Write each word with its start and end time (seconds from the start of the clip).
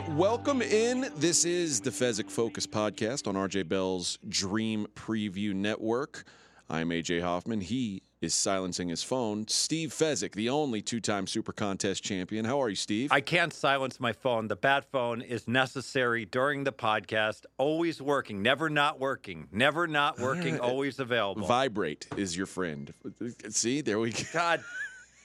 right, 0.00 0.12
welcome 0.16 0.62
in. 0.62 1.10
This 1.16 1.44
is 1.44 1.80
the 1.80 1.90
Fezzik 1.90 2.30
Focus 2.30 2.66
podcast 2.66 3.26
on 3.26 3.34
RJ 3.34 3.68
Bell's 3.68 4.18
Dream 4.28 4.86
Preview 4.94 5.54
Network. 5.54 6.24
I'm 6.68 6.90
AJ 6.90 7.22
Hoffman. 7.22 7.60
He 7.60 8.02
is 8.20 8.32
silencing 8.32 8.88
his 8.88 9.02
phone. 9.02 9.48
Steve 9.48 9.90
Fezzik, 9.90 10.32
the 10.32 10.48
only 10.48 10.80
two-time 10.80 11.26
Super 11.26 11.52
Contest 11.52 12.04
champion. 12.04 12.44
How 12.44 12.62
are 12.62 12.68
you, 12.68 12.76
Steve? 12.76 13.10
I 13.10 13.20
can't 13.20 13.52
silence 13.52 13.98
my 13.98 14.12
phone. 14.12 14.46
The 14.46 14.56
bat 14.56 14.84
phone 14.92 15.20
is 15.20 15.48
necessary 15.48 16.26
during 16.26 16.62
the 16.62 16.72
podcast. 16.72 17.46
Always 17.58 18.00
working, 18.00 18.42
never 18.42 18.70
not 18.70 19.00
working, 19.00 19.48
never 19.50 19.86
not 19.88 20.16
ah, 20.18 20.22
working, 20.22 20.60
uh, 20.60 20.62
always 20.62 21.00
available. 21.00 21.46
Vibrate 21.46 22.06
is 22.16 22.36
your 22.36 22.46
friend. 22.46 22.92
See, 23.48 23.80
there 23.80 23.98
we 23.98 24.12
go. 24.12 24.22
God 24.32 24.62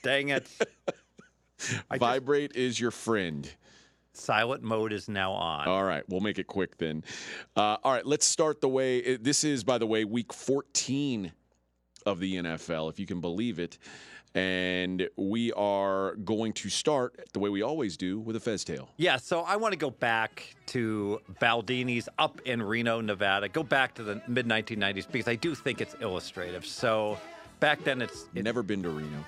dang 0.02 0.30
it. 0.30 0.48
I 1.90 1.96
just- 1.96 2.00
Vibrate 2.00 2.56
is 2.56 2.80
your 2.80 2.90
friend. 2.90 3.48
Silent 4.16 4.62
mode 4.62 4.92
is 4.92 5.08
now 5.08 5.32
on. 5.32 5.66
All 5.68 5.84
right, 5.84 6.02
we'll 6.08 6.20
make 6.20 6.38
it 6.38 6.46
quick 6.46 6.76
then. 6.78 7.04
Uh, 7.56 7.76
all 7.82 7.92
right, 7.92 8.06
let's 8.06 8.26
start 8.26 8.60
the 8.60 8.68
way. 8.68 9.16
This 9.16 9.44
is, 9.44 9.64
by 9.64 9.78
the 9.78 9.86
way, 9.86 10.04
week 10.04 10.32
14 10.32 11.32
of 12.04 12.20
the 12.20 12.36
NFL, 12.36 12.90
if 12.90 12.98
you 12.98 13.06
can 13.06 13.20
believe 13.20 13.58
it. 13.58 13.78
And 14.34 15.08
we 15.16 15.50
are 15.52 16.16
going 16.16 16.52
to 16.54 16.68
start 16.68 17.26
the 17.32 17.38
way 17.38 17.48
we 17.48 17.62
always 17.62 17.96
do 17.96 18.20
with 18.20 18.36
a 18.36 18.40
Fez 18.40 18.64
tail. 18.64 18.90
Yeah, 18.98 19.16
so 19.16 19.40
I 19.40 19.56
want 19.56 19.72
to 19.72 19.78
go 19.78 19.88
back 19.88 20.54
to 20.66 21.22
Baldini's 21.40 22.06
up 22.18 22.42
in 22.44 22.62
Reno, 22.62 23.00
Nevada. 23.00 23.48
Go 23.48 23.62
back 23.62 23.94
to 23.94 24.02
the 24.02 24.20
mid 24.28 24.46
1990s 24.46 25.10
because 25.10 25.26
I 25.26 25.36
do 25.36 25.54
think 25.54 25.80
it's 25.80 25.96
illustrative. 26.00 26.66
So 26.66 27.16
back 27.60 27.82
then, 27.82 28.02
it's 28.02 28.26
it, 28.34 28.44
Never 28.44 28.62
been 28.62 28.82
to 28.82 28.90
Reno. 28.90 29.24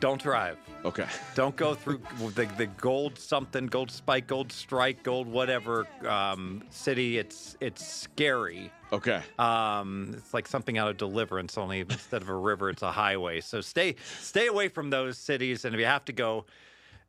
Don't 0.00 0.20
drive. 0.20 0.56
Okay. 0.84 1.06
Don't 1.34 1.56
go 1.56 1.74
through 1.74 2.00
the, 2.34 2.46
the 2.56 2.66
gold 2.66 3.18
something, 3.18 3.66
gold 3.66 3.90
spike, 3.90 4.26
gold 4.26 4.52
strike, 4.52 5.02
gold 5.02 5.26
whatever 5.26 5.86
um, 6.06 6.62
city. 6.70 7.18
It's 7.18 7.56
it's 7.60 7.84
scary. 7.84 8.70
Okay. 8.92 9.20
Um, 9.38 10.14
it's 10.16 10.32
like 10.32 10.46
something 10.46 10.78
out 10.78 10.88
of 10.88 10.96
Deliverance, 10.96 11.58
only 11.58 11.80
instead 11.80 12.22
of 12.22 12.28
a 12.28 12.34
river, 12.34 12.70
it's 12.70 12.82
a 12.82 12.92
highway. 12.92 13.40
So 13.40 13.60
stay 13.60 13.96
stay 14.20 14.46
away 14.46 14.68
from 14.68 14.90
those 14.90 15.18
cities, 15.18 15.64
and 15.64 15.74
if 15.74 15.78
you 15.80 15.86
have 15.86 16.04
to 16.06 16.12
go, 16.12 16.46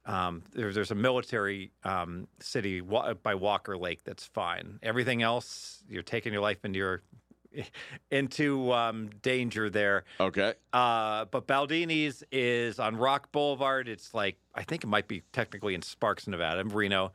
um, 0.06 0.44
there's 0.52 0.76
there's 0.76 0.92
a 0.92 0.96
military 0.96 1.72
um, 1.84 2.28
city 2.40 2.82
wa- 2.82 3.14
by 3.14 3.36
Walker 3.36 3.78
Lake 3.78 4.04
that's 4.04 4.26
fine. 4.26 4.80
Everything 4.84 5.22
else, 5.22 5.84
you're 5.88 6.04
taking 6.04 6.34
your 6.34 6.42
life 6.42 6.66
into 6.66 6.80
your 6.80 7.04
into 8.12 8.72
um, 8.72 9.10
danger 9.22 9.70
there. 9.70 10.04
Okay. 10.20 10.54
Uh, 10.74 11.26
but 11.26 11.48
Baldini's 11.48 12.24
is 12.32 12.80
on 12.80 12.96
Rock 12.96 13.32
Boulevard. 13.32 13.88
It's 13.88 14.14
like 14.14 14.38
I 14.56 14.64
think 14.64 14.84
it 14.84 14.88
might 14.88 15.08
be 15.08 15.24
technically 15.32 15.76
in 15.76 15.82
Sparks, 15.82 16.28
Nevada, 16.28 16.60
in 16.62 16.70
Reno. 16.70 17.12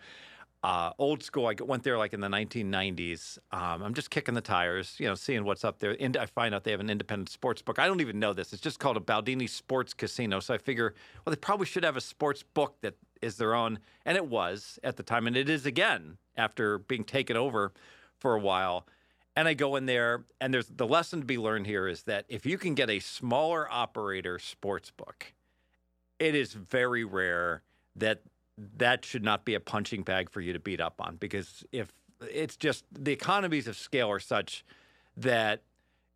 Uh, 0.62 0.94
old 0.98 1.22
school. 1.22 1.46
I 1.46 1.54
went 1.62 1.82
there 1.82 1.98
like 1.98 2.14
in 2.14 2.20
the 2.22 2.28
1990s. 2.28 3.36
Um, 3.52 3.82
I'm 3.82 3.92
just 3.92 4.08
kicking 4.08 4.32
the 4.32 4.40
tires, 4.40 4.96
you 4.98 5.06
know, 5.06 5.14
seeing 5.14 5.44
what's 5.44 5.62
up 5.62 5.78
there. 5.78 5.94
And 6.00 6.16
I 6.16 6.24
find 6.24 6.54
out 6.54 6.64
they 6.64 6.70
have 6.70 6.80
an 6.80 6.88
independent 6.88 7.28
sports 7.28 7.60
book. 7.60 7.78
I 7.78 7.86
don't 7.86 8.00
even 8.00 8.18
know 8.18 8.32
this. 8.32 8.54
It's 8.54 8.62
just 8.62 8.78
called 8.78 8.96
a 8.96 9.00
Baldini 9.00 9.46
Sports 9.46 9.92
Casino. 9.92 10.40
So 10.40 10.54
I 10.54 10.58
figure, 10.58 10.94
well, 11.24 11.32
they 11.34 11.38
probably 11.38 11.66
should 11.66 11.84
have 11.84 11.98
a 11.98 12.00
sports 12.00 12.42
book 12.42 12.76
that 12.80 12.94
is 13.20 13.36
their 13.36 13.54
own, 13.54 13.78
and 14.06 14.16
it 14.16 14.26
was 14.26 14.78
at 14.82 14.96
the 14.96 15.02
time, 15.02 15.26
and 15.26 15.36
it 15.36 15.50
is 15.50 15.66
again 15.66 16.16
after 16.34 16.78
being 16.78 17.04
taken 17.04 17.36
over 17.36 17.74
for 18.18 18.34
a 18.34 18.40
while. 18.40 18.86
And 19.36 19.48
I 19.48 19.54
go 19.54 19.76
in 19.76 19.86
there, 19.86 20.24
and 20.40 20.54
there's 20.54 20.68
the 20.68 20.86
lesson 20.86 21.20
to 21.20 21.26
be 21.26 21.38
learned 21.38 21.66
here 21.66 21.88
is 21.88 22.04
that 22.04 22.24
if 22.28 22.46
you 22.46 22.56
can 22.56 22.74
get 22.74 22.88
a 22.88 23.00
smaller 23.00 23.66
operator 23.70 24.38
sports 24.38 24.90
book, 24.90 25.32
it 26.18 26.34
is 26.34 26.52
very 26.52 27.04
rare 27.04 27.62
that 27.96 28.20
that 28.76 29.04
should 29.04 29.24
not 29.24 29.44
be 29.44 29.54
a 29.54 29.60
punching 29.60 30.02
bag 30.02 30.30
for 30.30 30.40
you 30.40 30.52
to 30.52 30.60
beat 30.60 30.80
up 30.80 31.00
on 31.00 31.16
because 31.16 31.64
if 31.72 31.92
it's 32.20 32.56
just 32.56 32.84
the 32.92 33.12
economies 33.12 33.66
of 33.66 33.76
scale 33.76 34.08
are 34.08 34.20
such 34.20 34.64
that 35.16 35.62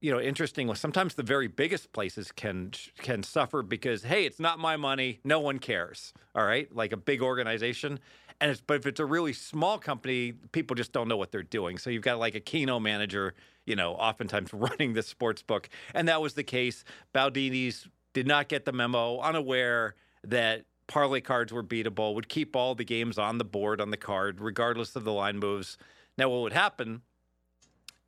you 0.00 0.12
know 0.12 0.20
interestingly 0.20 0.76
sometimes 0.76 1.14
the 1.14 1.22
very 1.22 1.48
biggest 1.48 1.92
places 1.92 2.30
can 2.30 2.70
can 2.98 3.22
suffer 3.22 3.62
because 3.62 4.04
hey 4.04 4.24
it's 4.24 4.38
not 4.38 4.58
my 4.58 4.76
money. 4.76 5.18
No 5.24 5.40
one 5.40 5.58
cares. 5.58 6.12
All 6.34 6.44
right? 6.44 6.72
Like 6.74 6.92
a 6.92 6.96
big 6.96 7.22
organization 7.22 7.98
and 8.40 8.50
it's 8.50 8.60
but 8.60 8.74
if 8.74 8.86
it's 8.86 9.00
a 9.00 9.06
really 9.06 9.32
small 9.32 9.78
company 9.78 10.32
people 10.52 10.74
just 10.74 10.92
don't 10.92 11.08
know 11.08 11.16
what 11.16 11.32
they're 11.32 11.42
doing. 11.42 11.78
So 11.78 11.90
you've 11.90 12.02
got 12.02 12.18
like 12.18 12.34
a 12.34 12.40
keno 12.40 12.78
manager 12.78 13.34
you 13.66 13.76
know 13.76 13.92
oftentimes 13.94 14.52
running 14.52 14.94
the 14.94 15.02
sports 15.02 15.42
book. 15.42 15.68
And 15.94 16.08
that 16.08 16.20
was 16.20 16.34
the 16.34 16.44
case. 16.44 16.84
Baldini's 17.14 17.88
did 18.14 18.26
not 18.26 18.48
get 18.48 18.64
the 18.64 18.72
memo 18.72 19.20
unaware 19.20 19.94
that 20.24 20.64
parlay 20.86 21.20
cards 21.20 21.52
were 21.52 21.62
beatable 21.62 22.14
would 22.14 22.28
keep 22.28 22.56
all 22.56 22.74
the 22.74 22.84
games 22.84 23.18
on 23.18 23.38
the 23.38 23.44
board 23.44 23.80
on 23.80 23.90
the 23.90 23.96
card 23.96 24.40
regardless 24.40 24.96
of 24.96 25.04
the 25.04 25.12
line 25.12 25.38
moves. 25.38 25.76
Now 26.16 26.28
what 26.30 26.40
would 26.42 26.52
happen 26.52 27.02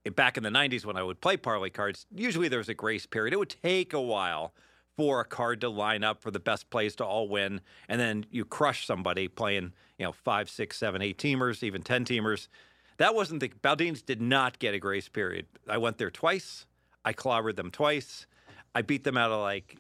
eh, 0.07 0.11
back 0.11 0.37
in 0.37 0.43
the 0.43 0.51
90s 0.51 0.85
when 0.85 0.97
I 0.97 1.03
would 1.03 1.21
play 1.21 1.37
parlay 1.37 1.71
cards, 1.71 2.07
usually 2.15 2.49
there 2.49 2.59
was 2.59 2.69
a 2.69 2.75
grace 2.75 3.07
period. 3.07 3.35
It 3.35 3.39
would 3.39 3.55
take 3.63 3.93
a 3.93 4.01
while 4.01 4.55
for 4.97 5.21
a 5.21 5.25
card 5.25 5.61
to 5.63 5.69
line 5.69 6.05
up 6.05 6.21
for 6.21 6.31
the 6.31 6.41
best 6.41 6.69
plays 6.69 6.95
to 6.97 7.05
all 7.05 7.27
win, 7.27 7.63
and 7.89 7.99
then 7.99 8.27
you 8.31 8.45
crush 8.45 8.87
somebody 8.87 9.29
playing, 9.29 9.73
you 10.01 10.07
know, 10.07 10.13
five, 10.13 10.49
six, 10.49 10.79
seven, 10.79 11.03
eight 11.03 11.19
teamers, 11.19 11.63
even 11.63 11.83
ten 11.83 12.07
teamers. 12.07 12.49
That 12.97 13.15
wasn't 13.15 13.41
the 13.41 13.51
Baldini's 13.51 14.01
did 14.01 14.21
not 14.21 14.59
get 14.59 14.73
a 14.73 14.79
grace 14.79 15.09
period. 15.09 15.47
I 15.69 15.77
went 15.77 15.99
there 15.99 16.11
twice. 16.11 16.65
I 17.05 17.13
clobbered 17.13 17.57
them 17.57 17.71
twice. 17.71 18.27
I 18.75 18.81
beat 18.81 19.05
them 19.05 19.19
out 19.19 19.31
of 19.31 19.43
like 19.43 19.77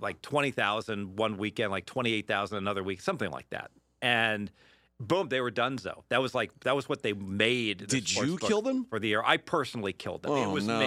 like 0.00 0.20
twenty 0.22 0.50
thousand 0.50 1.16
one 1.16 1.38
weekend, 1.38 1.70
like 1.70 1.86
twenty 1.86 2.12
eight 2.12 2.26
thousand 2.26 2.58
another 2.58 2.82
week, 2.82 3.00
something 3.00 3.30
like 3.30 3.48
that. 3.50 3.70
And 4.02 4.50
boom, 5.00 5.28
they 5.28 5.40
were 5.40 5.50
done. 5.50 5.76
donezo. 5.76 6.02
That 6.08 6.20
was 6.22 6.34
like 6.34 6.50
that 6.60 6.74
was 6.76 6.88
what 6.88 7.02
they 7.02 7.12
made. 7.12 7.80
the 7.80 7.86
Did 7.86 8.14
you 8.14 8.36
kill 8.38 8.62
them? 8.62 8.84
for 8.84 8.98
the 8.98 9.08
year? 9.08 9.22
I 9.24 9.36
personally 9.36 9.92
killed 9.92 10.22
them. 10.22 10.32
it 10.32 10.44
Oh, 10.46 10.50
was 10.50 10.66
no. 10.66 10.78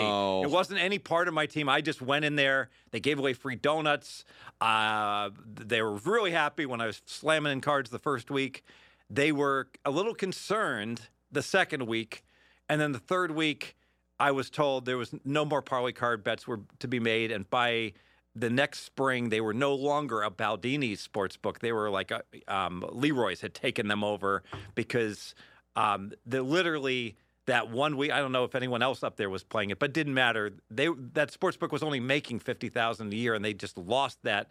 me. 0.41 0.47
It 0.47 0.51
wasn't 0.51 0.79
any 0.79 0.99
part 0.99 1.27
of 1.27 1.33
my 1.33 1.45
team. 1.45 1.69
I 1.69 1.81
just 1.81 2.01
went 2.01 2.25
in 2.25 2.35
there. 2.35 2.69
They 2.91 2.99
gave 2.99 3.19
away 3.19 3.33
free 3.33 3.55
donuts. 3.55 4.23
Uh, 4.61 5.29
they 5.45 5.81
were 5.81 5.95
really 5.97 6.31
happy 6.31 6.65
when 6.65 6.81
I 6.81 6.87
was 6.87 7.01
slamming 7.05 7.51
in 7.51 7.61
cards 7.61 7.89
the 7.89 7.99
first 7.99 8.31
week. 8.31 8.63
They 9.09 9.31
were 9.31 9.69
a 9.85 9.91
little 9.91 10.13
concerned 10.13 11.01
the 11.31 11.41
second 11.41 11.85
week, 11.87 12.23
and 12.69 12.79
then 12.81 12.91
the 12.91 12.99
third 12.99 13.31
week, 13.31 13.75
I 14.19 14.31
was 14.31 14.49
told 14.49 14.85
there 14.85 14.97
was 14.97 15.13
no 15.23 15.45
more 15.45 15.61
parlay 15.61 15.91
card 15.91 16.23
bets 16.23 16.47
were 16.47 16.61
to 16.79 16.87
be 16.87 16.99
made, 16.99 17.31
and 17.31 17.49
by 17.49 17.93
the 18.39 18.49
next 18.49 18.83
spring, 18.83 19.29
they 19.29 19.41
were 19.41 19.53
no 19.53 19.73
longer 19.73 20.21
a 20.21 20.29
Baldini 20.29 20.97
sports 20.97 21.37
book. 21.37 21.59
They 21.59 21.71
were 21.71 21.89
like 21.89 22.11
a, 22.11 22.23
um, 22.47 22.85
Leroy's 22.91 23.41
had 23.41 23.53
taken 23.53 23.87
them 23.87 24.03
over 24.03 24.43
because 24.75 25.35
um, 25.75 26.11
the 26.25 26.41
literally 26.41 27.17
that 27.45 27.69
one 27.69 27.97
week. 27.97 28.11
I 28.11 28.19
don't 28.19 28.31
know 28.31 28.43
if 28.43 28.55
anyone 28.55 28.81
else 28.81 29.03
up 29.03 29.17
there 29.17 29.29
was 29.29 29.43
playing 29.43 29.71
it, 29.71 29.79
but 29.79 29.89
it 29.89 29.93
didn't 29.93 30.13
matter. 30.13 30.51
They 30.69 30.89
that 31.13 31.31
sports 31.31 31.57
book 31.57 31.71
was 31.71 31.83
only 31.83 31.99
making 31.99 32.39
fifty 32.39 32.69
thousand 32.69 33.11
a 33.13 33.15
year, 33.15 33.33
and 33.33 33.43
they 33.43 33.53
just 33.53 33.77
lost 33.77 34.19
that. 34.23 34.49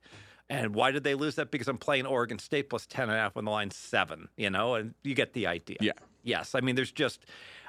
And 0.48 0.74
why 0.74 0.92
did 0.92 1.03
they 1.03 1.14
lose 1.14 1.34
that? 1.36 1.50
Because 1.50 1.66
I'm 1.68 1.78
playing 1.78 2.06
Oregon 2.06 2.38
State 2.38 2.70
plus 2.70 2.86
ten 2.86 3.04
and 3.04 3.12
a 3.12 3.20
half 3.20 3.36
on 3.36 3.44
the 3.44 3.50
line 3.50 3.70
seven. 3.70 4.28
You 4.36 4.50
know, 4.50 4.74
and 4.74 4.94
you 5.03 5.14
get 5.14 5.32
the 5.32 5.47
idea. 5.47 5.78
Yeah. 5.80 5.92
Yes, 6.26 6.56
I 6.56 6.60
mean, 6.60 6.74
there's 6.74 6.91
just 6.91 7.24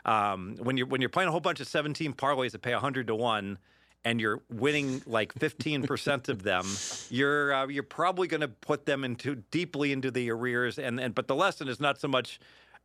um, 0.06 0.56
when 0.60 0.78
you're 0.78 0.88
when 0.88 1.00
you're 1.00 1.12
playing 1.12 1.28
a 1.28 1.32
whole 1.32 1.40
bunch 1.40 1.60
of 1.60 1.68
17 1.68 2.14
parlays 2.14 2.52
that 2.52 2.64
pay 2.64 2.74
100 2.74 3.06
to 3.08 3.16
one, 3.16 3.60
and 4.06 4.22
you're 4.22 4.42
winning 4.50 5.02
like 5.06 5.34
15 5.34 5.84
percent 5.84 6.30
of 6.30 6.44
them, 6.44 6.66
you're 7.10 7.54
uh, 7.54 7.68
you're 7.68 7.84
probably 7.84 8.28
going 8.28 8.42
to 8.42 8.48
put 8.48 8.86
them 8.86 9.04
into 9.04 9.36
deeply 9.52 9.92
into 9.92 10.12
the 10.12 10.32
arrears. 10.32 10.80
And 10.80 11.00
and 11.00 11.14
but 11.14 11.28
the 11.28 11.36
lesson 11.36 11.68
is 11.68 11.80
not 11.80 12.00
so 12.00 12.08
much 12.08 12.40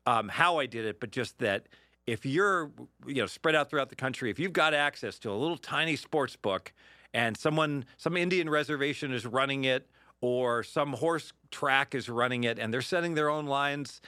um, 0.06 0.28
how 0.28 0.58
I 0.58 0.66
did 0.66 0.84
it, 0.84 1.00
but 1.00 1.10
just 1.10 1.38
that 1.38 1.68
if 2.06 2.26
you're 2.26 2.70
you 3.06 3.22
know 3.22 3.26
spread 3.26 3.54
out 3.54 3.70
throughout 3.70 3.88
the 3.88 3.96
country, 3.96 4.30
if 4.30 4.38
you've 4.38 4.52
got 4.52 4.74
access 4.74 5.18
to 5.20 5.30
a 5.30 5.34
little 5.34 5.58
tiny 5.58 5.96
sports 5.96 6.36
book, 6.36 6.72
and 7.14 7.36
someone 7.36 7.84
some 7.96 8.16
Indian 8.16 8.50
reservation 8.50 9.12
is 9.12 9.24
running 9.26 9.64
it, 9.64 9.88
or 10.20 10.62
some 10.62 10.94
horse 10.94 11.32
track 11.50 11.94
is 11.94 12.08
running 12.08 12.44
it, 12.44 12.58
and 12.58 12.72
they're 12.72 12.82
setting 12.82 13.14
their 13.14 13.30
own 13.30 13.46
lines 13.46 14.00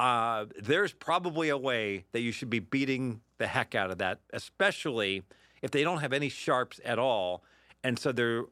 uh, 0.00 0.46
there's 0.58 0.94
probably 0.94 1.50
a 1.50 1.58
way 1.58 2.06
that 2.12 2.20
you 2.20 2.32
should 2.32 2.48
be 2.48 2.58
beating 2.58 3.20
the 3.36 3.46
heck 3.46 3.74
out 3.74 3.90
of 3.90 3.98
that, 3.98 4.18
especially 4.32 5.22
if 5.62 5.70
they 5.70 5.82
don't 5.82 5.98
have 6.00 6.12
any 6.12 6.28
sharps 6.28 6.80
at 6.84 6.98
all, 6.98 7.42
and 7.84 7.98
so 7.98 8.12
they're 8.12 8.44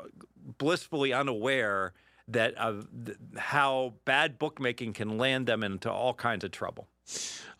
blissfully 0.58 1.12
unaware 1.12 1.92
that 2.28 2.54
uh, 2.58 2.82
th- 3.06 3.18
how 3.36 3.94
bad 4.04 4.38
bookmaking 4.38 4.92
can 4.92 5.18
land 5.18 5.46
them 5.46 5.62
into 5.62 5.90
all 5.90 6.14
kinds 6.14 6.44
of 6.44 6.50
trouble. 6.50 6.88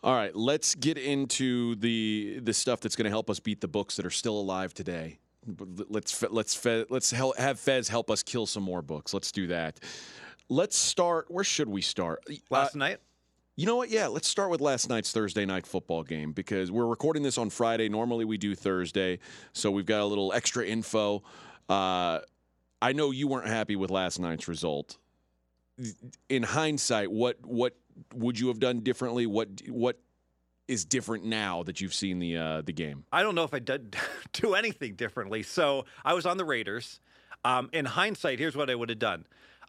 All 0.03 0.13
right, 0.13 0.35
let's 0.35 0.75
get 0.75 0.97
into 0.97 1.75
the 1.75 2.39
the 2.41 2.53
stuff 2.53 2.79
that's 2.79 2.95
going 2.95 3.05
to 3.05 3.09
help 3.09 3.29
us 3.29 3.39
beat 3.39 3.61
the 3.61 3.67
books 3.67 3.95
that 3.95 4.05
are 4.05 4.11
still 4.11 4.39
alive 4.39 4.73
today. 4.73 5.19
Let's 5.89 6.21
let's 6.29 6.65
let's 6.89 7.11
have 7.11 7.59
Fez 7.59 7.87
help 7.87 8.11
us 8.11 8.21
kill 8.23 8.45
some 8.45 8.63
more 8.63 8.81
books. 8.81 9.13
Let's 9.13 9.31
do 9.31 9.47
that. 9.47 9.79
Let's 10.49 10.77
start. 10.77 11.29
Where 11.29 11.43
should 11.43 11.69
we 11.69 11.81
start? 11.81 12.23
Last 12.49 12.75
Uh, 12.75 12.79
night, 12.79 12.97
You 13.59 13.65
know 13.65 13.75
what? 13.75 13.89
Yeah, 13.89 14.07
let's 14.07 14.29
start 14.29 14.51
with 14.51 14.61
last 14.61 14.87
night's 14.87 15.11
Thursday 15.11 15.45
night 15.45 15.67
football 15.67 16.03
game 16.03 16.31
because 16.31 16.71
we're 16.71 16.85
recording 16.85 17.23
this 17.23 17.37
on 17.37 17.49
Friday. 17.49 17.89
Normally 17.89 18.23
we 18.23 18.37
do 18.37 18.55
Thursday, 18.55 19.19
so 19.51 19.69
we've 19.69 19.85
got 19.85 19.99
a 19.99 20.05
little 20.05 20.31
extra 20.31 20.65
info. 20.65 21.23
Uh, 21.67 22.19
I 22.81 22.93
know 22.93 23.11
you 23.11 23.27
weren't 23.27 23.49
happy 23.49 23.75
with 23.75 23.91
last 23.91 24.17
night's 24.17 24.47
result. 24.47 24.97
In 26.29 26.43
hindsight, 26.43 27.11
what 27.11 27.35
what 27.45 27.75
would 28.15 28.39
you 28.39 28.47
have 28.47 28.61
done 28.61 28.79
differently? 28.79 29.25
What 29.25 29.49
what 29.67 29.99
is 30.69 30.85
different 30.85 31.25
now 31.25 31.63
that 31.63 31.81
you've 31.81 31.93
seen 31.93 32.19
the 32.19 32.37
uh, 32.37 32.61
the 32.61 32.71
game? 32.71 33.03
I 33.11 33.23
don't 33.23 33.35
know 33.35 33.43
if 33.43 33.53
I 33.53 33.59
did 33.59 33.97
do 34.31 34.53
anything 34.53 34.95
differently. 34.95 35.43
So 35.43 35.83
I 36.05 36.13
was 36.13 36.25
on 36.25 36.37
the 36.37 36.45
Raiders. 36.45 37.01
Um, 37.43 37.69
in 37.73 37.83
hindsight, 37.83 38.39
here's 38.39 38.55
what 38.55 38.69
I 38.69 38.75
would 38.75 38.87
have 38.87 38.99
done. 38.99 39.25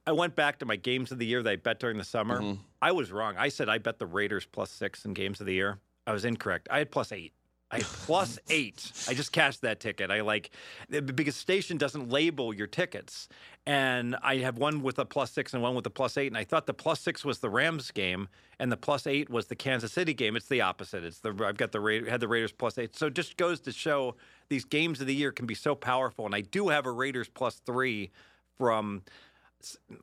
I 0.06 0.12
went 0.12 0.34
back 0.34 0.58
to 0.60 0.66
my 0.66 0.76
games 0.76 1.12
of 1.12 1.18
the 1.18 1.26
year 1.26 1.42
that 1.42 1.50
I 1.50 1.56
bet 1.56 1.78
during 1.78 1.98
the 1.98 2.04
summer. 2.04 2.40
Mm-hmm. 2.40 2.60
I 2.80 2.92
was 2.92 3.12
wrong. 3.12 3.34
I 3.36 3.48
said 3.48 3.68
I 3.68 3.78
bet 3.78 3.98
the 3.98 4.06
Raiders 4.06 4.46
plus 4.46 4.70
six 4.70 5.04
in 5.04 5.14
games 5.14 5.40
of 5.40 5.46
the 5.46 5.54
year. 5.54 5.78
I 6.06 6.12
was 6.12 6.24
incorrect. 6.24 6.68
I 6.70 6.78
had 6.78 6.90
plus 6.90 7.12
eight. 7.12 7.32
I 7.70 7.76
had 7.76 7.84
plus 7.84 8.38
eight. 8.50 8.90
I 9.08 9.14
just 9.14 9.30
cashed 9.30 9.60
that 9.62 9.78
ticket. 9.78 10.10
I 10.10 10.22
like 10.22 10.50
because 10.88 11.36
station 11.36 11.76
doesn't 11.76 12.08
label 12.08 12.52
your 12.52 12.66
tickets, 12.66 13.28
and 13.66 14.16
I 14.22 14.38
have 14.38 14.58
one 14.58 14.82
with 14.82 14.98
a 14.98 15.04
plus 15.04 15.30
six 15.30 15.54
and 15.54 15.62
one 15.62 15.74
with 15.74 15.86
a 15.86 15.90
plus 15.90 16.16
eight. 16.16 16.28
And 16.28 16.36
I 16.36 16.44
thought 16.44 16.66
the 16.66 16.74
plus 16.74 17.00
six 17.00 17.24
was 17.24 17.38
the 17.38 17.50
Rams 17.50 17.90
game, 17.90 18.28
and 18.58 18.72
the 18.72 18.76
plus 18.76 19.06
eight 19.06 19.30
was 19.30 19.46
the 19.46 19.54
Kansas 19.54 19.92
City 19.92 20.14
game. 20.14 20.34
It's 20.34 20.48
the 20.48 20.62
opposite. 20.62 21.04
It's 21.04 21.20
the 21.20 21.30
I've 21.46 21.58
got 21.58 21.72
the 21.72 21.80
Ra- 21.80 22.08
had 22.08 22.20
the 22.20 22.28
Raiders 22.28 22.52
plus 22.52 22.78
eight. 22.78 22.96
So 22.96 23.06
it 23.06 23.14
just 23.14 23.36
goes 23.36 23.60
to 23.60 23.72
show 23.72 24.16
these 24.48 24.64
games 24.64 25.00
of 25.00 25.06
the 25.06 25.14
year 25.14 25.30
can 25.30 25.46
be 25.46 25.54
so 25.54 25.74
powerful. 25.74 26.26
And 26.26 26.34
I 26.34 26.40
do 26.40 26.70
have 26.70 26.86
a 26.86 26.90
Raiders 26.90 27.28
plus 27.28 27.60
three 27.66 28.10
from. 28.56 29.02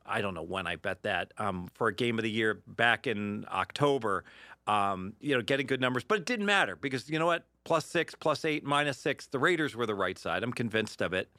I 0.06 0.20
don't 0.20 0.34
know 0.34 0.42
when 0.42 0.66
I 0.66 0.76
bet 0.76 1.02
that 1.02 1.32
um, 1.38 1.68
for 1.74 1.88
a 1.88 1.94
game 1.94 2.18
of 2.18 2.22
the 2.22 2.30
year 2.30 2.60
back 2.66 3.06
in 3.06 3.44
October. 3.50 4.24
Um, 4.66 5.14
you 5.20 5.34
know, 5.34 5.40
getting 5.40 5.66
good 5.66 5.80
numbers, 5.80 6.04
but 6.04 6.18
it 6.18 6.26
didn't 6.26 6.44
matter 6.44 6.76
because 6.76 7.08
you 7.08 7.18
know 7.18 7.24
what? 7.24 7.46
Plus 7.64 7.86
six, 7.86 8.14
plus 8.14 8.44
eight, 8.44 8.64
minus 8.64 8.98
six. 8.98 9.26
The 9.26 9.38
Raiders 9.38 9.74
were 9.74 9.86
the 9.86 9.94
right 9.94 10.18
side. 10.18 10.42
I'm 10.42 10.52
convinced 10.52 11.00
of 11.00 11.14
it. 11.14 11.30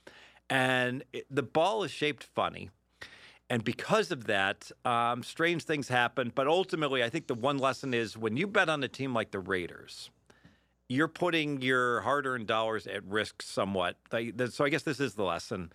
And 0.49 1.03
it, 1.13 1.27
the 1.29 1.43
ball 1.43 1.83
is 1.83 1.91
shaped 1.91 2.23
funny. 2.23 2.71
And 3.49 3.63
because 3.63 4.11
of 4.11 4.25
that, 4.25 4.71
um, 4.83 5.21
strange 5.21 5.63
things 5.63 5.87
happen. 5.89 6.31
But 6.33 6.47
ultimately, 6.47 7.03
I 7.03 7.09
think 7.09 7.27
the 7.27 7.35
one 7.35 7.59
lesson 7.59 7.93
is 7.93 8.17
when 8.17 8.35
you 8.35 8.47
bet 8.47 8.67
on 8.67 8.83
a 8.83 8.87
team 8.87 9.13
like 9.13 9.29
the 9.29 9.39
Raiders, 9.39 10.09
you're 10.87 11.07
putting 11.07 11.61
your 11.61 12.01
hard 12.01 12.25
earned 12.25 12.47
dollars 12.47 12.87
at 12.87 13.03
risk 13.03 13.43
somewhat. 13.43 13.97
So 14.11 14.65
I 14.65 14.69
guess 14.69 14.83
this 14.83 14.99
is 14.99 15.13
the 15.13 15.23
lesson 15.23 15.71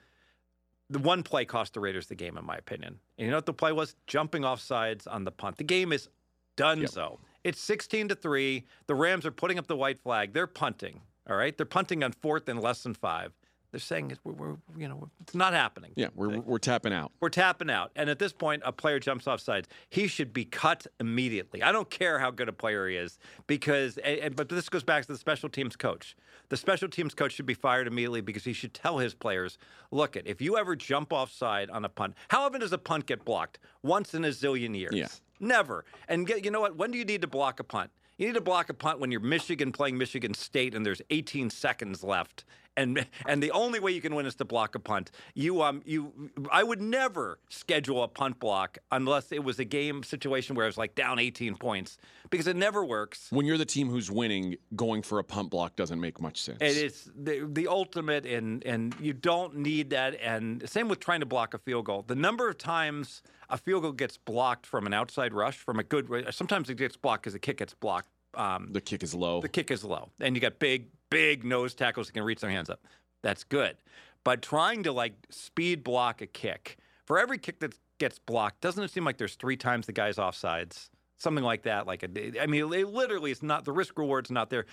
the 0.94 1.00
one 1.00 1.22
play 1.24 1.44
cost 1.44 1.74
the 1.74 1.80
Raiders 1.80 2.06
the 2.06 2.14
game, 2.14 2.38
in 2.38 2.44
my 2.46 2.56
opinion. 2.56 3.00
And 3.18 3.24
you 3.26 3.30
know 3.32 3.36
what 3.38 3.46
the 3.46 3.52
play 3.52 3.72
was? 3.72 3.96
Jumping 4.06 4.44
off 4.44 4.60
sides 4.60 5.06
on 5.08 5.24
the 5.24 5.32
punt. 5.32 5.56
The 5.58 5.64
game 5.64 5.92
is 5.92 6.08
done 6.56 6.80
Yep. 6.82 6.90
so. 6.90 7.18
It's 7.42 7.60
16 7.60 8.08
to 8.08 8.14
3. 8.14 8.64
The 8.86 8.94
Rams 8.94 9.26
are 9.26 9.32
putting 9.32 9.58
up 9.58 9.66
the 9.66 9.76
white 9.76 9.98
flag. 10.00 10.32
They're 10.32 10.46
punting. 10.46 11.00
All 11.28 11.36
right. 11.36 11.54
They're 11.56 11.66
punting 11.66 12.04
on 12.04 12.12
fourth 12.12 12.48
and 12.48 12.60
less 12.60 12.82
than 12.84 12.94
five. 12.94 13.32
They're 13.72 13.80
saying 13.80 14.12
it's- 14.12 14.20
we're, 14.24 14.34
we're 14.34 14.56
you 14.76 14.86
know, 14.88 15.10
it's 15.20 15.34
not 15.34 15.52
happening. 15.52 15.94
Yeah, 15.96 16.06
we're 16.14 16.38
we're 16.38 16.58
tapping 16.58 16.92
out. 16.92 17.10
We're 17.18 17.28
tapping 17.28 17.70
out. 17.70 17.90
And 17.96 18.08
at 18.08 18.20
this 18.20 18.32
point, 18.32 18.62
a 18.64 18.70
player 18.70 19.00
jumps 19.00 19.26
off 19.26 19.40
sides. 19.40 19.68
He 19.90 20.06
should 20.06 20.32
be 20.32 20.44
cut 20.44 20.86
immediately. 21.00 21.60
I 21.60 21.72
don't 21.72 21.90
care 21.90 22.20
how 22.20 22.30
good 22.30 22.48
a 22.48 22.52
player 22.52 22.86
he 22.88 22.94
is 22.94 23.18
because, 23.48 23.98
and- 23.98 24.36
but 24.36 24.48
this 24.48 24.68
goes 24.68 24.84
back 24.84 25.04
to 25.06 25.12
the 25.12 25.18
special 25.18 25.48
teams 25.48 25.74
coach. 25.74 26.14
The 26.54 26.58
special 26.58 26.88
teams 26.88 27.14
coach 27.14 27.32
should 27.32 27.46
be 27.46 27.54
fired 27.54 27.88
immediately 27.88 28.20
because 28.20 28.44
he 28.44 28.52
should 28.52 28.74
tell 28.74 28.98
his 28.98 29.12
players 29.12 29.58
look, 29.90 30.14
it, 30.14 30.24
if 30.24 30.40
you 30.40 30.56
ever 30.56 30.76
jump 30.76 31.12
offside 31.12 31.68
on 31.68 31.84
a 31.84 31.88
punt, 31.88 32.14
how 32.28 32.42
often 32.42 32.60
does 32.60 32.72
a 32.72 32.78
punt 32.78 33.06
get 33.06 33.24
blocked? 33.24 33.58
Once 33.82 34.14
in 34.14 34.24
a 34.24 34.28
zillion 34.28 34.78
years. 34.78 34.94
Yeah. 34.94 35.08
Never. 35.40 35.84
And 36.06 36.28
get, 36.28 36.44
you 36.44 36.52
know 36.52 36.60
what? 36.60 36.76
When 36.76 36.92
do 36.92 36.98
you 36.98 37.04
need 37.04 37.22
to 37.22 37.26
block 37.26 37.58
a 37.58 37.64
punt? 37.64 37.90
You 38.18 38.28
need 38.28 38.34
to 38.34 38.40
block 38.40 38.68
a 38.68 38.74
punt 38.74 39.00
when 39.00 39.10
you're 39.10 39.20
Michigan 39.20 39.72
playing 39.72 39.98
Michigan 39.98 40.32
State 40.32 40.76
and 40.76 40.86
there's 40.86 41.02
18 41.10 41.50
seconds 41.50 42.04
left. 42.04 42.44
And 42.76 43.06
and 43.26 43.42
the 43.42 43.50
only 43.52 43.80
way 43.80 43.92
you 43.92 44.00
can 44.00 44.14
win 44.14 44.26
is 44.26 44.34
to 44.36 44.44
block 44.44 44.74
a 44.74 44.78
punt. 44.78 45.10
You 45.34 45.62
um 45.62 45.82
you 45.84 46.30
I 46.50 46.62
would 46.62 46.80
never 46.80 47.38
schedule 47.48 48.02
a 48.02 48.08
punt 48.08 48.40
block 48.40 48.78
unless 48.90 49.32
it 49.32 49.44
was 49.44 49.58
a 49.58 49.64
game 49.64 50.02
situation 50.02 50.56
where 50.56 50.64
I 50.64 50.68
was 50.68 50.78
like 50.78 50.94
down 50.94 51.18
18 51.18 51.56
points 51.56 51.98
because 52.30 52.46
it 52.46 52.56
never 52.56 52.84
works. 52.84 53.28
When 53.30 53.46
you're 53.46 53.58
the 53.58 53.64
team 53.64 53.88
who's 53.88 54.10
winning, 54.10 54.56
going 54.74 55.02
for 55.02 55.18
a 55.18 55.24
punt 55.24 55.50
block 55.50 55.76
doesn't 55.76 56.00
make 56.00 56.20
much 56.20 56.40
sense. 56.40 56.58
It 56.60 56.76
is 56.76 57.10
the 57.16 57.48
the 57.50 57.68
ultimate, 57.68 58.26
and 58.26 58.64
and 58.64 58.94
you 59.00 59.12
don't 59.12 59.56
need 59.56 59.90
that. 59.90 60.20
And 60.20 60.68
same 60.68 60.88
with 60.88 61.00
trying 61.00 61.20
to 61.20 61.26
block 61.26 61.54
a 61.54 61.58
field 61.58 61.84
goal. 61.86 62.04
The 62.06 62.16
number 62.16 62.48
of 62.48 62.58
times 62.58 63.22
a 63.50 63.58
field 63.58 63.82
goal 63.82 63.92
gets 63.92 64.16
blocked 64.16 64.66
from 64.66 64.86
an 64.86 64.94
outside 64.94 65.32
rush 65.32 65.56
from 65.58 65.78
a 65.78 65.84
good, 65.84 66.26
sometimes 66.30 66.70
it 66.70 66.76
gets 66.76 66.96
blocked 66.96 67.22
because 67.22 67.34
the 67.34 67.38
kick 67.38 67.58
gets 67.58 67.74
blocked. 67.74 68.08
Um, 68.34 68.68
the 68.72 68.80
kick 68.80 69.02
is 69.04 69.14
low. 69.14 69.40
the 69.40 69.48
kick 69.48 69.70
is 69.70 69.84
low, 69.84 70.10
and 70.18 70.34
you 70.34 70.40
got 70.40 70.58
big, 70.58 70.88
big 71.14 71.44
nose 71.44 71.74
tackles 71.74 72.08
that 72.08 72.12
can 72.12 72.24
reach 72.24 72.40
their 72.40 72.50
hands 72.50 72.68
up. 72.68 72.80
That's 73.22 73.44
good, 73.44 73.76
but 74.24 74.42
trying 74.42 74.82
to 74.82 74.92
like 74.92 75.14
speed 75.30 75.84
block 75.84 76.20
a 76.20 76.26
kick 76.26 76.76
for 77.04 77.18
every 77.18 77.38
kick 77.38 77.60
that 77.60 77.74
gets 77.98 78.18
blocked, 78.18 78.60
doesn't 78.60 78.82
it 78.82 78.90
seem 78.90 79.04
like 79.04 79.16
there's 79.18 79.36
three 79.36 79.56
times 79.56 79.86
the 79.86 79.92
guy's 79.92 80.16
offsides, 80.16 80.90
something 81.18 81.44
like 81.44 81.62
that? 81.62 81.86
Like 81.86 82.02
a, 82.02 82.42
I 82.42 82.46
mean, 82.46 82.62
it 82.72 82.88
literally, 82.88 83.30
it's 83.30 83.42
not 83.42 83.64
the 83.64 83.72
risk 83.72 83.96
reward's 83.96 84.30
not 84.30 84.50
there. 84.50 84.66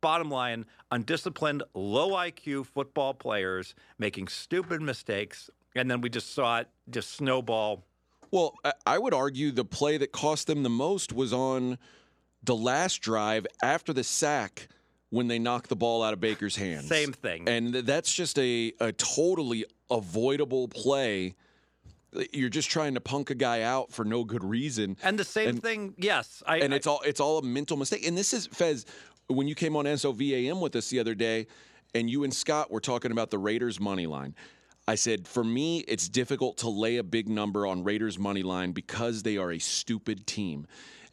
Bottom 0.00 0.30
line, 0.30 0.66
undisciplined, 0.90 1.62
low 1.74 2.10
IQ 2.10 2.66
football 2.66 3.14
players 3.14 3.74
making 3.98 4.28
stupid 4.28 4.82
mistakes, 4.82 5.48
and 5.76 5.90
then 5.90 6.00
we 6.00 6.10
just 6.10 6.34
saw 6.34 6.58
it 6.58 6.68
just 6.90 7.12
snowball. 7.12 7.84
Well, 8.32 8.54
I- 8.64 8.72
I 8.84 8.98
would 8.98 9.14
argue 9.14 9.52
the 9.52 9.64
play 9.64 9.96
that 9.98 10.10
cost 10.12 10.48
them 10.48 10.62
the 10.64 10.68
most 10.68 11.12
was 11.12 11.32
on 11.32 11.78
the 12.42 12.56
last 12.56 13.00
drive 13.00 13.46
after 13.62 13.92
the 13.94 14.04
sack 14.04 14.68
when 15.10 15.28
they 15.28 15.38
knock 15.38 15.68
the 15.68 15.76
ball 15.76 16.02
out 16.02 16.12
of 16.12 16.20
Baker's 16.20 16.56
hands. 16.56 16.88
Same 16.88 17.12
thing. 17.12 17.48
And 17.48 17.72
that's 17.74 18.12
just 18.12 18.38
a, 18.38 18.72
a 18.80 18.92
totally 18.92 19.64
avoidable 19.90 20.68
play. 20.68 21.34
You're 22.32 22.48
just 22.48 22.70
trying 22.70 22.94
to 22.94 23.00
punk 23.00 23.30
a 23.30 23.34
guy 23.34 23.62
out 23.62 23.92
for 23.92 24.04
no 24.04 24.24
good 24.24 24.44
reason. 24.44 24.96
And 25.02 25.18
the 25.18 25.24
same 25.24 25.48
And- 25.50 25.62
thing, 25.62 25.94
yes. 25.98 26.42
I, 26.46 26.58
and 26.58 26.72
I- 26.72 26.76
it's 26.76 26.86
all 26.86 27.00
it's 27.04 27.20
all 27.20 27.38
a 27.38 27.42
mental 27.42 27.76
mistake. 27.76 28.06
And 28.06 28.16
this 28.16 28.32
is 28.32 28.46
Fez. 28.46 28.86
When 29.28 29.48
you 29.48 29.54
came 29.54 29.74
on 29.74 29.86
SOVAM 29.86 30.60
with 30.60 30.76
us 30.76 30.90
the 30.90 30.98
other 31.00 31.14
day, 31.14 31.46
and 31.94 32.10
you 32.10 32.24
and 32.24 32.34
Scott 32.34 32.70
were 32.70 32.80
talking 32.80 33.10
about 33.10 33.30
the 33.30 33.38
Raiders 33.38 33.80
money 33.80 34.06
line, 34.06 34.34
I 34.86 34.96
said 34.96 35.26
for 35.26 35.42
me 35.42 35.78
it's 35.88 36.08
difficult 36.08 36.58
to 36.58 36.68
lay 36.68 36.98
a 36.98 37.02
big 37.02 37.28
number 37.28 37.66
on 37.66 37.84
Raiders 37.84 38.18
money 38.18 38.42
line 38.42 38.72
because 38.72 39.22
they 39.22 39.36
are 39.38 39.50
a 39.52 39.58
stupid 39.58 40.26
team, 40.26 40.66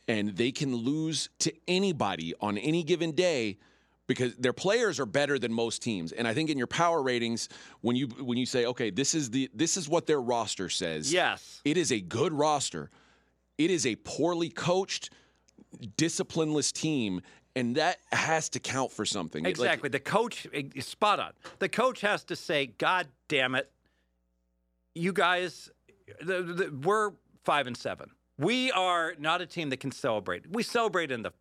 and 0.07 0.35
they 0.35 0.51
can 0.51 0.75
lose 0.75 1.29
to 1.39 1.53
anybody 1.67 2.33
on 2.41 2.57
any 2.57 2.83
given 2.83 3.11
day. 3.13 3.57
Because 4.12 4.36
their 4.36 4.52
players 4.54 5.00
are 5.00 5.06
better 5.06 5.40
than 5.40 5.54
most 5.54 5.81
teams, 5.81 6.12
and 6.12 6.28
I 6.28 6.34
think 6.34 6.50
in 6.50 6.58
your 6.58 6.68
power 6.68 7.02
ratings, 7.02 7.48
when 7.80 7.96
you 7.96 8.08
when 8.08 8.38
you 8.38 8.46
say, 8.46 8.66
okay, 8.66 8.90
this 8.90 9.16
is 9.16 9.30
the 9.30 9.50
this 9.54 9.78
is 9.78 9.88
what 9.88 10.06
their 10.06 10.22
roster 10.22 10.68
says, 10.68 11.13
yes. 11.13 11.62
it 11.63 11.77
is 11.77 11.91
a 11.91 12.01
good 12.01 12.34
roster. 12.34 12.89
It 13.58 13.72
is 13.72 13.86
a 13.86 13.96
poorly 13.96 14.50
coached, 14.50 15.12
disciplineless 15.98 16.74
team, 16.74 17.22
and 17.56 17.75
that 17.77 18.00
has 18.12 18.50
to 18.50 18.60
count 18.60 18.91
for 18.91 19.06
something. 19.06 19.46
It- 19.46 19.58
like, 19.58 19.68
Exactly. 19.68 19.89
the 19.89 20.00
coach 20.00 20.46
is 20.51 20.86
spot 20.86 21.20
on. 21.20 21.32
The 21.60 21.70
coach 21.70 22.01
has 22.01 22.24
to 22.25 22.36
say, 22.36 22.65
"God 22.65 23.08
damn 23.30 23.56
it, 23.56 23.72
you 24.94 25.13
guys, 25.13 25.70
the, 26.22 26.41
the, 26.44 26.80
we're 26.84 27.12
five 27.44 27.68
and 27.68 27.77
seven. 27.77 28.12
We 28.38 28.72
are 28.72 29.13
not 29.20 29.41
a 29.41 29.46
team 29.46 29.70
that 29.70 29.80
can 29.80 29.91
celebrate. 29.91 30.51
We 30.51 30.63
celebrate 30.63 31.12
in 31.12 31.22
the 31.22 31.32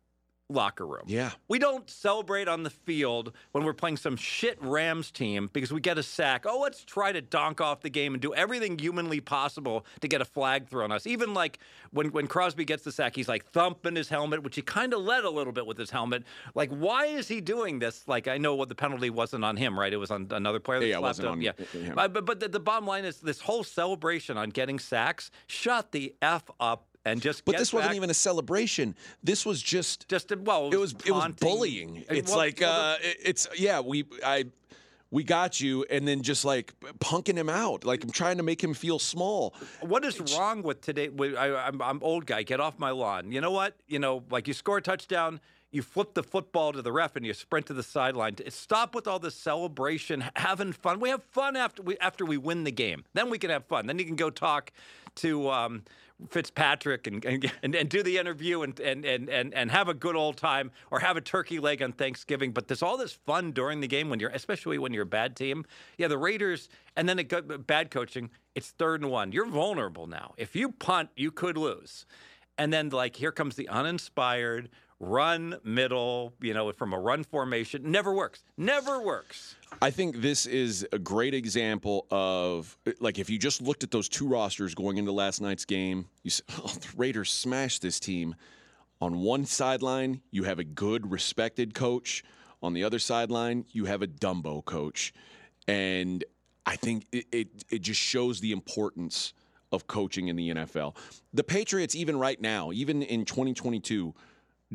locker 0.51 0.85
room. 0.85 1.03
yeah. 1.07 1.31
We 1.47 1.59
don't 1.59 1.89
celebrate 1.89 2.47
on 2.47 2.63
the 2.63 2.69
field 2.69 3.33
when 3.51 3.63
we're 3.63 3.73
playing 3.73 3.97
some 3.97 4.15
shit 4.15 4.57
Rams 4.61 5.11
team 5.11 5.49
because 5.53 5.71
we 5.71 5.81
get 5.81 5.97
a 5.97 6.03
sack. 6.03 6.45
Oh, 6.47 6.59
let's 6.59 6.83
try 6.83 7.11
to 7.11 7.21
donk 7.21 7.61
off 7.61 7.81
the 7.81 7.89
game 7.89 8.13
and 8.13 8.21
do 8.21 8.33
everything 8.33 8.77
humanly 8.77 9.19
possible 9.21 9.85
to 10.01 10.07
get 10.07 10.21
a 10.21 10.25
flag 10.25 10.67
thrown 10.67 10.91
us. 10.91 11.07
Even 11.07 11.33
like 11.33 11.59
when, 11.91 12.11
when 12.11 12.27
Crosby 12.27 12.65
gets 12.65 12.83
the 12.83 12.91
sack, 12.91 13.15
he's 13.15 13.27
like 13.27 13.45
thumping 13.51 13.95
his 13.95 14.09
helmet, 14.09 14.43
which 14.43 14.55
he 14.55 14.61
kind 14.61 14.93
of 14.93 15.01
led 15.01 15.23
a 15.23 15.29
little 15.29 15.53
bit 15.53 15.65
with 15.65 15.77
his 15.77 15.89
helmet. 15.89 16.23
Like, 16.55 16.69
why 16.69 17.05
is 17.07 17.27
he 17.27 17.41
doing 17.41 17.79
this? 17.79 18.07
Like, 18.07 18.27
I 18.27 18.37
know 18.37 18.55
what 18.55 18.69
the 18.69 18.75
penalty 18.75 19.09
wasn't 19.09 19.43
on 19.45 19.57
him, 19.57 19.79
right? 19.79 19.91
It 19.91 19.97
was 19.97 20.11
on 20.11 20.27
another 20.31 20.59
player 20.59 20.79
that 20.79 20.85
Yeah, 20.87 20.97
it 20.97 20.99
slapped 20.99 21.19
wasn't 21.19 21.27
him. 21.27 21.31
on 21.33 21.41
yeah. 21.41 21.51
him. 21.81 21.95
But, 21.95 22.13
but, 22.13 22.25
but 22.25 22.39
the, 22.39 22.47
the 22.49 22.59
bottom 22.59 22.87
line 22.87 23.05
is 23.05 23.19
this 23.19 23.41
whole 23.41 23.63
celebration 23.63 24.37
on 24.37 24.49
getting 24.49 24.79
sacks, 24.79 25.31
shut 25.47 25.91
the 25.91 26.13
F 26.21 26.43
up 26.59 26.85
and 27.05 27.21
just 27.21 27.45
But 27.45 27.57
this 27.57 27.73
wasn't 27.73 27.95
even 27.95 28.09
a 28.09 28.13
celebration. 28.13 28.95
This 29.23 29.45
was 29.45 29.61
just 29.61 30.07
just 30.07 30.35
well, 30.37 30.69
it 30.71 30.77
was 30.77 30.93
it 31.05 31.11
was 31.11 31.21
taunting. 31.23 31.35
bullying. 31.49 32.05
And 32.09 32.17
It's 32.17 32.29
well- 32.31 32.37
like 32.39 32.59
well, 32.61 32.91
uh, 32.93 32.97
it- 33.01 33.17
it's 33.23 33.47
yeah 33.57 33.79
we 33.79 34.05
I 34.25 34.45
we 35.13 35.25
got 35.25 35.59
you, 35.59 35.83
and 35.89 36.07
then 36.07 36.21
just 36.21 36.45
like 36.45 36.73
punking 36.99 37.35
him 37.35 37.49
out. 37.49 37.83
Like 37.83 38.01
I'm 38.03 38.11
trying 38.11 38.37
to 38.37 38.43
make 38.43 38.63
him 38.63 38.73
feel 38.73 38.97
small. 38.97 39.53
What 39.81 40.05
is 40.05 40.19
wrong 40.37 40.61
with 40.63 40.79
today? 40.79 41.09
I, 41.37 41.67
I'm, 41.67 41.81
I'm 41.81 41.99
old 42.01 42.25
guy. 42.25 42.43
Get 42.43 42.61
off 42.61 42.79
my 42.79 42.91
lawn. 42.91 43.29
You 43.29 43.41
know 43.41 43.51
what? 43.51 43.75
You 43.87 43.99
know, 43.99 44.23
like 44.31 44.47
you 44.47 44.53
score 44.53 44.77
a 44.77 44.81
touchdown, 44.81 45.41
you 45.69 45.81
flip 45.81 46.13
the 46.13 46.23
football 46.23 46.71
to 46.71 46.81
the 46.81 46.93
ref, 46.93 47.17
and 47.17 47.25
you 47.25 47.33
sprint 47.33 47.65
to 47.65 47.73
the 47.73 47.83
sideline. 47.83 48.37
Stop 48.47 48.95
with 48.95 49.05
all 49.05 49.19
this 49.19 49.35
celebration, 49.35 50.23
having 50.37 50.71
fun. 50.71 51.01
We 51.01 51.09
have 51.09 51.23
fun 51.25 51.57
after 51.57 51.81
we 51.83 51.97
after 51.97 52.23
we 52.23 52.37
win 52.37 52.63
the 52.63 52.71
game. 52.71 53.03
Then 53.13 53.29
we 53.29 53.37
can 53.37 53.49
have 53.49 53.65
fun. 53.65 53.87
Then 53.87 53.99
you 53.99 54.05
can 54.05 54.15
go 54.15 54.29
talk 54.29 54.71
to. 55.15 55.49
Um, 55.49 55.83
Fitzpatrick 56.29 57.07
and, 57.07 57.25
and, 57.63 57.75
and, 57.75 57.89
do 57.89 58.03
the 58.03 58.17
interview 58.17 58.61
and, 58.61 58.79
and, 58.79 59.05
and, 59.05 59.29
and, 59.29 59.53
and 59.53 59.71
have 59.71 59.87
a 59.87 59.93
good 59.93 60.15
old 60.15 60.37
time 60.37 60.71
or 60.89 60.99
have 60.99 61.17
a 61.17 61.21
turkey 61.21 61.59
leg 61.59 61.81
on 61.81 61.91
Thanksgiving. 61.91 62.51
But 62.51 62.67
there's 62.67 62.81
all 62.83 62.97
this 62.97 63.13
fun 63.13 63.51
during 63.51 63.81
the 63.81 63.87
game 63.87 64.09
when 64.09 64.19
you're, 64.19 64.29
especially 64.29 64.77
when 64.77 64.93
you're 64.93 65.03
a 65.03 65.05
bad 65.05 65.35
team. 65.35 65.65
Yeah, 65.97 66.07
the 66.07 66.17
Raiders, 66.17 66.69
and 66.95 67.07
then 67.09 67.19
it 67.19 67.25
got 67.29 67.65
bad 67.67 67.91
coaching. 67.91 68.29
It's 68.55 68.69
third 68.71 69.01
and 69.01 69.11
one. 69.11 69.31
You're 69.31 69.45
vulnerable 69.45 70.07
now. 70.07 70.33
If 70.37 70.55
you 70.55 70.71
punt, 70.71 71.09
you 71.15 71.31
could 71.31 71.57
lose. 71.57 72.05
and 72.57 72.71
then 72.71 72.89
like 72.89 73.15
here 73.15 73.31
comes 73.31 73.55
the 73.55 73.67
uninspired 73.69 74.69
run 75.01 75.57
middle, 75.63 76.31
you 76.41 76.53
know, 76.53 76.71
from 76.71 76.93
a 76.93 76.99
run 76.99 77.23
formation. 77.23 77.91
Never 77.91 78.13
works. 78.13 78.43
Never 78.55 79.01
works. 79.01 79.55
I 79.81 79.89
think 79.89 80.21
this 80.21 80.45
is 80.45 80.87
a 80.91 80.99
great 80.99 81.33
example 81.33 82.05
of 82.11 82.77
like 82.99 83.17
if 83.17 83.29
you 83.29 83.39
just 83.39 83.61
looked 83.61 83.83
at 83.83 83.89
those 83.89 84.07
two 84.07 84.27
rosters 84.27 84.75
going 84.75 84.97
into 84.97 85.11
last 85.11 85.41
night's 85.41 85.65
game, 85.65 86.05
you 86.23 86.29
said, 86.29 86.45
oh, 86.59 86.67
the 86.67 86.87
Raiders 86.95 87.31
smashed 87.31 87.81
this 87.81 87.99
team. 87.99 88.35
On 89.01 89.17
one 89.17 89.45
sideline, 89.45 90.21
you 90.29 90.43
have 90.43 90.59
a 90.59 90.63
good, 90.63 91.11
respected 91.11 91.73
coach. 91.73 92.23
On 92.61 92.73
the 92.73 92.83
other 92.83 92.99
sideline, 92.99 93.65
you 93.71 93.85
have 93.85 94.03
a 94.03 94.07
Dumbo 94.07 94.63
coach. 94.63 95.11
And 95.67 96.23
I 96.67 96.75
think 96.75 97.07
it, 97.11 97.25
it, 97.31 97.47
it 97.71 97.81
just 97.81 97.99
shows 97.99 98.39
the 98.39 98.51
importance 98.51 99.33
of 99.71 99.87
coaching 99.87 100.27
in 100.27 100.35
the 100.35 100.49
NFL. 100.49 100.95
The 101.33 101.43
Patriots, 101.43 101.95
even 101.95 102.19
right 102.19 102.39
now, 102.39 102.71
even 102.71 103.01
in 103.01 103.25
2022, 103.25 104.13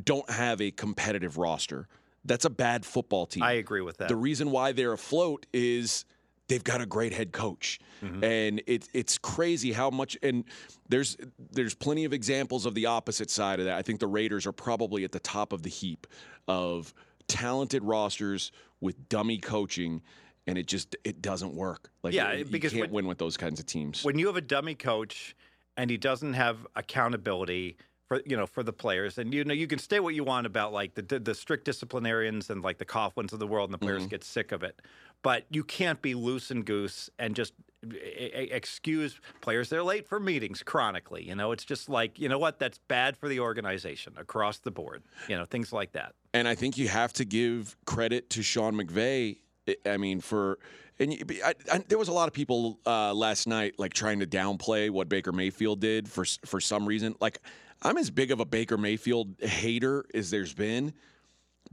don't 0.03 0.29
have 0.31 0.61
a 0.61 0.71
competitive 0.71 1.39
roster. 1.39 1.89
That's 2.25 2.45
a 2.45 2.51
bad 2.51 2.85
football 2.85 3.27
team. 3.27 3.43
I 3.43 3.53
agree 3.53 3.81
with 3.81 3.99
that. 3.99 4.09
The 4.09 4.17
reason 4.17 4.51
why 4.51 4.73
they're 4.73 4.93
afloat 4.93 5.47
is 5.53 6.05
they've 6.49 6.65
got 6.65 6.81
a 6.81 6.87
great 6.87 7.13
head 7.13 7.33
coach, 7.33 7.79
mm-hmm. 8.03 8.23
and 8.23 8.63
it's 8.67 8.89
it's 8.93 9.17
crazy 9.19 9.73
how 9.73 9.91
much. 9.91 10.19
And 10.23 10.45
there's 10.89 11.17
there's 11.53 11.75
plenty 11.75 12.05
of 12.05 12.13
examples 12.13 12.67
of 12.67 12.75
the 12.75 12.87
opposite 12.87 13.31
side 13.31 13.61
of 13.61 13.67
that. 13.67 13.77
I 13.77 13.83
think 13.83 14.01
the 14.01 14.07
Raiders 14.07 14.47
are 14.47 14.53
probably 14.53 15.05
at 15.05 15.13
the 15.13 15.21
top 15.21 15.53
of 15.53 15.63
the 15.63 15.71
heap 15.71 16.07
of 16.49 16.93
talented 17.29 17.85
rosters 17.85 18.53
with 18.81 19.09
dummy 19.09 19.39
coaching. 19.39 20.03
And 20.49 20.57
it 20.57 20.67
just 20.67 20.95
it 21.03 21.21
doesn't 21.23 21.55
work. 21.55 21.91
Like 22.05 22.15
yeah, 22.15 22.33
you 22.33 22.45
because 22.45 22.73
can't 22.73 22.85
when, 22.85 22.93
win 22.93 23.07
with 23.09 23.19
those 23.19 23.37
kinds 23.37 23.59
of 23.59 23.67
teams. 23.67 24.05
When 24.05 24.17
you 24.17 24.29
have 24.29 24.37
a 24.37 24.41
dummy 24.41 24.77
coach 24.77 25.35
and 25.77 25.91
he 25.91 25.97
doesn't 25.97 26.35
have 26.35 26.65
accountability, 26.77 27.77
for 28.07 28.23
you 28.25 28.37
know 28.37 28.47
for 28.47 28.63
the 28.63 28.73
players. 28.73 29.19
And 29.19 29.33
you 29.35 29.45
know 29.45 29.55
you 29.55 29.67
can 29.67 29.79
say 29.79 30.01
what 30.01 30.15
you 30.15 30.25
want 30.25 30.47
about 30.47 30.73
like 30.73 30.95
the 30.95 31.19
the 31.19 31.35
strict 31.35 31.65
disciplinarians 31.65 32.51
and 32.51 32.63
like 32.63 32.79
the 32.79 32.85
Coughlins 32.85 33.33
of 33.33 33.39
the 33.39 33.47
world 33.47 33.69
and 33.71 33.75
the 33.75 33.79
players 33.79 34.03
mm-hmm. 34.03 34.11
get 34.11 34.25
sick 34.25 34.53
of 34.53 34.63
it. 34.63 34.81
But 35.23 35.45
you 35.51 35.65
can't 35.65 36.01
be 36.03 36.15
loose 36.15 36.51
and 36.51 36.65
goose 36.65 37.11
and 37.19 37.35
just 37.35 37.53
excuse 37.91 39.21
players. 39.41 39.69
They're 39.69 39.83
late 39.83 40.09
for 40.09 40.19
meetings 40.19 40.63
chronically 40.63 41.27
you 41.27 41.35
know? 41.35 41.53
It's 41.53 41.65
just 41.65 41.89
like 41.89 42.19
you 42.19 42.29
know 42.29 42.39
what? 42.39 42.59
That's 42.59 42.79
bad 42.89 43.17
for 43.17 43.29
the 43.29 43.41
organization 43.41 44.15
across 44.17 44.59
the 44.59 44.71
board 44.71 45.03
you 45.29 45.37
know 45.37 45.45
things 45.45 45.73
like 45.73 45.93
that. 45.93 46.15
And 46.35 46.47
i 46.47 46.55
think 46.55 46.77
you 46.77 46.89
have 46.89 47.13
to 47.15 47.25
give 47.25 47.77
credit 47.87 48.31
to 48.31 48.43
sean 48.43 48.75
mcvay 48.75 49.39
i 49.87 49.97
mean 49.97 50.21
for 50.21 50.59
and 50.99 51.13
I, 51.45 51.55
I, 51.73 51.79
there 51.89 51.99
was 51.99 52.09
a 52.09 52.13
lot 52.13 52.29
of 52.29 52.33
people 52.33 52.79
uh, 52.87 53.13
last 53.13 53.47
night 53.47 53.75
like 53.79 53.93
trying 53.93 54.21
to 54.21 54.27
downplay 54.27 54.91
what 54.91 55.09
baker 55.09 55.33
mayfield 55.33 55.81
did 55.81 56.09
for 56.09 56.25
for 56.45 56.61
some 56.61 56.87
reason. 56.87 57.15
Like 57.21 57.41
I'm 57.83 57.99
as 57.99 58.11
big 58.11 58.31
of 58.31 58.41
a 58.41 58.45
Baker 58.45 58.77
Mayfield 58.77 59.35
hater 59.41 60.05
as 60.15 60.31
there's 60.31 60.55
been, 60.55 60.93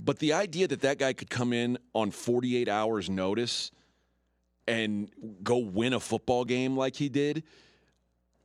but 0.04 0.20
the 0.20 0.34
idea 0.34 0.68
that 0.68 0.82
that 0.82 1.00
guy 1.00 1.14
could 1.14 1.30
come 1.30 1.54
in 1.54 1.78
on 1.94 2.12
48 2.12 2.68
hours 2.68 3.10
notice 3.10 3.72
and 4.68 5.10
go 5.44 5.58
win 5.58 5.94
a 5.94 6.00
football 6.00 6.46
game 6.46 6.76
like 6.76 6.96
he 6.96 7.10
did, 7.10 7.44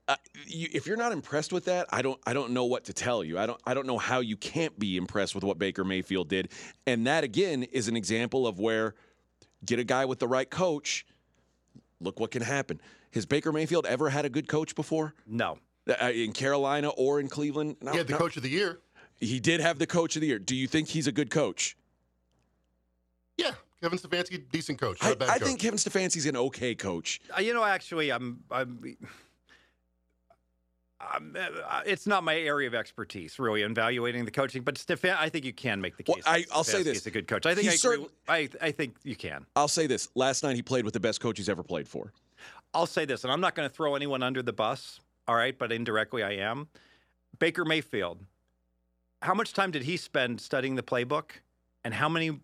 uh, 0.09 0.17
you, 0.47 0.69
if 0.73 0.87
you're 0.87 0.97
not 0.97 1.13
impressed 1.13 1.53
with 1.53 1.67
that, 1.67 1.87
I 1.91 2.01
don't 2.01 2.19
I 2.27 2.33
don't 2.33 2.53
know 2.53 2.65
what 2.65 2.85
to 2.85 2.95
tell 2.95 3.23
you. 3.23 3.39
I 3.39 3.45
don't 3.45 3.61
I 3.67 3.75
don't 3.75 3.87
know 3.87 3.99
how 3.99 4.21
you 4.21 4.37
can't 4.37 4.77
be 4.79 4.97
impressed 4.97 5.35
with 5.35 5.45
what 5.45 5.59
Baker 5.59 5.85
Mayfield 5.85 6.29
did. 6.29 6.51
And 6.87 7.07
that 7.07 7.25
again 7.25 7.65
is 7.65 7.89
an 7.89 7.97
example 7.97 8.47
of 8.47 8.59
where 8.59 8.95
get 9.65 9.79
a 9.79 9.85
guy 9.85 10.07
with 10.07 10.19
the 10.19 10.27
right 10.27 10.49
coach, 10.49 11.07
look 12.01 12.21
what 12.21 12.31
can 12.31 12.43
happen. 12.43 12.81
Has 13.13 13.27
Baker 13.27 13.53
Mayfield 13.53 13.85
ever 13.87 14.09
had 14.09 14.25
a 14.25 14.31
good 14.31 14.49
coach 14.49 14.75
before? 14.75 15.15
No. 15.27 15.59
Uh, 15.89 16.11
in 16.11 16.33
Carolina 16.33 16.89
or 16.91 17.19
in 17.19 17.29
Cleveland. 17.29 17.77
No, 17.81 17.93
he 17.93 17.99
had 17.99 18.07
the 18.07 18.13
no. 18.13 18.19
coach 18.19 18.37
of 18.37 18.43
the 18.43 18.51
year. 18.51 18.81
He 19.21 19.41
did 19.41 19.61
have 19.61 19.79
the 19.79 19.87
coach 19.87 20.17
of 20.17 20.21
the 20.21 20.29
year. 20.29 20.39
Do 20.39 20.55
you 20.55 20.67
think 20.67 20.89
he's 20.89 21.07
a 21.07 21.13
good 21.13 21.31
coach? 21.31 21.77
Yeah, 23.37 23.53
Kevin 23.81 23.99
Stefanski, 23.99 24.43
decent 24.51 24.79
coach. 24.79 24.99
I, 25.01 25.13
I 25.13 25.15
coach. 25.15 25.43
think 25.43 25.61
Kevin 25.61 25.79
Stefanski's 25.79 26.27
an 26.27 26.37
okay 26.37 26.75
coach. 26.75 27.21
Uh, 27.37 27.41
you 27.41 27.55
know, 27.55 27.65
actually, 27.65 28.11
I'm, 28.11 28.41
I'm, 28.51 28.97
I'm, 31.01 31.37
uh, 31.37 31.83
it's 31.87 32.07
not 32.07 32.23
my 32.23 32.37
area 32.37 32.67
of 32.69 32.75
expertise, 32.75 33.39
really, 33.39 33.63
evaluating 33.63 34.25
the 34.25 34.31
coaching. 34.31 34.63
But 34.63 34.77
Stefan, 34.77 35.17
I 35.19 35.29
think 35.29 35.45
you 35.45 35.53
can 35.53 35.81
make 35.81 35.97
the 35.97 36.03
case. 36.03 36.17
Well, 36.27 36.35
I, 36.35 36.45
will 36.55 36.65
say 36.65 36.83
this: 36.83 36.99
he's 36.99 37.07
a 37.07 37.11
good 37.11 37.29
coach. 37.29 37.47
I 37.47 37.55
think 37.55 37.69
I, 37.71 37.75
agree, 37.75 38.07
I, 38.29 38.49
I 38.61 38.73
think 38.73 38.97
you 39.05 39.17
can. 39.17 39.47
I'll 39.57 39.69
say 39.69 39.87
this: 39.87 40.09
last 40.15 40.43
night 40.43 40.57
he 40.57 40.63
played 40.63 40.85
with 40.85 40.95
the 40.95 41.01
best 41.01 41.21
coach 41.21 41.39
he's 41.39 41.49
ever 41.49 41.63
played 41.63 41.89
for. 41.89 42.13
I'll 42.75 42.87
say 42.87 43.05
this, 43.05 43.25
and 43.25 43.33
I'm 43.33 43.41
not 43.41 43.55
going 43.55 43.69
to 43.69 43.75
throw 43.75 43.95
anyone 43.95 44.23
under 44.23 44.43
the 44.43 44.53
bus 44.53 45.01
all 45.29 45.37
right, 45.37 45.57
but 45.57 45.71
indirectly 45.71 46.23
I 46.23 46.33
am. 46.33 46.69
Baker 47.39 47.65
Mayfield, 47.65 48.25
how 49.23 49.35
much 49.35 49.53
time 49.53 49.71
did 49.71 49.83
he 49.83 49.97
spend 49.97 50.41
studying 50.41 50.75
the 50.75 50.83
playbook? 50.83 51.31
And 51.85 51.95
how 51.95 52.09
many 52.09 52.41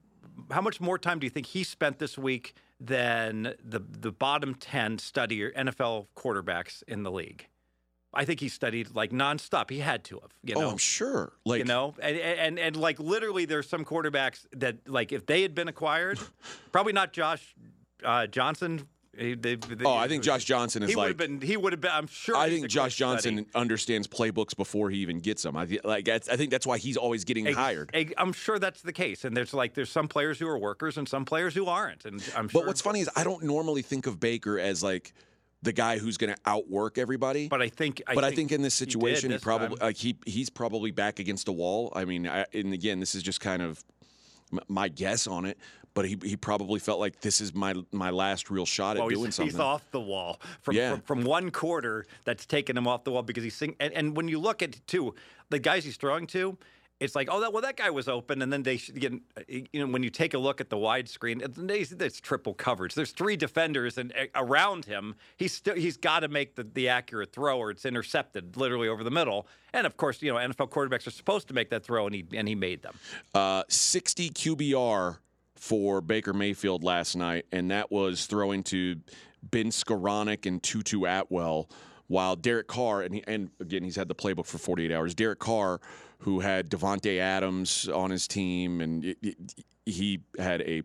how 0.51 0.61
much 0.61 0.81
more 0.81 0.99
time 0.99 1.19
do 1.19 1.27
you 1.27 1.31
think 1.31 1.47
he 1.47 1.65
spent 1.65 1.99
this 1.99 2.19
week 2.19 2.55
than 2.79 3.55
the 3.65 3.81
the 3.81 4.13
bottom 4.13 4.55
10 4.55 4.99
study 4.99 5.51
NFL 5.51 6.09
quarterbacks 6.17 6.83
in 6.87 7.03
the 7.03 7.11
league? 7.11 7.49
I 8.17 8.25
think 8.25 8.39
he 8.39 8.49
studied 8.49 8.95
like 8.95 9.11
nonstop. 9.11 9.71
He 9.71 9.81
had 9.81 10.05
to 10.05 10.21
have. 10.21 10.31
You 10.45 10.55
oh, 10.57 10.61
know? 10.61 10.67
Oh, 10.69 10.71
I'm 10.73 10.79
sure. 10.79 11.33
Like 11.45 11.59
you 11.59 11.65
know, 11.65 11.95
and, 12.01 12.17
and 12.17 12.59
and 12.59 12.77
like 12.77 13.01
literally, 13.01 13.45
there's 13.45 13.69
some 13.69 13.85
quarterbacks 13.85 14.47
that 14.53 14.89
like 14.89 15.11
if 15.11 15.27
they 15.27 15.43
had 15.43 15.55
been 15.55 15.69
acquired, 15.69 16.21
probably 16.73 16.93
not 16.93 17.13
Josh 17.13 17.55
uh, 18.05 18.27
Johnson 18.27 18.87
he, 19.19 19.35
they, 19.35 19.57
they, 19.57 19.85
oh, 19.85 19.95
I 19.95 20.09
think 20.09 20.23
Josh 20.23 20.45
Johnson 20.45 20.83
is 20.83 20.91
he 20.91 20.97
like. 20.97 21.17
Been, 21.17 21.41
he 21.41 21.57
would 21.57 21.73
have 21.73 21.81
been. 21.81 21.91
I'm 21.93 22.07
sure. 22.07 22.37
I 22.37 22.49
think 22.49 22.69
Josh 22.69 22.97
Johnson 22.97 23.37
study. 23.37 23.49
understands 23.55 24.07
playbooks 24.07 24.57
before 24.57 24.91
he 24.91 24.99
even 24.99 25.21
gets 25.21 25.43
them. 25.43 25.57
I 25.57 25.67
like. 25.85 26.09
I 26.09 26.19
think 26.19 26.51
that's 26.51 26.67
why 26.67 26.79
he's 26.79 26.97
always 26.97 27.25
getting 27.25 27.47
hired. 27.47 27.91
I'm 28.19 28.33
sure 28.33 28.59
that's 28.59 28.83
the 28.83 28.93
case. 28.93 29.25
And 29.25 29.37
there's 29.37 29.55
like 29.55 29.75
there's 29.75 29.91
some 29.91 30.09
players 30.09 30.39
who 30.39 30.49
are 30.49 30.59
workers 30.59 30.99
and 30.99 31.09
some 31.09 31.25
players 31.25 31.55
who 31.55 31.67
aren't. 31.67 32.05
And 32.05 32.23
I'm 32.37 32.49
sure. 32.49 32.61
But 32.61 32.67
what's 32.67 32.81
funny 32.81 33.01
is 33.01 33.11
I 33.17 33.25
don't 33.25 33.45
normally 33.45 33.83
think 33.83 34.07
of 34.07 34.21
Baker 34.21 34.59
as 34.59 34.83
like 34.83 35.13
the 35.63 35.73
guy 35.73 35.99
who's 35.99 36.17
going 36.17 36.33
to 36.35 36.41
outwork 36.47 36.99
everybody. 36.99 37.49
But 37.49 37.63
I 37.63 37.69
think. 37.69 38.03
I 38.07 38.15
but 38.15 38.25
think 38.25 38.33
I 38.33 38.37
think 38.37 38.53
in 38.53 38.63
this 38.63 38.75
situation, 38.75 39.31
he, 39.31 39.37
he 39.37 39.41
probably 39.41 39.79
like 39.81 39.97
he 39.97 40.17
he's 40.27 40.51
probably 40.51 40.91
back 40.91 41.19
against 41.19 41.49
a 41.49 41.53
wall. 41.53 41.93
I 41.95 42.05
mean, 42.05 42.29
I, 42.29 42.47
and 42.53 42.73
again, 42.73 43.01
this 43.01 43.15
is 43.15 43.23
just 43.23 43.41
kind 43.41 43.63
of 43.63 43.83
my 44.69 44.89
guess 44.89 45.27
on 45.27 45.47
it 45.47 45.59
but 45.95 46.05
he, 46.05 46.19
he 46.23 46.37
probably 46.37 46.81
felt 46.81 47.01
like 47.01 47.21
this 47.21 47.41
is 47.41 47.55
my 47.55 47.75
my 47.93 48.11
last 48.11 48.51
real 48.51 48.67
shot 48.67 48.97
at 48.97 49.01
well, 49.01 49.09
doing 49.09 49.27
he's, 49.27 49.35
something. 49.37 49.53
He's 49.53 49.61
off 49.61 49.89
the 49.91 50.01
wall 50.01 50.41
from, 50.61 50.75
yeah. 50.75 50.91
from, 50.91 51.01
from 51.03 51.25
one 51.25 51.51
quarter 51.51 52.07
that's 52.25 52.45
taken 52.45 52.77
him 52.77 52.87
off 52.87 53.05
the 53.05 53.13
wall 53.13 53.23
because 53.23 53.45
he's 53.45 53.55
sing, 53.55 53.77
and, 53.81 53.93
and 53.95 54.17
when 54.17 54.29
you 54.29 54.39
look 54.39 54.63
at 54.63 54.87
too 54.87 55.15
the 55.51 55.59
guys 55.59 55.85
he's 55.85 55.97
throwing 55.97 56.27
to, 56.29 56.59
it's 57.01 57.15
like, 57.15 57.29
oh, 57.31 57.41
that, 57.41 57.53
well, 57.53 57.63
that 57.63 57.77
guy 57.77 57.91
was 57.91 58.09
open, 58.09 58.41
and 58.41 58.53
then 58.53 58.63
they 58.63 58.77
get, 58.77 59.13
you 59.49 59.67
know, 59.75 59.87
when 59.87 60.03
you 60.03 60.11
take 60.11 60.35
a 60.35 60.39
look 60.39 60.61
at 60.61 60.71
the 60.71 60.77
widescreen, 60.77 61.43
it's 62.01 62.21
triple 62.21 62.55
coverage. 62.55 62.95
There's 62.95 63.11
three 63.11 63.37
defenders, 63.37 63.99
and 63.99 64.13
around 64.35 64.85
him, 64.85 65.17
he's 65.37 65.53
still 65.53 65.75
he's 65.75 65.97
got 65.97 66.21
to 66.21 66.29
make 66.29 66.55
the, 66.55 66.65
the 66.65 66.89
accurate 66.89 67.33
throw, 67.33 67.59
or 67.59 67.71
it's 67.71 67.85
intercepted 67.85 68.57
literally 68.57 68.89
over 68.89 69.03
the 69.03 69.11
middle. 69.11 69.47
And 69.73 69.87
of 69.87 69.97
course, 69.97 70.23
you 70.23 70.33
know, 70.33 70.39
NFL 70.39 70.71
quarterbacks 70.71 71.07
are 71.07 71.11
supposed 71.11 71.49
to 71.49 71.55
make 71.55 71.71
that 71.71 71.85
throw, 71.85 72.07
and 72.07 72.15
he 72.15 72.25
and 72.33 72.47
he 72.47 72.55
made 72.55 72.83
them. 72.83 72.95
Uh, 73.35 73.65
60 73.69 74.31
QBR 74.31 75.19
for 75.65 76.03
Baker 76.03 76.35
Mayfield 76.35 76.85
last 76.85 77.17
night, 77.17 77.47
and 77.51 77.71
that 77.71 77.91
was 77.91 78.27
throwing 78.27 78.63
to 78.65 78.97
Ben 79.43 79.71
Skowronek 79.71 80.45
and 80.45 80.63
Tutu 80.63 81.07
Atwell. 81.07 81.71
While 82.07 82.37
Derek 82.37 82.67
Carr, 82.67 83.01
and, 83.01 83.15
he, 83.15 83.25
and 83.27 83.49
again, 83.59 83.83
he's 83.83 83.97
had 83.97 84.09
the 84.09 84.15
playbook 84.15 84.45
for 84.45 84.59
48 84.59 84.93
hours. 84.93 85.15
Derek 85.15 85.39
Carr, 85.39 85.81
who 86.19 86.41
had 86.41 86.69
Davante 86.69 87.19
Adams 87.19 87.89
on 87.89 88.11
his 88.11 88.29
team, 88.29 88.83
and 88.83 89.07
it, 89.07 89.17
it, 89.23 89.37
he 89.87 90.21
had 90.39 90.61
a 90.61 90.83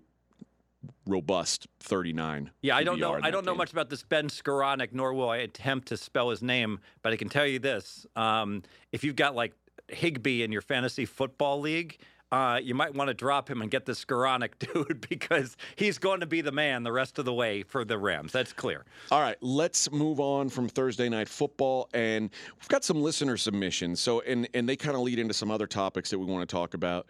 robust 1.06 1.68
39. 1.82 2.50
Yeah, 2.62 2.78
I 2.78 2.86
don't 2.86 3.02
know. 3.02 3.16
I 3.16 3.32
don't 3.32 3.44
game. 3.44 3.52
know 3.52 3.56
much 3.56 3.74
about 3.74 3.90
this 3.90 4.04
Ben 4.04 4.30
Skowronek, 4.30 4.94
nor 4.94 5.14
will 5.14 5.30
I 5.30 5.38
attempt 5.38 5.90
to 5.90 5.98
spell 5.98 6.30
his 6.30 6.42
name. 6.42 6.80
But 7.02 7.12
I 7.12 7.18
can 7.18 7.28
tell 7.28 7.46
you 7.46 7.60
this: 7.60 8.08
um, 8.16 8.64
if 8.94 9.04
you've 9.04 9.18
got 9.18 9.36
like 9.36 9.52
Higbee 9.90 10.42
in 10.42 10.54
your 10.54 10.62
fantasy 10.62 11.06
football 11.06 11.60
league, 11.60 11.98
uh, 12.32 12.60
you 12.62 12.76
might 12.76 12.94
want 12.94 13.08
to 13.08 13.14
drop 13.14 13.50
him 13.50 13.62
and 13.62 13.72
get 13.72 13.86
the 13.86 13.94
Skowronek 13.94 14.52
dude 14.74 15.06
because 15.10 15.58
he's 15.76 15.98
going 15.98 16.20
to 16.20 16.26
be 16.26 16.42
the 16.42 16.52
man 16.52 16.84
the 16.84 16.92
rest 16.92 17.18
of 17.20 17.26
the 17.26 17.34
way 17.34 17.64
for 17.64 17.84
the 17.84 17.98
Rams. 17.98 18.32
That's 18.32 18.54
clear. 18.54 18.86
All 19.12 19.22
right, 19.22 19.38
let's 19.42 19.92
move 19.92 20.20
on 20.20 20.50
from 20.50 20.70
Thursday 20.70 21.10
night 21.10 21.28
football, 21.28 21.90
and 21.94 22.30
we've 22.60 22.68
got 22.68 22.84
some 22.84 23.02
listener 23.02 23.38
submissions. 23.38 24.00
So, 24.00 24.22
and 24.22 24.48
and 24.54 24.68
they 24.70 24.76
kind 24.76 24.96
of 24.96 25.02
lead 25.02 25.20
into 25.20 25.34
some 25.34 25.50
other 25.50 25.68
topics 25.68 26.10
that 26.12 26.20
we 26.20 26.26
want 26.26 26.48
to 26.48 26.54
talk 26.54 26.74
about. 26.74 27.08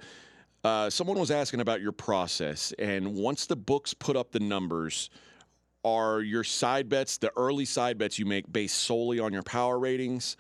Uh, 0.64 0.90
someone 0.90 1.18
was 1.18 1.32
asking 1.32 1.62
about 1.62 1.82
your 1.82 1.94
process, 1.94 2.74
and 2.80 3.16
once 3.16 3.46
the 3.46 3.56
books 3.56 3.94
put 3.94 4.16
up 4.16 4.32
the 4.32 4.40
numbers, 4.40 5.10
are 5.86 6.22
your 6.22 6.44
side 6.44 6.90
bets 6.90 7.18
the 7.18 7.32
early 7.38 7.66
side 7.66 7.98
bets 7.98 8.20
you 8.20 8.26
make 8.26 8.52
based 8.52 8.78
solely 8.78 9.20
on 9.20 9.34
your 9.34 9.44
power 9.44 9.80
ratings? 9.80 10.38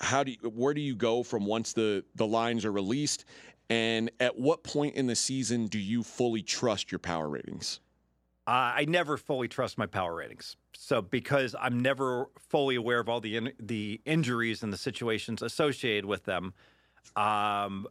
How 0.00 0.24
do 0.24 0.32
you, 0.32 0.38
where 0.48 0.74
do 0.74 0.80
you 0.80 0.96
go 0.96 1.22
from 1.22 1.46
once 1.46 1.72
the 1.72 2.04
the 2.14 2.26
lines 2.26 2.64
are 2.64 2.72
released? 2.72 3.24
And 3.72 4.10
at 4.20 4.38
what 4.38 4.64
point 4.64 4.96
in 4.96 5.06
the 5.06 5.16
season 5.16 5.66
do 5.66 5.78
you 5.78 6.02
fully 6.02 6.42
trust 6.42 6.92
your 6.92 6.98
power 6.98 7.26
ratings? 7.26 7.80
Uh, 8.46 8.76
I 8.76 8.84
never 8.86 9.16
fully 9.16 9.48
trust 9.48 9.78
my 9.78 9.86
power 9.86 10.14
ratings. 10.14 10.56
So 10.76 11.00
because 11.00 11.56
I'm 11.58 11.80
never 11.80 12.28
fully 12.50 12.76
aware 12.76 12.98
of 13.00 13.08
all 13.08 13.22
the 13.22 13.38
in, 13.38 13.52
the 13.58 14.02
injuries 14.04 14.62
and 14.62 14.74
the 14.74 14.76
situations 14.76 15.40
associated 15.40 16.04
with 16.04 16.24
them, 16.24 16.52
um, 17.16 17.86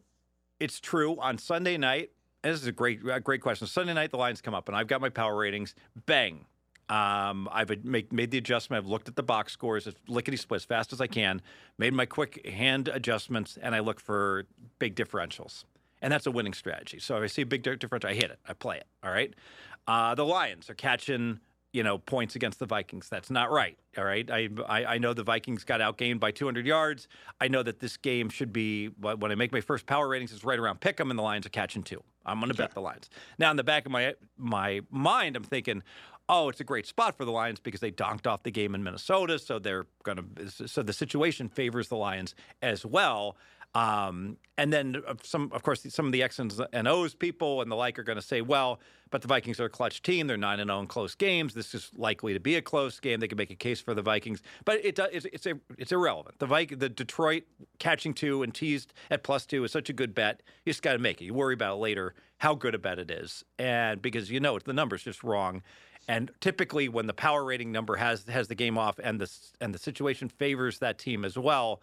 it's 0.59 0.79
true 0.79 1.19
on 1.19 1.39
Sunday 1.39 1.77
night. 1.77 2.11
And 2.43 2.53
this 2.53 2.61
is 2.61 2.67
a 2.67 2.71
great 2.71 2.99
a 3.09 3.19
great 3.19 3.41
question. 3.41 3.65
Sunday 3.65 3.95
night 3.95 4.11
the 4.11 4.17
lines 4.17 4.39
come 4.39 4.53
up 4.53 4.67
and 4.67 4.77
I've 4.77 4.87
got 4.87 5.01
my 5.01 5.09
power 5.09 5.35
ratings. 5.35 5.73
Bang. 6.05 6.45
Um, 6.89 7.49
I've 7.51 7.83
make, 7.83 8.11
made 8.13 8.29
the 8.29 8.37
adjustment. 8.37 8.83
I've 8.83 8.89
looked 8.89 9.07
at 9.07 9.15
the 9.15 9.23
box 9.23 9.53
scores, 9.53 9.87
lickety 10.07 10.37
split 10.37 10.57
as 10.57 10.65
fast 10.65 10.93
as 10.93 11.01
I 11.01 11.07
can. 11.07 11.41
Made 11.79 11.93
my 11.93 12.05
quick 12.05 12.45
hand 12.45 12.87
adjustments, 12.89 13.57
and 13.59 13.73
I 13.73 13.79
look 13.79 13.99
for 13.99 14.45
big 14.77 14.95
differentials 14.95 15.63
and 16.01 16.11
that's 16.11 16.25
a 16.25 16.31
winning 16.31 16.53
strategy. 16.53 16.99
So 16.99 17.17
if 17.17 17.23
I 17.23 17.27
see 17.27 17.41
a 17.43 17.45
big 17.45 17.63
differential, 17.63 18.09
I 18.09 18.13
hit 18.13 18.31
it, 18.31 18.39
I 18.47 18.53
play 18.53 18.77
it. 18.77 18.87
All 19.03 19.11
right. 19.11 19.33
Uh, 19.87 20.15
the 20.15 20.25
Lions 20.25 20.69
are 20.69 20.75
catching 20.75 21.39
you 21.73 21.83
know 21.83 21.97
points 21.97 22.35
against 22.35 22.59
the 22.59 22.65
Vikings. 22.65 23.09
That's 23.09 23.29
not 23.29 23.51
right. 23.51 23.77
All 23.97 24.03
right, 24.03 24.29
I, 24.29 24.49
I, 24.67 24.85
I 24.85 24.97
know 24.97 25.13
the 25.13 25.23
Vikings 25.23 25.63
got 25.63 25.81
outgained 25.81 26.19
by 26.19 26.31
200 26.31 26.65
yards. 26.65 27.07
I 27.39 27.47
know 27.47 27.63
that 27.63 27.79
this 27.79 27.97
game 27.97 28.29
should 28.29 28.53
be 28.53 28.87
when 28.87 29.31
I 29.31 29.35
make 29.35 29.51
my 29.51 29.61
first 29.61 29.85
power 29.85 30.07
ratings, 30.07 30.31
it's 30.31 30.43
right 30.43 30.59
around 30.59 30.81
pick 30.81 30.99
'em, 30.99 31.09
and 31.09 31.19
the 31.19 31.23
Lions 31.23 31.45
are 31.45 31.49
catching 31.49 31.83
two. 31.83 32.03
I'm 32.25 32.39
going 32.39 32.51
to 32.51 32.57
bet 32.57 32.73
the 32.73 32.81
Lions. 32.81 33.09
Now 33.39 33.51
in 33.51 33.57
the 33.57 33.63
back 33.63 33.85
of 33.85 33.91
my 33.91 34.15
my 34.37 34.81
mind, 34.89 35.35
I'm 35.35 35.43
thinking, 35.43 35.83
oh, 36.29 36.49
it's 36.49 36.59
a 36.59 36.63
great 36.65 36.85
spot 36.85 37.17
for 37.17 37.25
the 37.25 37.31
Lions 37.31 37.59
because 37.59 37.79
they 37.79 37.91
donked 37.91 38.27
off 38.27 38.43
the 38.43 38.51
game 38.51 38.75
in 38.75 38.83
Minnesota, 38.83 39.39
so 39.39 39.59
they're 39.59 39.85
going 40.03 40.17
to 40.35 40.67
so 40.67 40.83
the 40.83 40.93
situation 40.93 41.49
favors 41.49 41.87
the 41.87 41.97
Lions 41.97 42.35
as 42.61 42.85
well. 42.85 43.37
Um, 43.73 44.37
and 44.57 44.71
then 44.71 45.01
uh, 45.07 45.15
some, 45.23 45.49
of 45.53 45.63
course, 45.63 45.85
some 45.89 46.05
of 46.05 46.11
the 46.11 46.23
X's 46.23 46.59
and 46.73 46.87
O's 46.87 47.15
people 47.15 47.61
and 47.61 47.71
the 47.71 47.75
like 47.75 47.97
are 47.97 48.03
going 48.03 48.17
to 48.17 48.21
say, 48.21 48.41
well, 48.41 48.79
but 49.11 49.21
the 49.21 49.27
Vikings 49.27 49.59
are 49.59 49.65
a 49.65 49.69
clutch 49.69 50.01
team. 50.01 50.27
They're 50.27 50.37
nine 50.37 50.59
and 50.59 50.69
zero 50.69 50.79
oh 50.79 50.81
in 50.81 50.87
close 50.87 51.15
games. 51.15 51.53
This 51.53 51.73
is 51.73 51.89
likely 51.95 52.33
to 52.33 52.39
be 52.39 52.55
a 52.55 52.61
close 52.61 52.99
game. 52.99 53.19
They 53.19 53.27
can 53.27 53.37
make 53.37 53.51
a 53.51 53.55
case 53.55 53.79
for 53.81 53.93
the 53.93 54.01
Vikings, 54.01 54.41
but 54.65 54.83
it, 54.83 54.99
it's 54.99 55.25
it's, 55.25 55.47
it's 55.77 55.91
irrelevant. 55.91 56.39
The 56.39 56.45
Viking, 56.45 56.79
the 56.79 56.89
Detroit 56.89 57.43
catching 57.79 58.13
two 58.13 58.43
and 58.43 58.53
teased 58.53 58.93
at 59.09 59.23
plus 59.23 59.45
two 59.45 59.63
is 59.63 59.71
such 59.71 59.89
a 59.89 59.93
good 59.93 60.13
bet. 60.13 60.43
You 60.65 60.71
just 60.71 60.81
got 60.81 60.93
to 60.93 60.99
make 60.99 61.21
it. 61.21 61.25
You 61.25 61.33
worry 61.33 61.53
about 61.53 61.75
it 61.75 61.79
later 61.79 62.13
how 62.37 62.55
good 62.55 62.73
a 62.73 62.79
bet 62.79 62.99
it 62.99 63.11
is, 63.11 63.43
and 63.59 64.01
because 64.01 64.31
you 64.31 64.39
know 64.39 64.57
the 64.59 64.73
number's 64.73 65.03
just 65.03 65.23
wrong. 65.23 65.61
And 66.07 66.31
typically, 66.39 66.89
when 66.89 67.05
the 67.05 67.13
power 67.13 67.43
rating 67.43 67.71
number 67.71 67.95
has 67.97 68.25
has 68.27 68.47
the 68.47 68.55
game 68.55 68.77
off 68.77 68.99
and 69.03 69.19
the 69.19 69.29
and 69.59 69.73
the 69.73 69.79
situation 69.79 70.29
favors 70.29 70.79
that 70.79 70.97
team 70.97 71.23
as 71.23 71.37
well, 71.37 71.81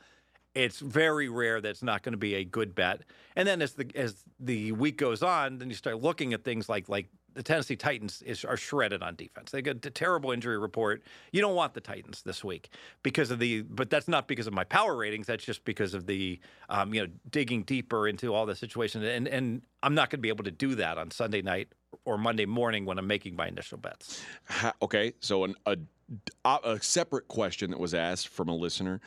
it's 0.54 0.80
very 0.80 1.28
rare 1.28 1.60
that 1.60 1.68
it's 1.68 1.82
not 1.82 2.02
going 2.02 2.12
to 2.12 2.18
be 2.18 2.34
a 2.34 2.44
good 2.44 2.74
bet. 2.74 3.02
And 3.36 3.46
then 3.46 3.62
as 3.62 3.72
the 3.72 3.90
as 3.94 4.24
the 4.40 4.72
week 4.72 4.96
goes 4.96 5.22
on, 5.22 5.58
then 5.58 5.68
you 5.68 5.76
start 5.76 6.00
looking 6.02 6.32
at 6.32 6.44
things 6.44 6.68
like 6.68 6.88
like 6.88 7.08
the 7.38 7.42
Tennessee 7.44 7.76
Titans 7.76 8.20
is, 8.22 8.44
are 8.44 8.56
shredded 8.56 9.00
on 9.00 9.14
defense. 9.14 9.52
They 9.52 9.62
got 9.62 9.86
a 9.86 9.90
terrible 9.90 10.32
injury 10.32 10.58
report. 10.58 11.04
You 11.30 11.40
don't 11.40 11.54
want 11.54 11.72
the 11.72 11.80
Titans 11.80 12.22
this 12.22 12.42
week 12.42 12.70
because 13.04 13.30
of 13.30 13.38
the, 13.38 13.62
but 13.62 13.90
that's 13.90 14.08
not 14.08 14.26
because 14.26 14.48
of 14.48 14.54
my 14.54 14.64
power 14.64 14.96
ratings. 14.96 15.28
That's 15.28 15.44
just 15.44 15.64
because 15.64 15.94
of 15.94 16.06
the, 16.06 16.40
um, 16.68 16.92
you 16.92 17.02
know, 17.02 17.12
digging 17.30 17.62
deeper 17.62 18.08
into 18.08 18.34
all 18.34 18.44
the 18.44 18.56
situations. 18.56 19.04
And 19.04 19.28
and 19.28 19.62
I'm 19.84 19.94
not 19.94 20.10
going 20.10 20.18
to 20.18 20.22
be 20.22 20.30
able 20.30 20.44
to 20.44 20.50
do 20.50 20.74
that 20.76 20.98
on 20.98 21.12
Sunday 21.12 21.40
night 21.40 21.68
or 22.04 22.18
Monday 22.18 22.46
morning 22.46 22.84
when 22.84 22.98
I'm 22.98 23.06
making 23.06 23.36
my 23.36 23.46
initial 23.46 23.78
bets. 23.78 24.24
okay, 24.82 25.12
so 25.20 25.44
an, 25.44 25.54
a 25.66 25.76
a 26.44 26.80
separate 26.80 27.28
question 27.28 27.70
that 27.70 27.78
was 27.78 27.94
asked 27.94 28.28
from 28.28 28.48
a 28.48 28.54
listener 28.54 29.00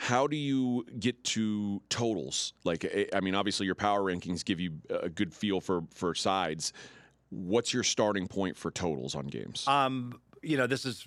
how 0.00 0.26
do 0.26 0.34
you 0.34 0.86
get 0.98 1.22
to 1.24 1.82
totals? 1.90 2.54
Like, 2.64 2.86
eh, 2.86 3.04
I 3.12 3.20
mean, 3.20 3.34
obviously 3.34 3.66
your 3.66 3.74
power 3.74 4.00
rankings 4.00 4.42
give 4.42 4.58
you 4.58 4.72
a 4.88 5.10
good 5.10 5.34
feel 5.34 5.60
for 5.60 5.82
for 5.92 6.14
sides. 6.14 6.72
What's 7.28 7.74
your 7.74 7.82
starting 7.82 8.26
point 8.26 8.56
for 8.56 8.70
totals 8.70 9.14
on 9.14 9.26
games? 9.26 9.68
Um, 9.68 10.18
you 10.42 10.56
know, 10.56 10.66
this 10.66 10.86
is 10.86 11.06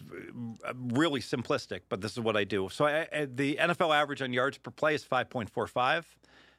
uh, 0.63 0.73
really 0.77 1.21
simplistic, 1.21 1.81
but 1.89 2.01
this 2.01 2.11
is 2.11 2.19
what 2.19 2.37
I 2.37 2.43
do. 2.43 2.69
So 2.71 2.85
I, 2.85 3.07
I, 3.11 3.25
the 3.25 3.55
NFL 3.55 3.95
average 3.95 4.21
on 4.21 4.31
yards 4.31 4.59
per 4.59 4.69
play 4.69 4.93
is 4.93 5.03
five 5.03 5.27
point 5.27 5.49
four 5.49 5.65
five. 5.65 6.05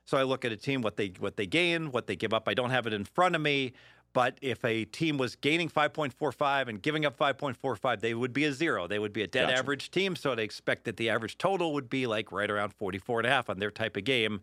So 0.05 0.19
I 0.19 0.25
look 0.25 0.45
at 0.45 0.51
a 0.51 0.57
team 0.57 0.83
what 0.83 0.97
they 0.97 1.13
what 1.21 1.37
they 1.37 1.47
gain, 1.47 1.93
what 1.93 2.09
they 2.09 2.17
give 2.17 2.35
up. 2.35 2.49
I 2.49 2.55
don't 2.55 2.71
have 2.71 2.89
it 2.89 2.93
in 2.93 3.05
front 3.05 3.37
of 3.37 3.43
me, 3.43 3.75
but 4.15 4.39
if 4.41 4.65
a 4.65 4.85
team 4.87 5.19
was 5.19 5.37
gaining 5.37 5.69
5.45 5.69 6.69
and 6.69 6.81
giving 6.81 7.05
up 7.05 7.19
5.45, 7.19 8.01
they 8.01 8.15
would 8.15 8.33
be 8.33 8.45
a 8.45 8.53
zero. 8.53 8.87
They 8.87 9.01
would 9.01 9.13
be 9.13 9.23
a 9.23 9.27
dead 9.27 9.49
gotcha. 9.49 9.59
average 9.59 9.91
team. 9.91 10.17
So 10.17 10.35
they 10.35 10.45
expect 10.45 10.85
that 10.85 10.97
the 10.97 11.11
average 11.11 11.37
total 11.37 11.75
would 11.75 11.91
be 11.91 12.07
like 12.07 12.33
right 12.33 12.51
around 12.51 12.73
44 12.73 13.21
and 13.21 13.27
a 13.27 13.31
half 13.31 13.51
on 13.51 13.59
their 13.59 13.73
type 13.73 13.97
of 13.97 14.05
game. 14.05 14.41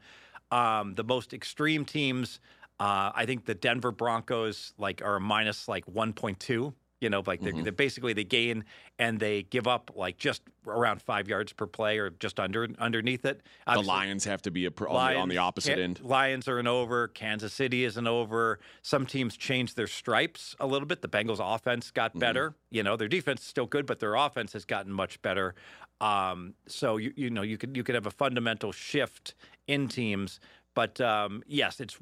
Um, 0.51 0.93
the 0.95 1.05
most 1.05 1.33
extreme 1.33 1.85
teams, 1.85 2.41
uh, 2.81 3.11
I 3.15 3.25
think 3.25 3.45
the 3.45 3.55
Denver 3.55 3.93
Broncos 3.93 4.73
like 4.77 5.01
are 5.01 5.21
minus 5.21 5.69
like 5.69 5.85
1.2 5.85 6.73
you 7.01 7.09
know, 7.09 7.23
like 7.25 7.41
they're, 7.41 7.51
mm-hmm. 7.51 7.63
they're, 7.63 7.71
basically 7.71 8.13
they 8.13 8.23
gain 8.23 8.63
and 8.99 9.19
they 9.19 9.41
give 9.43 9.67
up 9.67 9.91
like 9.95 10.17
just 10.17 10.43
around 10.67 11.01
five 11.01 11.27
yards 11.27 11.51
per 11.51 11.65
play 11.65 11.97
or 11.97 12.11
just 12.11 12.39
under 12.39 12.69
underneath 12.77 13.25
it. 13.25 13.41
Obviously, 13.65 13.83
the 13.83 13.87
Lions 13.87 14.23
have 14.25 14.41
to 14.43 14.51
be 14.51 14.67
a, 14.67 14.69
on, 14.69 14.93
Lions, 14.93 15.15
the, 15.15 15.21
on 15.21 15.29
the 15.29 15.37
opposite 15.39 15.79
end. 15.79 15.99
Lions 16.01 16.47
are 16.47 16.59
an 16.59 16.67
over. 16.67 17.07
Kansas 17.07 17.51
City 17.53 17.83
is 17.83 17.97
an 17.97 18.07
over. 18.07 18.59
Some 18.83 19.07
teams 19.07 19.35
changed 19.35 19.75
their 19.75 19.87
stripes 19.87 20.55
a 20.59 20.67
little 20.67 20.87
bit. 20.87 21.01
The 21.01 21.09
Bengals' 21.09 21.39
offense 21.41 21.89
got 21.89 22.11
mm-hmm. 22.11 22.19
better. 22.19 22.49
Mm-hmm. 22.51 22.75
You 22.75 22.83
know, 22.83 22.95
their 22.95 23.07
defense 23.07 23.41
is 23.41 23.47
still 23.47 23.65
good, 23.65 23.87
but 23.87 23.99
their 23.99 24.13
offense 24.13 24.53
has 24.53 24.63
gotten 24.63 24.93
much 24.93 25.21
better. 25.23 25.55
Um, 25.99 26.53
so 26.67 26.97
you 26.97 27.13
you 27.15 27.29
know 27.29 27.41
you 27.41 27.57
could 27.57 27.75
you 27.75 27.83
could 27.83 27.95
have 27.95 28.05
a 28.05 28.11
fundamental 28.11 28.71
shift 28.71 29.33
in 29.67 29.87
teams. 29.87 30.39
But 30.73 31.01
um, 31.01 31.43
yes, 31.47 31.81
it's 31.81 31.97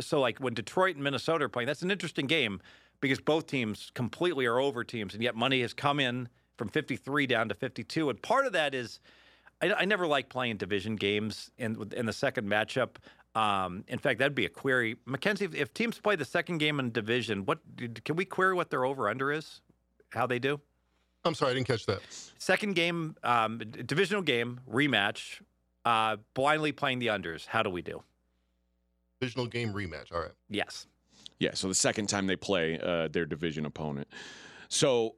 so 0.00 0.20
like 0.20 0.38
when 0.38 0.54
Detroit 0.54 0.96
and 0.96 1.04
Minnesota 1.04 1.44
are 1.44 1.48
playing. 1.48 1.66
That's 1.66 1.82
an 1.82 1.90
interesting 1.90 2.26
game 2.26 2.60
because 3.04 3.20
both 3.20 3.46
teams 3.46 3.90
completely 3.92 4.46
are 4.46 4.58
over 4.58 4.82
teams, 4.82 5.12
and 5.12 5.22
yet 5.22 5.34
money 5.36 5.60
has 5.60 5.74
come 5.74 6.00
in 6.00 6.26
from 6.56 6.68
53 6.68 7.26
down 7.26 7.50
to 7.50 7.54
52. 7.54 8.08
And 8.08 8.22
part 8.22 8.46
of 8.46 8.54
that 8.54 8.74
is 8.74 8.98
I, 9.60 9.74
I 9.74 9.84
never 9.84 10.06
like 10.06 10.30
playing 10.30 10.56
division 10.56 10.96
games 10.96 11.50
in 11.58 11.76
in 11.94 12.06
the 12.06 12.14
second 12.14 12.48
matchup. 12.48 12.96
Um, 13.34 13.84
in 13.88 13.98
fact, 13.98 14.20
that'd 14.20 14.34
be 14.34 14.46
a 14.46 14.48
query, 14.48 14.96
Mackenzie. 15.04 15.44
If, 15.44 15.54
if, 15.54 15.74
teams 15.74 15.98
play 15.98 16.16
the 16.16 16.24
second 16.24 16.58
game 16.58 16.80
in 16.80 16.92
division, 16.92 17.44
what 17.44 17.58
can 18.04 18.16
we 18.16 18.24
query 18.24 18.54
what 18.54 18.70
their 18.70 18.86
over 18.86 19.06
under 19.06 19.30
is? 19.30 19.60
How 20.12 20.26
they 20.26 20.38
do? 20.38 20.58
I'm 21.26 21.34
sorry, 21.34 21.50
I 21.50 21.54
didn't 21.54 21.66
catch 21.66 21.84
that. 21.84 22.00
Second 22.38 22.74
game, 22.74 23.16
um, 23.22 23.58
divisional 23.58 24.22
game 24.22 24.60
rematch. 24.70 25.42
Uh, 25.84 26.16
blindly 26.32 26.72
playing 26.72 27.00
the 27.00 27.08
unders. 27.08 27.44
How 27.44 27.62
do 27.62 27.68
we 27.68 27.82
do? 27.82 28.02
Divisional 29.20 29.46
game 29.46 29.74
rematch. 29.74 30.10
All 30.10 30.20
right. 30.20 30.32
Yes. 30.48 30.86
Yeah, 31.38 31.54
so 31.54 31.68
the 31.68 31.74
second 31.74 32.06
time 32.08 32.26
they 32.26 32.36
play 32.36 32.78
uh, 32.80 33.08
their 33.08 33.26
division 33.26 33.66
opponent. 33.66 34.08
So, 34.68 35.14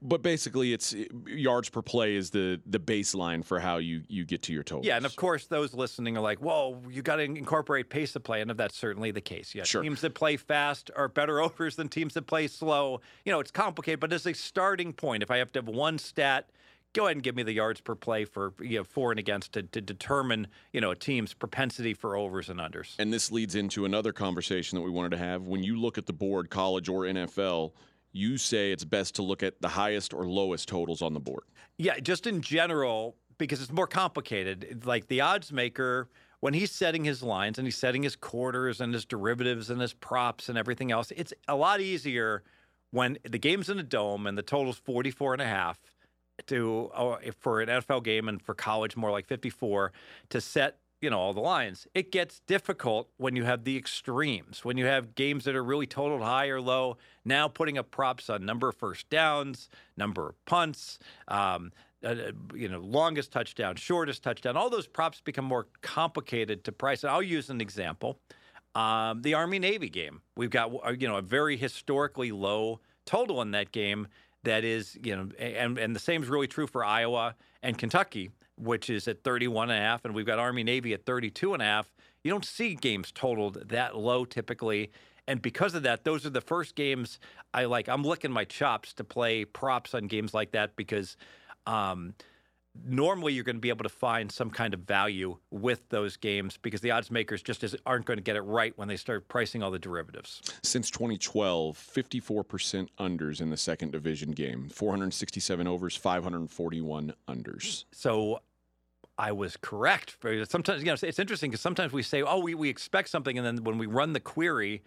but 0.00 0.22
basically, 0.22 0.72
it's 0.72 0.94
yards 1.26 1.68
per 1.68 1.82
play 1.82 2.14
is 2.14 2.30
the 2.30 2.60
the 2.64 2.78
baseline 2.78 3.44
for 3.44 3.60
how 3.60 3.76
you 3.76 4.02
you 4.08 4.24
get 4.24 4.42
to 4.44 4.52
your 4.52 4.62
total. 4.62 4.86
Yeah, 4.86 4.96
and 4.96 5.04
of 5.04 5.14
course, 5.16 5.46
those 5.46 5.74
listening 5.74 6.16
are 6.16 6.22
like, 6.22 6.38
"Whoa, 6.38 6.80
you 6.88 7.02
got 7.02 7.16
to 7.16 7.22
incorporate 7.22 7.90
pace 7.90 8.16
of 8.16 8.22
play," 8.22 8.40
and 8.40 8.50
that's 8.52 8.76
certainly 8.76 9.10
the 9.10 9.20
case. 9.20 9.54
Yeah, 9.54 9.64
sure. 9.64 9.82
teams 9.82 10.00
that 10.00 10.14
play 10.14 10.36
fast 10.36 10.90
are 10.96 11.08
better 11.08 11.40
overs 11.42 11.76
than 11.76 11.88
teams 11.88 12.14
that 12.14 12.26
play 12.26 12.46
slow. 12.46 13.00
You 13.24 13.32
know, 13.32 13.40
it's 13.40 13.50
complicated, 13.50 14.00
but 14.00 14.12
as 14.12 14.26
a 14.26 14.32
starting 14.32 14.92
point, 14.92 15.22
if 15.22 15.30
I 15.30 15.36
have 15.38 15.52
to 15.52 15.58
have 15.58 15.68
one 15.68 15.98
stat 15.98 16.48
go 16.94 17.04
ahead 17.04 17.16
and 17.16 17.22
give 17.22 17.36
me 17.36 17.42
the 17.42 17.52
yards 17.52 17.80
per 17.80 17.94
play 17.94 18.24
for 18.24 18.54
you 18.60 18.78
know, 18.78 18.84
for 18.84 19.10
and 19.10 19.20
against 19.20 19.52
to, 19.52 19.62
to 19.62 19.80
determine 19.80 20.46
you 20.72 20.80
know 20.80 20.92
a 20.92 20.96
team's 20.96 21.34
propensity 21.34 21.92
for 21.92 22.16
overs 22.16 22.48
and 22.48 22.58
unders. 22.58 22.94
And 22.98 23.12
this 23.12 23.30
leads 23.30 23.54
into 23.54 23.84
another 23.84 24.12
conversation 24.12 24.76
that 24.76 24.82
we 24.82 24.90
wanted 24.90 25.10
to 25.10 25.18
have. 25.18 25.42
When 25.42 25.62
you 25.62 25.78
look 25.78 25.98
at 25.98 26.06
the 26.06 26.12
board, 26.12 26.48
college 26.48 26.88
or 26.88 27.02
NFL, 27.02 27.72
you 28.12 28.38
say 28.38 28.72
it's 28.72 28.84
best 28.84 29.16
to 29.16 29.22
look 29.22 29.42
at 29.42 29.60
the 29.60 29.68
highest 29.68 30.14
or 30.14 30.24
lowest 30.26 30.68
totals 30.68 31.02
on 31.02 31.12
the 31.12 31.20
board. 31.20 31.44
Yeah, 31.76 31.98
just 31.98 32.26
in 32.26 32.40
general, 32.40 33.16
because 33.36 33.60
it's 33.60 33.72
more 33.72 33.88
complicated. 33.88 34.84
Like 34.86 35.08
the 35.08 35.20
odds 35.20 35.52
maker, 35.52 36.08
when 36.40 36.54
he's 36.54 36.70
setting 36.70 37.04
his 37.04 37.22
lines 37.22 37.58
and 37.58 37.66
he's 37.66 37.76
setting 37.76 38.04
his 38.04 38.14
quarters 38.14 38.80
and 38.80 38.94
his 38.94 39.04
derivatives 39.04 39.68
and 39.70 39.80
his 39.80 39.92
props 39.92 40.48
and 40.48 40.56
everything 40.56 40.92
else, 40.92 41.10
it's 41.16 41.32
a 41.48 41.56
lot 41.56 41.80
easier 41.80 42.44
when 42.92 43.18
the 43.28 43.38
game's 43.38 43.68
in 43.68 43.80
a 43.80 43.82
dome 43.82 44.24
and 44.28 44.38
the 44.38 44.42
total's 44.42 44.78
44 44.78 45.32
and 45.32 45.42
a 45.42 45.46
half 45.46 45.80
to 46.48 46.90
uh, 46.94 47.16
for 47.38 47.60
an 47.60 47.68
NFL 47.68 48.04
game 48.04 48.28
and 48.28 48.40
for 48.40 48.54
college 48.54 48.96
more 48.96 49.10
like 49.10 49.26
54 49.26 49.92
to 50.30 50.40
set 50.40 50.78
you 51.04 51.10
know 51.10 51.18
all 51.18 51.34
the 51.34 51.40
lines. 51.40 51.86
It 51.94 52.10
gets 52.10 52.40
difficult 52.46 53.10
when 53.18 53.36
you 53.36 53.44
have 53.44 53.64
the 53.64 53.76
extremes. 53.76 54.64
When 54.64 54.78
you 54.78 54.86
have 54.86 55.14
games 55.14 55.44
that 55.44 55.54
are 55.54 55.62
really 55.62 55.86
totaled 55.86 56.22
high 56.22 56.48
or 56.48 56.62
low. 56.62 56.96
Now 57.26 57.46
putting 57.46 57.76
up 57.76 57.90
props 57.90 58.30
on 58.30 58.46
number 58.46 58.70
of 58.70 58.76
first 58.76 59.10
downs, 59.10 59.68
number 59.98 60.30
of 60.30 60.44
punts, 60.46 60.98
um, 61.28 61.72
uh, 62.02 62.08
uh 62.08 62.32
you 62.54 62.68
know, 62.68 62.80
longest 62.80 63.32
touchdown, 63.32 63.76
shortest 63.76 64.22
touchdown. 64.22 64.56
All 64.56 64.70
those 64.70 64.86
props 64.86 65.20
become 65.20 65.44
more 65.44 65.66
complicated 65.82 66.64
to 66.64 66.72
price. 66.72 67.04
I'll 67.04 67.22
use 67.22 67.50
an 67.50 67.60
example: 67.60 68.18
um, 68.74 69.20
the 69.20 69.34
Army 69.34 69.58
Navy 69.58 69.90
game. 69.90 70.22
We've 70.36 70.50
got 70.50 70.72
uh, 70.86 70.92
you 70.98 71.06
know 71.06 71.16
a 71.16 71.22
very 71.22 71.58
historically 71.58 72.32
low 72.32 72.80
total 73.04 73.42
in 73.42 73.50
that 73.50 73.72
game 73.72 74.08
that 74.44 74.64
is, 74.64 74.96
you 75.02 75.16
know, 75.16 75.28
and, 75.38 75.78
and 75.78 75.94
the 75.94 76.00
same 76.00 76.22
is 76.22 76.28
really 76.28 76.46
true 76.46 76.66
for 76.66 76.84
Iowa 76.84 77.34
and 77.62 77.76
Kentucky, 77.76 78.30
which 78.56 78.88
is 78.88 79.08
at 79.08 79.24
31 79.24 79.70
and 79.70 79.78
a 79.78 79.82
half, 79.82 80.04
and 80.04 80.14
we've 80.14 80.26
got 80.26 80.38
Army 80.38 80.62
Navy 80.62 80.92
at 80.94 81.04
32 81.04 81.54
and 81.54 81.62
a 81.62 81.66
half. 81.66 81.90
You 82.22 82.30
don't 82.30 82.44
see 82.44 82.74
games 82.74 83.12
totaled 83.12 83.68
that 83.68 83.96
low 83.96 84.24
typically. 84.24 84.90
And 85.26 85.40
because 85.40 85.74
of 85.74 85.82
that, 85.84 86.04
those 86.04 86.26
are 86.26 86.30
the 86.30 86.40
first 86.40 86.74
games 86.74 87.18
I 87.52 87.64
like. 87.64 87.88
I'm 87.88 88.02
licking 88.02 88.30
my 88.30 88.44
chops 88.44 88.92
to 88.94 89.04
play 89.04 89.44
props 89.44 89.94
on 89.94 90.06
games 90.06 90.34
like 90.34 90.52
that 90.52 90.76
because 90.76 91.16
um, 91.66 92.14
normally 92.86 93.32
you're 93.32 93.44
going 93.44 93.56
to 93.56 93.60
be 93.60 93.68
able 93.68 93.84
to 93.84 93.88
find 93.88 94.30
some 94.30 94.50
kind 94.50 94.74
of 94.74 94.80
value 94.80 95.36
with 95.50 95.88
those 95.90 96.16
games 96.16 96.58
because 96.60 96.80
the 96.80 96.90
odds 96.90 97.10
makers 97.10 97.42
just 97.42 97.64
aren't 97.86 98.04
going 98.04 98.16
to 98.16 98.22
get 98.22 98.36
it 98.36 98.42
right 98.42 98.76
when 98.76 98.88
they 98.88 98.96
start 98.96 99.28
pricing 99.28 99.62
all 99.62 99.70
the 99.70 99.78
derivatives. 99.78 100.42
Since 100.62 100.90
2012, 100.90 101.76
54% 101.76 102.88
unders 102.98 103.40
in 103.40 103.50
the 103.50 103.56
second 103.56 103.92
division 103.92 104.32
game, 104.32 104.68
467 104.68 105.66
overs, 105.66 105.96
541 105.96 107.14
unders. 107.28 107.84
So 107.92 108.40
I 109.18 109.32
was 109.32 109.56
correct. 109.56 110.16
Sometimes, 110.48 110.80
you 110.80 110.86
know, 110.86 110.96
it's 111.00 111.18
interesting 111.18 111.50
because 111.50 111.60
sometimes 111.60 111.92
we 111.92 112.02
say, 112.02 112.22
oh, 112.22 112.38
we, 112.38 112.54
we 112.54 112.68
expect 112.68 113.08
something, 113.08 113.38
and 113.38 113.46
then 113.46 113.64
when 113.64 113.78
we 113.78 113.86
run 113.86 114.12
the 114.12 114.20
query, 114.20 114.82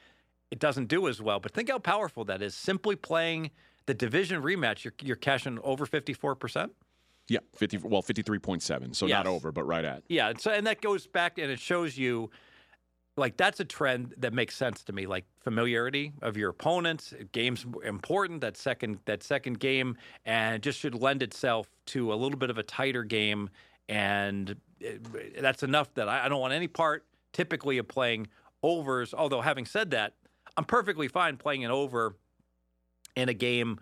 it 0.51 0.59
doesn't 0.59 0.87
do 0.87 1.07
as 1.07 1.21
well. 1.21 1.39
But 1.39 1.53
think 1.53 1.69
how 1.69 1.79
powerful 1.79 2.25
that 2.25 2.41
is. 2.41 2.55
Simply 2.55 2.95
playing 2.95 3.51
the 3.85 3.93
division 3.93 4.41
rematch, 4.41 4.83
you're, 4.83 4.93
you're 5.01 5.15
cashing 5.15 5.59
over 5.63 5.85
54%. 5.85 6.69
Yeah, 7.29 7.39
50 7.55 7.79
well 7.79 8.01
53.7. 8.01 8.95
So 8.95 9.05
yes. 9.05 9.15
not 9.15 9.27
over, 9.27 9.51
but 9.51 9.63
right 9.63 9.83
at. 9.83 10.03
Yeah, 10.07 10.33
so 10.37 10.51
and 10.51 10.65
that 10.67 10.81
goes 10.81 11.07
back 11.07 11.37
and 11.37 11.51
it 11.51 11.59
shows 11.59 11.97
you 11.97 12.29
like 13.17 13.35
that's 13.35 13.59
a 13.59 13.65
trend 13.65 14.13
that 14.17 14.31
makes 14.31 14.55
sense 14.55 14.83
to 14.83 14.93
me 14.93 15.05
like 15.05 15.25
familiarity 15.41 16.13
of 16.21 16.37
your 16.37 16.51
opponents 16.51 17.13
games 17.31 17.65
important 17.83 18.41
that 18.41 18.55
second 18.55 18.99
that 19.05 19.23
second 19.23 19.59
game 19.59 19.97
and 20.25 20.61
just 20.61 20.79
should 20.79 20.95
lend 20.95 21.23
itself 21.23 21.67
to 21.85 22.13
a 22.13 22.15
little 22.15 22.37
bit 22.37 22.49
of 22.49 22.57
a 22.57 22.63
tighter 22.63 23.03
game 23.03 23.49
and 23.89 24.55
it, 24.79 25.41
that's 25.41 25.63
enough 25.63 25.93
that 25.95 26.07
I, 26.07 26.25
I 26.25 26.29
don't 26.29 26.39
want 26.39 26.53
any 26.53 26.67
part 26.67 27.05
typically 27.33 27.79
of 27.79 27.87
playing 27.87 28.27
overs 28.63 29.13
although 29.13 29.41
having 29.41 29.65
said 29.65 29.91
that 29.91 30.13
i'm 30.55 30.65
perfectly 30.65 31.07
fine 31.07 31.37
playing 31.37 31.65
an 31.65 31.71
over 31.71 32.15
in 33.15 33.29
a 33.29 33.33
game 33.33 33.79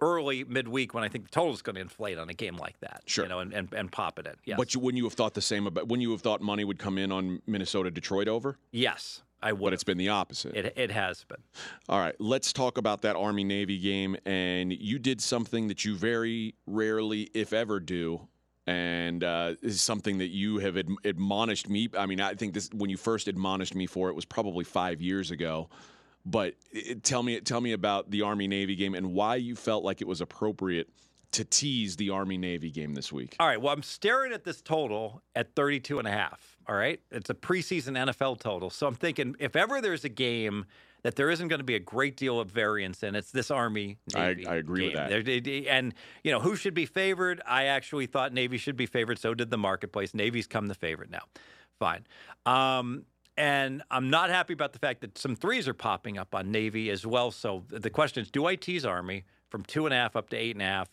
early 0.00 0.44
midweek 0.44 0.94
when 0.94 1.04
I 1.04 1.08
think 1.08 1.24
the 1.24 1.30
total 1.30 1.54
is 1.54 1.62
going 1.62 1.76
to 1.76 1.80
inflate 1.80 2.18
on 2.18 2.28
a 2.28 2.34
game 2.34 2.56
like 2.56 2.78
that. 2.80 3.02
Sure. 3.06 3.24
You 3.24 3.28
know, 3.28 3.38
and, 3.40 3.52
and, 3.52 3.72
and 3.72 3.90
pop 3.90 4.18
it 4.18 4.26
in. 4.26 4.34
Yes. 4.44 4.58
But 4.58 4.74
you, 4.74 4.80
wouldn't 4.80 4.98
you 4.98 5.04
have 5.04 5.14
thought 5.14 5.34
the 5.34 5.42
same 5.42 5.66
about, 5.66 5.88
when 5.88 6.00
you 6.00 6.10
have 6.12 6.20
thought 6.20 6.40
money 6.40 6.64
would 6.64 6.78
come 6.78 6.98
in 6.98 7.10
on 7.12 7.40
Minnesota 7.46 7.90
Detroit 7.90 8.28
over? 8.28 8.58
Yes. 8.72 9.22
I 9.42 9.52
would. 9.52 9.64
But 9.64 9.72
it's 9.74 9.84
been 9.84 9.98
the 9.98 10.08
opposite. 10.08 10.56
It, 10.56 10.72
it 10.76 10.90
has 10.90 11.24
been. 11.24 11.42
All 11.88 12.00
right, 12.00 12.14
let's 12.18 12.52
talk 12.52 12.78
about 12.78 13.02
that 13.02 13.16
Army 13.16 13.44
Navy 13.44 13.78
game. 13.78 14.16
And 14.24 14.72
you 14.72 14.98
did 14.98 15.20
something 15.20 15.68
that 15.68 15.84
you 15.84 15.94
very 15.94 16.54
rarely, 16.66 17.30
if 17.34 17.52
ever, 17.52 17.78
do. 17.78 18.28
And 18.66 19.22
uh, 19.22 19.54
is 19.62 19.80
something 19.80 20.18
that 20.18 20.30
you 20.30 20.58
have 20.58 20.76
ad- 20.76 20.88
admonished 21.04 21.68
me. 21.68 21.88
I 21.96 22.06
mean, 22.06 22.20
I 22.20 22.34
think 22.34 22.54
this 22.54 22.68
when 22.74 22.90
you 22.90 22.96
first 22.96 23.28
admonished 23.28 23.74
me 23.76 23.86
for 23.86 24.08
it 24.08 24.14
was 24.14 24.24
probably 24.24 24.64
five 24.64 25.00
years 25.00 25.30
ago. 25.30 25.68
But 26.26 26.54
it, 26.72 27.04
tell 27.04 27.22
me, 27.22 27.40
tell 27.40 27.60
me 27.60 27.72
about 27.72 28.10
the 28.10 28.22
Army 28.22 28.48
Navy 28.48 28.74
game 28.74 28.94
and 28.94 29.12
why 29.12 29.36
you 29.36 29.54
felt 29.54 29.84
like 29.84 30.00
it 30.00 30.08
was 30.08 30.20
appropriate 30.20 30.88
to 31.32 31.44
tease 31.44 31.96
the 31.96 32.10
Army 32.10 32.36
Navy 32.36 32.70
game 32.70 32.94
this 32.94 33.12
week. 33.12 33.36
All 33.38 33.46
right. 33.46 33.60
Well, 33.60 33.72
I'm 33.72 33.82
staring 33.82 34.32
at 34.32 34.42
this 34.42 34.60
total 34.60 35.22
at 35.34 35.54
32 35.54 35.98
and 35.98 36.08
a 36.08 36.10
half. 36.10 36.56
All 36.66 36.74
right. 36.74 37.00
It's 37.12 37.30
a 37.30 37.34
preseason 37.34 37.96
NFL 37.96 38.40
total. 38.40 38.70
So 38.70 38.86
I'm 38.86 38.94
thinking 38.94 39.36
if 39.38 39.54
ever 39.54 39.80
there's 39.80 40.04
a 40.04 40.08
game 40.08 40.64
that 41.02 41.14
there 41.14 41.30
isn't 41.30 41.46
going 41.46 41.60
to 41.60 41.64
be 41.64 41.76
a 41.76 41.80
great 41.80 42.16
deal 42.16 42.40
of 42.40 42.50
variance 42.50 43.04
in, 43.04 43.14
it's 43.14 43.30
this 43.30 43.50
Army 43.50 43.98
Navy. 44.14 44.46
I, 44.46 44.52
I 44.52 44.56
agree 44.56 44.90
game. 44.90 45.10
with 45.10 45.26
that. 45.26 45.68
And, 45.68 45.94
you 46.24 46.32
know, 46.32 46.40
who 46.40 46.56
should 46.56 46.74
be 46.74 46.86
favored? 46.86 47.40
I 47.46 47.66
actually 47.66 48.06
thought 48.06 48.32
Navy 48.32 48.58
should 48.58 48.76
be 48.76 48.86
favored. 48.86 49.18
So 49.18 49.32
did 49.32 49.50
the 49.50 49.58
marketplace. 49.58 50.14
Navy's 50.14 50.48
come 50.48 50.66
the 50.66 50.74
favorite 50.74 51.10
now. 51.10 51.22
Fine. 51.78 52.06
Um, 52.46 53.04
and 53.36 53.82
I'm 53.90 54.10
not 54.10 54.30
happy 54.30 54.52
about 54.52 54.72
the 54.72 54.78
fact 54.78 55.00
that 55.02 55.18
some 55.18 55.36
threes 55.36 55.68
are 55.68 55.74
popping 55.74 56.18
up 56.18 56.34
on 56.34 56.50
Navy 56.50 56.90
as 56.90 57.06
well. 57.06 57.30
So 57.30 57.64
the 57.68 57.90
question 57.90 58.22
is, 58.22 58.30
do 58.30 58.46
I 58.46 58.56
tease 58.56 58.84
Army 58.84 59.24
from 59.50 59.62
two 59.64 59.86
and 59.86 59.94
a 59.94 59.96
half 59.96 60.16
up 60.16 60.30
to 60.30 60.36
eight 60.36 60.56
and 60.56 60.62
a 60.62 60.66
half? 60.66 60.88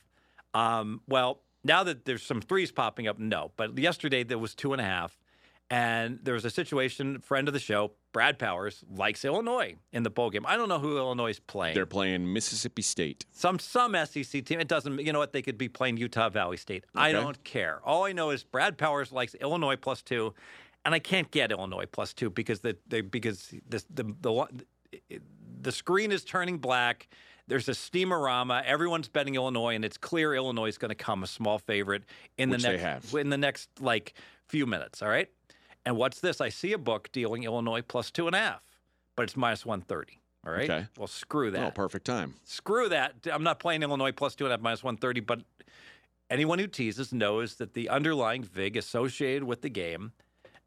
Um, 0.53 1.01
well, 1.08 1.41
now 1.63 1.84
that 1.84 2.06
there's 2.06 2.23
some 2.23 2.41
threes 2.41 2.71
popping 2.71 3.08
up, 3.08 3.17
no. 3.17 3.51
But 3.56 3.77
yesterday 3.77 4.23
there 4.23 4.38
was 4.38 4.53
two 4.56 4.73
and 4.73 4.82
a 4.82 4.86
half. 4.86 5.17
And 5.69 6.19
there 6.21 6.36
was 6.36 6.45
a 6.45 6.51
situation, 6.51 7.19
friend 7.19 7.47
of 7.47 7.53
the 7.53 7.60
show, 7.60 7.93
Brad 8.12 8.38
Powers, 8.38 8.84
likes 8.95 9.25
Illinois 9.25 9.75
in 9.91 10.03
the 10.03 10.12
bowl 10.12 10.29
game. 10.29 10.45
I 10.45 10.56
don't 10.56 10.69
know 10.69 10.77
who 10.77 10.97
Illinois 10.97 11.32
is 11.32 11.39
playing. 11.39 11.73
They're 11.73 11.88
playing 11.88 12.32
Mississippi 12.32 12.84
State. 12.84 13.25
Some 13.32 13.58
some 13.58 13.95
SEC 14.06 14.45
team. 14.45 14.60
It 14.60 14.67
doesn't. 14.67 14.99
You 14.99 15.13
know 15.13 15.19
what? 15.19 15.34
They 15.34 15.41
could 15.41 15.58
be 15.58 15.69
playing 15.69 15.97
Utah 15.97 16.29
Valley 16.29 16.58
State. 16.58 16.84
Okay. 16.95 17.06
I 17.06 17.12
don't 17.12 17.43
care. 17.43 17.79
All 17.84 18.03
I 18.03 18.12
know 18.12 18.29
is 18.29 18.43
Brad 18.43 18.77
Powers 18.77 19.12
likes 19.12 19.34
Illinois 19.36 19.77
plus 19.77 20.03
two, 20.03 20.36
and 20.85 20.93
I 20.93 20.99
can't 20.99 21.29
get 21.31 21.51
Illinois 21.51 21.85
plus 21.91 22.13
two 22.13 22.29
because 22.29 22.61
the, 22.61 22.77
the 22.87 23.01
because 23.01 23.53
the, 23.69 23.83
the 23.89 24.03
the 24.21 24.47
the 25.61 25.71
screen 25.71 26.11
is 26.11 26.23
turning 26.23 26.57
black. 26.57 27.07
There's 27.47 27.67
a 27.67 27.73
steamorama. 27.73 28.63
Everyone's 28.63 29.09
betting 29.09 29.35
Illinois, 29.35 29.75
and 29.75 29.83
it's 29.83 29.97
clear 29.97 30.33
Illinois 30.33 30.67
is 30.67 30.77
going 30.77 30.89
to 30.89 30.95
come 30.95 31.23
a 31.23 31.27
small 31.27 31.59
favorite 31.59 32.03
in 32.37 32.49
Which 32.49 32.63
the 32.63 32.77
next 32.77 33.13
in 33.13 33.29
the 33.29 33.37
next 33.37 33.69
like 33.81 34.13
few 34.47 34.65
minutes. 34.65 35.01
All 35.01 35.09
right. 35.09 35.29
And 35.85 35.97
what's 35.97 36.21
this? 36.21 36.39
I 36.39 36.49
see 36.49 36.71
a 36.71 36.77
book 36.77 37.11
dealing 37.11 37.43
Illinois 37.43 37.81
plus 37.81 38.11
two 38.11 38.27
and 38.27 38.35
a 38.35 38.39
half, 38.39 38.63
but 39.17 39.23
it's 39.23 39.35
minus 39.35 39.65
one 39.65 39.81
thirty. 39.81 40.19
All 40.45 40.53
right. 40.53 40.69
Okay. 40.69 40.87
Well, 40.97 41.07
screw 41.07 41.51
that. 41.51 41.67
Oh, 41.67 41.71
perfect 41.71 42.05
time. 42.05 42.35
Screw 42.43 42.89
that. 42.89 43.15
I'm 43.31 43.43
not 43.43 43.59
playing 43.59 43.83
Illinois 43.83 44.11
plus 44.11 44.35
two 44.35 44.45
and 44.45 44.51
a 44.53 44.55
half 44.55 44.61
minus 44.61 44.83
one 44.83 44.97
thirty, 44.97 45.19
but 45.19 45.41
anyone 46.29 46.59
who 46.59 46.67
teases 46.67 47.13
knows 47.13 47.55
that 47.55 47.73
the 47.73 47.89
underlying 47.89 48.43
vig 48.43 48.77
associated 48.77 49.43
with 49.43 49.61
the 49.61 49.69
game 49.69 50.13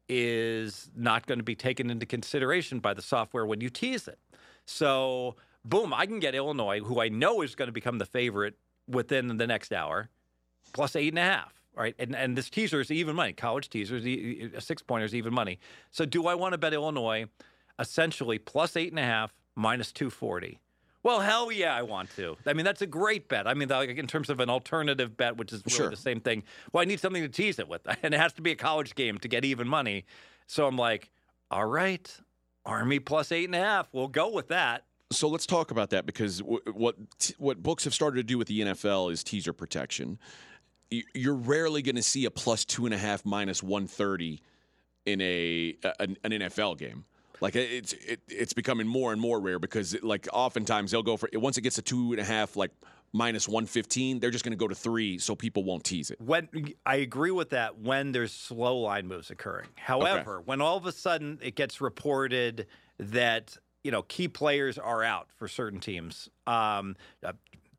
is 0.09 0.89
not 0.95 1.25
going 1.25 1.39
to 1.39 1.43
be 1.43 1.55
taken 1.55 1.89
into 1.89 2.05
consideration 2.05 2.79
by 2.79 2.93
the 2.93 3.01
software 3.01 3.45
when 3.45 3.61
you 3.61 3.69
tease 3.69 4.07
it. 4.07 4.19
So, 4.65 5.35
boom, 5.65 5.93
I 5.93 6.05
can 6.05 6.19
get 6.19 6.35
Illinois, 6.35 6.79
who 6.79 7.01
I 7.01 7.09
know 7.09 7.41
is 7.41 7.55
going 7.55 7.67
to 7.67 7.73
become 7.73 7.97
the 7.97 8.05
favorite 8.05 8.55
within 8.87 9.37
the 9.37 9.47
next 9.47 9.73
hour, 9.73 10.09
plus 10.73 10.95
eight 10.95 11.09
and 11.09 11.19
a 11.19 11.23
half. 11.23 11.53
Right, 11.75 11.93
and 11.99 12.15
and 12.15 12.35
this 12.35 12.49
teaser 12.49 12.81
is 12.81 12.89
even 12.89 13.15
money. 13.15 13.33
College 13.33 13.69
teasers, 13.69 14.03
a 14.03 14.59
six 14.59 14.81
pointer 14.81 15.05
is 15.05 15.13
even 15.13 15.31
money. 15.31 15.59
So, 15.91 16.05
do 16.05 16.25
I 16.25 16.33
want 16.33 16.53
to 16.53 16.57
bet 16.57 16.73
Illinois, 16.73 17.25
essentially 17.77 18.39
plus 18.39 18.75
eight 18.75 18.91
and 18.91 18.97
a 18.97 19.03
half, 19.03 19.31
minus 19.55 19.91
two 19.91 20.09
forty? 20.09 20.59
Well, 21.07 21.21
hell 21.21 21.53
yeah, 21.53 21.73
I 21.73 21.83
want 21.83 22.13
to. 22.17 22.35
I 22.45 22.51
mean, 22.51 22.65
that's 22.65 22.81
a 22.81 22.85
great 22.85 23.29
bet. 23.29 23.47
I 23.47 23.53
mean, 23.53 23.69
like 23.69 23.91
in 23.91 24.07
terms 24.07 24.29
of 24.29 24.41
an 24.41 24.49
alternative 24.49 25.15
bet, 25.15 25.37
which 25.37 25.53
is 25.53 25.63
really 25.65 25.77
sure. 25.77 25.89
the 25.89 25.95
same 25.95 26.19
thing. 26.19 26.43
Well, 26.73 26.81
I 26.81 26.83
need 26.83 26.99
something 26.99 27.23
to 27.23 27.29
tease 27.29 27.59
it 27.59 27.69
with, 27.69 27.79
and 28.03 28.13
it 28.13 28.19
has 28.19 28.33
to 28.33 28.41
be 28.41 28.51
a 28.51 28.57
college 28.57 28.93
game 28.93 29.17
to 29.19 29.29
get 29.29 29.45
even 29.45 29.69
money. 29.69 30.03
So 30.47 30.67
I'm 30.67 30.77
like, 30.77 31.09
all 31.49 31.65
right, 31.65 32.13
Army 32.65 32.99
plus 32.99 33.31
eight 33.31 33.45
and 33.45 33.55
a 33.55 33.59
half. 33.59 33.87
We'll 33.93 34.09
go 34.09 34.29
with 34.29 34.49
that. 34.49 34.83
So 35.09 35.29
let's 35.29 35.45
talk 35.45 35.71
about 35.71 35.91
that 35.91 36.05
because 36.05 36.43
what 36.43 36.97
what 37.37 37.63
books 37.63 37.85
have 37.85 37.93
started 37.93 38.17
to 38.17 38.23
do 38.23 38.37
with 38.37 38.49
the 38.49 38.59
NFL 38.59 39.09
is 39.09 39.23
teaser 39.23 39.53
protection. 39.53 40.19
You're 40.89 41.35
rarely 41.35 41.81
going 41.81 41.95
to 41.95 42.03
see 42.03 42.25
a 42.25 42.31
plus 42.31 42.65
two 42.65 42.83
and 42.83 42.93
a 42.93 42.97
half 42.97 43.23
minus 43.23 43.63
one 43.63 43.87
thirty 43.87 44.41
in 45.05 45.21
a 45.21 45.77
an, 46.01 46.17
an 46.25 46.31
NFL 46.31 46.77
game. 46.77 47.05
Like 47.41 47.55
it's 47.55 47.93
it, 47.93 48.21
it's 48.27 48.53
becoming 48.53 48.87
more 48.87 49.11
and 49.11 49.21
more 49.21 49.39
rare 49.39 49.59
because 49.59 49.93
it, 49.93 50.03
like 50.03 50.27
oftentimes 50.33 50.91
they'll 50.91 51.03
go 51.03 51.17
for 51.17 51.29
once 51.33 51.57
it 51.57 51.61
gets 51.61 51.75
to 51.75 51.81
two 51.81 52.11
and 52.11 52.19
a 52.19 52.23
half 52.23 52.55
like 52.55 52.71
minus 53.13 53.47
115 53.47 54.19
they're 54.19 54.31
just 54.31 54.43
going 54.43 54.51
to 54.51 54.57
go 54.57 54.67
to 54.67 54.75
three 54.75 55.17
so 55.17 55.35
people 55.35 55.63
won't 55.63 55.83
tease 55.83 56.11
it. 56.11 56.19
When 56.19 56.49
i 56.85 56.95
agree 56.95 57.31
with 57.31 57.51
that 57.51 57.79
when 57.79 58.11
there's 58.11 58.33
slow 58.33 58.77
line 58.77 59.07
moves 59.07 59.29
occurring. 59.29 59.67
However 59.75 60.37
okay. 60.37 60.43
when 60.45 60.61
all 60.61 60.77
of 60.77 60.85
a 60.85 60.91
sudden 60.91 61.39
it 61.41 61.55
gets 61.55 61.79
reported 61.79 62.67
that 62.99 63.57
you 63.83 63.91
know 63.91 64.01
key 64.03 64.27
players 64.27 64.77
are 64.77 65.03
out 65.03 65.29
for 65.37 65.47
certain 65.47 65.79
teams 65.79 66.29
um, 66.47 66.95
uh, 67.23 67.33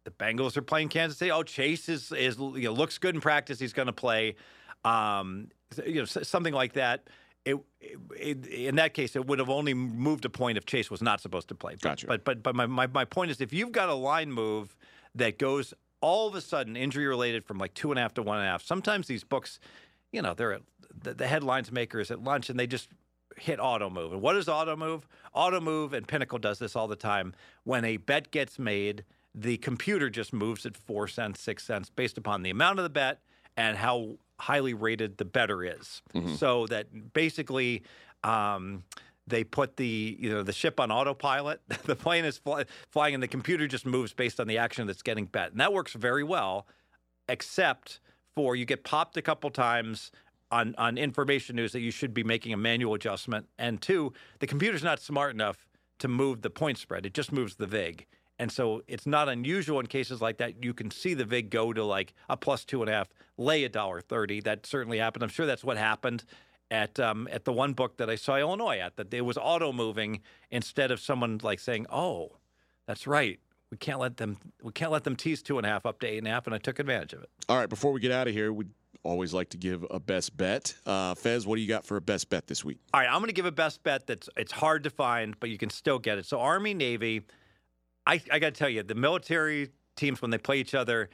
the 0.05 0.11
bengals 0.13 0.57
are 0.57 0.63
playing 0.63 0.89
kansas 0.89 1.19
city. 1.19 1.31
Oh 1.31 1.43
chase 1.43 1.89
is, 1.89 2.13
is 2.13 2.39
you 2.39 2.63
know, 2.63 2.73
looks 2.73 2.97
good 2.99 3.15
in 3.15 3.21
practice. 3.21 3.59
He's 3.59 3.75
going 3.75 3.87
to 3.87 3.93
play. 3.93 4.37
Um, 4.85 5.49
you 5.85 5.97
know 5.97 6.05
something 6.05 6.55
like 6.55 6.75
that 6.75 7.09
it, 7.45 7.57
it, 7.81 8.47
in 8.47 8.77
that 8.77 8.95
case, 8.95 9.17
it 9.17 9.27
would 9.27 9.39
have 9.39 9.51
only 9.51 9.75
moved 9.75 10.25
a 10.25 10.31
point 10.31 10.59
if 10.59 10.67
Chase 10.67 10.91
was 10.91 11.03
not 11.03 11.21
supposed 11.21 11.49
to 11.49 11.55
play. 11.55 11.75
But, 11.75 11.83
gotcha. 11.83 12.07
But 12.07 12.25
but 12.25 12.43
but 12.43 12.55
my, 12.55 12.67
my, 12.67 12.87
my 12.87 13.05
point 13.05 13.31
is, 13.31 13.41
if 13.41 13.53
you've 13.53 13.73
got 13.73 13.89
a 13.89 13.95
line 13.95 14.31
move 14.31 14.77
that 15.15 15.39
goes 15.39 15.73
all 16.01 16.29
of 16.29 16.35
a 16.35 16.41
sudden 16.41 16.77
injury 16.77 17.07
related 17.07 17.45
from 17.45 17.59
like 17.59 17.75
two 17.75 17.91
and 17.91 17.99
a 17.99 18.03
half 18.03 18.15
to 18.15 18.23
one 18.23 18.39
and 18.39 18.47
a 18.47 18.51
half, 18.51 18.63
sometimes 18.63 19.07
these 19.07 19.25
books, 19.25 19.59
you 20.13 20.23
know, 20.23 20.35
they're 20.35 20.61
the, 21.03 21.15
the 21.15 21.27
headlines 21.27 21.73
makers 21.73 22.11
at 22.11 22.23
lunch 22.23 22.51
and 22.51 22.59
they 22.59 22.67
just 22.67 22.89
hit 23.37 23.59
auto 23.61 23.89
move. 23.89 24.13
And 24.13 24.23
what 24.23 24.37
is 24.37 24.49
auto 24.49 24.77
move? 24.77 25.09
Auto 25.33 25.61
move 25.61 25.93
and 25.93 26.07
Pinnacle 26.07 26.39
does 26.39 26.59
this 26.59 26.77
all 26.77 26.89
the 26.89 26.97
time. 26.97 27.35
When 27.65 27.85
a 27.85 27.97
bet 27.97 28.31
gets 28.31 28.59
made, 28.59 29.05
the 29.35 29.57
computer 29.59 30.11
just 30.11 30.33
moves 30.33 30.67
it 30.67 30.77
four 30.77 31.09
cents, 31.09 31.41
six 31.41 31.65
cents 31.65 31.91
based 31.91 32.19
upon 32.19 32.43
the 32.43 32.51
amount 32.51 32.79
of 32.79 32.83
the 32.83 32.91
bet 32.91 33.21
and 33.57 33.77
how 33.77 34.19
highly 34.41 34.75
rated 34.75 35.19
the 35.19 35.25
better 35.25 35.65
is. 35.65 36.03
Mm-hmm. 36.15 36.35
So 36.35 36.67
that 36.67 37.13
basically. 37.13 37.83
Um, 38.25 38.85
they 39.29 39.45
put 39.45 39.77
the 39.77 40.17
you 40.19 40.31
know 40.31 40.43
the 40.43 40.53
ship 40.53 40.81
on 40.81 40.91
autopilot. 40.91 41.61
the 41.85 41.95
plane 41.95 42.25
is 42.25 42.39
fly, 42.39 42.65
flying, 42.91 43.15
and 43.15 43.23
the 43.23 43.29
computer 43.29 43.67
just 43.67 43.87
moves 43.87 44.13
based 44.13 44.41
on 44.41 44.47
the 44.47 44.59
action 44.59 44.87
that's 44.87 45.03
getting 45.03 45.27
bet, 45.27 45.53
and 45.53 45.61
that 45.61 45.73
works 45.73 45.93
very 45.93 46.25
well, 46.25 46.67
except 47.29 48.01
for 48.35 48.57
you 48.57 48.65
get 48.65 48.85
popped 48.85 49.17
a 49.17 49.23
couple 49.23 49.51
times 49.51 50.11
on 50.51 50.75
on 50.79 50.97
information 50.99 51.57
news 51.57 51.73
that 51.73 51.81
you 51.81 51.91
should 51.91 52.15
be 52.15 52.25
making 52.25 52.53
a 52.53 52.57
manual 52.57 52.95
adjustment, 52.95 53.47
and 53.59 53.81
two, 53.83 54.13
the 54.41 54.47
computer's 54.47 54.83
not 54.83 55.01
smart 55.01 55.35
enough 55.35 55.67
to 55.99 56.09
move 56.09 56.43
the 56.43 56.51
point 56.51 56.79
spread. 56.79 57.05
It 57.05 57.15
just 57.15 57.33
moves 57.33 57.57
the 57.57 57.67
VIG. 57.67 58.07
And 58.39 58.53
so 58.53 58.83
it's 58.87 59.07
not 59.07 59.29
unusual 59.29 59.81
in 59.81 59.87
cases 59.87 60.21
like 60.21 60.39
that. 60.39 60.63
You 60.63 60.73
can 60.73 60.91
see 60.91 61.15
the 61.15 61.25
VIG 61.25 61.51
go 61.51 61.73
to 61.73 61.85
like 61.85 62.15
a 62.29 62.37
plus 62.37 62.65
two 62.65 62.83
and 62.83 62.91
a 62.91 62.93
half, 62.93 63.09
lay 63.37 63.65
a 63.65 63.69
dollar 63.69 64.01
thirty. 64.01 64.41
That 64.41 64.65
certainly 64.65 64.99
happened. 64.99 65.25
I'm 65.25 65.29
sure 65.29 65.47
that's 65.47 65.65
what 65.65 65.77
happened 65.77 66.25
at 66.71 67.01
um, 67.01 67.29
at 67.33 67.45
the 67.45 67.53
one 67.53 67.73
book 67.73 67.97
that 67.97 68.09
I 68.09 68.15
saw 68.15 68.37
Illinois 68.37 68.79
at. 68.79 68.97
That 68.97 69.13
it 69.13 69.23
was 69.23 69.37
auto 69.37 69.73
moving 69.73 70.21
instead 70.51 70.91
of 70.91 71.01
someone 71.01 71.41
like 71.43 71.59
saying, 71.59 71.87
"Oh, 71.91 72.37
that's 72.87 73.07
right. 73.07 73.41
We 73.71 73.77
can't 73.77 73.99
let 73.99 74.19
them. 74.19 74.39
We 74.63 74.73
can't 74.73 74.93
let 74.93 75.05
them 75.05 75.17
tease 75.17 75.43
two 75.43 75.59
and 75.59 75.67
a 75.67 75.71
half 75.71 75.85
up 75.85 75.99
to 76.01 76.07
eight 76.07 76.19
and 76.19 76.27
a 76.27 76.31
half." 76.31 76.47
And 76.47 76.55
I 76.55 76.59
took 76.59 76.79
advantage 76.79 77.15
of 77.15 77.23
it. 77.23 77.31
All 77.49 77.57
right, 77.57 77.69
before 77.69 77.93
we 77.93 78.01
get 78.01 78.13
out 78.13 78.29
of 78.29 78.35
here, 78.35 78.53
we 78.53 78.67
always 79.03 79.33
like 79.33 79.51
to 79.51 79.57
give 79.57 79.85
a 79.91 79.99
best 79.99 80.37
bet. 80.37 80.75
Uh, 80.87 81.15
Fez, 81.15 81.47
what 81.47 81.57
do 81.57 81.63
you 81.63 81.69
got 81.69 81.85
for 81.85 81.97
a 81.97 82.01
best 82.01 82.29
bet 82.31 82.47
this 82.47 82.65
week? 82.65 82.79
All 82.93 83.01
right, 83.01 83.09
I'm 83.09 83.19
going 83.19 83.29
to 83.29 83.35
give 83.35 83.47
a 83.47 83.53
best 83.53 83.83
bet 83.83 84.07
that's 84.07 84.29
it's 84.37 84.53
hard 84.53 84.85
to 84.85 84.91
find, 84.91 85.39
but 85.41 85.51
you 85.51 85.59
can 85.59 85.71
still 85.71 85.99
get 85.99 86.19
it. 86.19 86.27
So 86.27 86.41
Army 86.41 86.75
Navy, 86.75 87.23
I, 88.09 88.21
I 88.33 88.39
got 88.39 88.55
to 88.55 88.59
tell 88.59 88.71
you, 88.71 88.83
the 88.83 88.95
military 88.95 89.69
teams 89.95 90.23
when 90.23 90.31
they 90.31 90.39
play 90.39 90.59
each 90.59 90.75
other, 90.75 91.11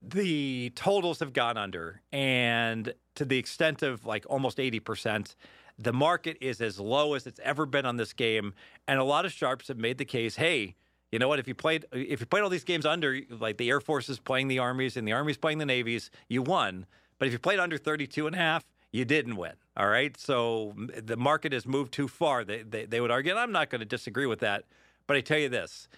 the 0.00 0.72
totals 0.74 1.20
have 1.20 1.32
gone 1.32 1.56
under, 1.58 2.00
and 2.10 2.94
to 3.16 3.24
the 3.24 3.36
extent 3.38 3.82
of 3.82 4.06
like 4.06 4.24
almost 4.28 4.58
eighty 4.58 4.80
percent. 4.80 5.36
The 5.80 5.92
market 5.92 6.38
is 6.40 6.60
as 6.60 6.80
low 6.80 7.14
as 7.14 7.28
it's 7.28 7.38
ever 7.44 7.64
been 7.64 7.86
on 7.86 7.96
this 7.96 8.12
game, 8.12 8.52
and 8.88 8.98
a 8.98 9.04
lot 9.04 9.24
of 9.24 9.32
sharps 9.32 9.68
have 9.68 9.78
made 9.78 9.98
the 9.98 10.04
case, 10.04 10.36
hey. 10.36 10.74
You 11.12 11.18
know 11.18 11.28
what? 11.28 11.38
If 11.38 11.48
you 11.48 11.54
played, 11.54 11.86
if 11.92 12.20
you 12.20 12.26
played 12.26 12.42
all 12.42 12.50
these 12.50 12.64
games 12.64 12.84
under, 12.84 13.18
like 13.30 13.56
the 13.56 13.70
Air 13.70 13.80
Force 13.80 14.10
is 14.10 14.18
playing 14.18 14.48
the 14.48 14.58
Armies 14.58 14.96
and 14.96 15.08
the 15.08 15.12
armies 15.12 15.38
playing 15.38 15.56
the 15.56 15.64
Navies, 15.64 16.10
you 16.28 16.42
won. 16.42 16.84
But 17.18 17.28
if 17.28 17.32
you 17.32 17.38
played 17.38 17.58
under 17.58 17.78
32 17.78 18.26
and 18.26 18.36
a 18.36 18.38
half, 18.38 18.64
you 18.92 19.06
didn't 19.06 19.36
win. 19.36 19.54
All 19.76 19.88
right. 19.88 20.14
So 20.18 20.74
the 20.76 21.16
market 21.16 21.52
has 21.54 21.66
moved 21.66 21.92
too 21.92 22.08
far. 22.08 22.44
They, 22.44 22.62
they, 22.62 22.84
they 22.84 23.00
would 23.00 23.10
argue, 23.10 23.30
and 23.30 23.40
I'm 23.40 23.52
not 23.52 23.70
going 23.70 23.80
to 23.80 23.86
disagree 23.86 24.26
with 24.26 24.40
that. 24.40 24.64
But 25.06 25.16
I 25.16 25.20
tell 25.20 25.38
you 25.38 25.48
this 25.48 25.88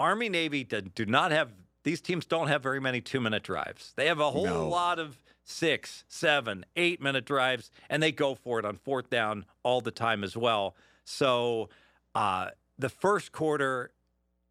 Army, 0.00 0.28
Navy 0.30 0.64
do, 0.64 0.80
do 0.80 1.06
not 1.06 1.30
have, 1.30 1.52
these 1.84 2.00
teams 2.00 2.24
don't 2.26 2.48
have 2.48 2.62
very 2.62 2.80
many 2.80 3.00
two 3.00 3.20
minute 3.20 3.42
drives. 3.44 3.92
They 3.96 4.06
have 4.06 4.18
a 4.18 4.30
whole 4.30 4.44
No. 4.46 4.68
lot 4.68 4.98
of 4.98 5.18
six, 5.44 6.04
seven, 6.08 6.64
eight 6.74 7.00
minute 7.02 7.24
drives, 7.26 7.70
and 7.90 8.02
they 8.02 8.10
go 8.10 8.34
for 8.34 8.58
it 8.58 8.64
on 8.64 8.76
fourth 8.76 9.10
down 9.10 9.44
all 9.62 9.80
the 9.80 9.90
time 9.90 10.24
as 10.24 10.36
well. 10.36 10.74
So 11.04 11.68
uh, 12.14 12.50
the 12.78 12.88
first 12.88 13.32
quarter, 13.32 13.90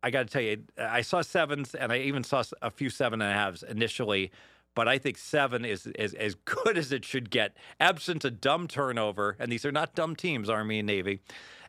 I 0.04 0.12
got 0.12 0.28
to 0.28 0.32
tell 0.32 0.42
you, 0.42 0.64
I 0.78 1.02
saw 1.02 1.22
sevens 1.22 1.74
and 1.74 1.92
I 1.92 1.98
even 2.00 2.24
saw 2.24 2.44
a 2.62 2.70
few 2.70 2.90
seven 2.90 3.22
and 3.22 3.32
a 3.32 3.34
halves 3.34 3.64
initially, 3.64 4.32
but 4.76 4.88
I 4.88 4.98
think 5.00 5.18
seven 5.18 5.66
is, 5.66 5.88
is 5.88 6.14
as 6.14 6.36
good 6.36 6.78
as 6.78 6.92
it 6.92 7.04
should 7.04 7.30
get. 7.32 7.56
Absent 7.80 8.24
a 8.24 8.32
dumb 8.32 8.68
turnover, 8.68 9.36
and 9.40 9.52
these 9.52 9.66
are 9.66 9.72
not 9.72 9.96
dumb 9.96 10.16
teams, 10.16 10.48
Army 10.48 10.80
and 10.80 10.88
Navy. 10.88 11.20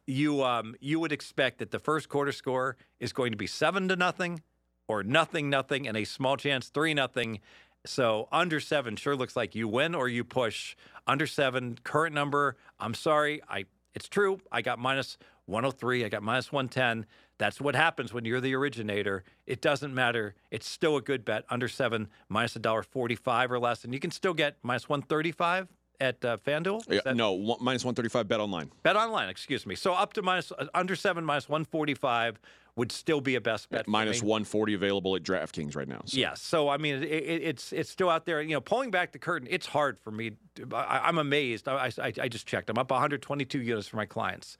You 0.07 0.43
um, 0.43 0.75
you 0.81 0.99
would 1.01 1.13
expect 1.13 1.59
that 1.59 1.71
the 1.71 1.79
first 1.79 2.09
quarter 2.09 2.33
score 2.33 2.77
is 2.99 3.13
going 3.13 3.33
to 3.33 3.37
be 3.39 3.47
seven 3.47 3.89
to 3.89 3.97
nothing, 3.97 4.43
or 4.89 5.03
nothing 5.03 5.49
nothing, 5.49 5.87
and 5.87 5.97
a 5.97 6.05
small 6.05 6.37
chance 6.37 6.69
three 6.69 6.95
nothing. 6.95 7.41
So 7.87 8.29
under 8.31 8.61
seven 8.61 8.97
sure 8.97 9.17
looks 9.17 9.37
like 9.37 9.55
you 9.55 9.69
win 9.69 9.95
or 9.95 10.09
you 10.09 10.25
push. 10.25 10.77
Under 11.07 11.27
seven, 11.27 11.79
current 11.83 12.15
number. 12.15 12.57
I'm 12.79 12.95
sorry, 12.95 13.41
I 13.49 13.67
it's 13.95 14.09
true. 14.09 14.41
I 14.53 14.63
got 14.63 14.79
minus 14.79 15.19
103. 15.47 16.05
I 16.05 16.09
got 16.09 16.23
minus 16.23 16.53
110. 16.53 17.07
That's 17.39 17.61
what 17.61 17.75
happens 17.75 18.13
when 18.13 18.25
you're 18.25 18.41
the 18.41 18.55
originator. 18.55 19.25
It 19.47 19.63
doesn't 19.63 19.95
matter. 19.95 20.35
It's 20.51 20.69
still 20.69 20.97
a 20.97 21.01
good 21.01 21.25
bet. 21.25 21.45
Under 21.49 21.69
seven, 21.69 22.09
minus 22.29 22.55
a 22.55 22.59
dollar 22.59 22.83
forty-five 22.83 23.51
or 23.51 23.59
less, 23.59 23.83
and 23.83 23.95
you 23.95 24.01
can 24.01 24.11
still 24.11 24.35
get 24.35 24.57
minus 24.63 24.89
135 24.89 25.69
at 26.01 26.25
uh, 26.25 26.39
FanDuel. 26.39 26.83
Yeah, 26.89 27.01
that- 27.05 27.17
no, 27.17 27.33
one, 27.33 27.59
minus 27.61 27.85
135 27.85 28.27
bet 28.27 28.41
online. 28.41 28.71
Bet 28.83 28.97
online, 28.97 29.29
excuse 29.29 29.67
me. 29.67 29.75
So 29.75 29.93
up 29.93 30.13
to 30.15 30.23
minus 30.23 30.51
uh, 30.53 30.67
under 30.75 30.97
seven, 30.97 31.25
minus 31.25 31.49
145 31.49 32.41
would 32.77 32.93
still 32.93 33.21
be 33.21 33.35
a 33.35 33.41
best 33.41 33.69
bet. 33.69 33.87
Minus 33.87 34.23
me. 34.23 34.29
140 34.29 34.75
available 34.75 35.15
at 35.17 35.23
DraftKings 35.23 35.77
right 35.77 35.89
now. 35.89 36.01
So. 36.07 36.17
Yes. 36.19 36.41
So 36.41 36.69
I 36.69 36.79
mean, 36.79 37.03
it, 37.03 37.05
it, 37.05 37.43
it's 37.43 37.73
it's 37.73 37.91
still 37.91 38.09
out 38.09 38.25
there. 38.25 38.41
You 38.41 38.55
know, 38.55 38.61
pulling 38.61 38.91
back 38.91 39.13
the 39.13 39.19
curtain, 39.19 39.49
it's 39.51 39.67
hard 39.67 39.99
for 39.99 40.11
me. 40.11 40.33
To, 40.55 40.69
I, 40.75 41.07
I'm 41.07 41.19
amazed. 41.19 41.69
I, 41.69 41.91
I 41.99 42.13
I 42.21 42.29
just 42.29 42.47
checked. 42.47 42.71
I'm 42.71 42.79
up 42.79 42.91
122 42.91 43.61
units 43.61 43.89
for 43.89 43.97
my 43.97 44.07
clients, 44.07 44.57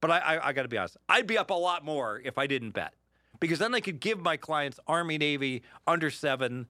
but 0.00 0.10
I 0.10 0.18
I, 0.18 0.48
I 0.48 0.52
got 0.52 0.62
to 0.62 0.68
be 0.68 0.78
honest. 0.78 0.96
I'd 1.08 1.26
be 1.26 1.38
up 1.38 1.50
a 1.50 1.54
lot 1.54 1.84
more 1.84 2.20
if 2.24 2.38
I 2.38 2.46
didn't 2.46 2.70
bet, 2.70 2.94
because 3.38 3.58
then 3.60 3.74
I 3.74 3.80
could 3.80 4.00
give 4.00 4.18
my 4.20 4.36
clients 4.36 4.80
Army 4.86 5.18
Navy 5.18 5.62
under 5.86 6.10
seven. 6.10 6.66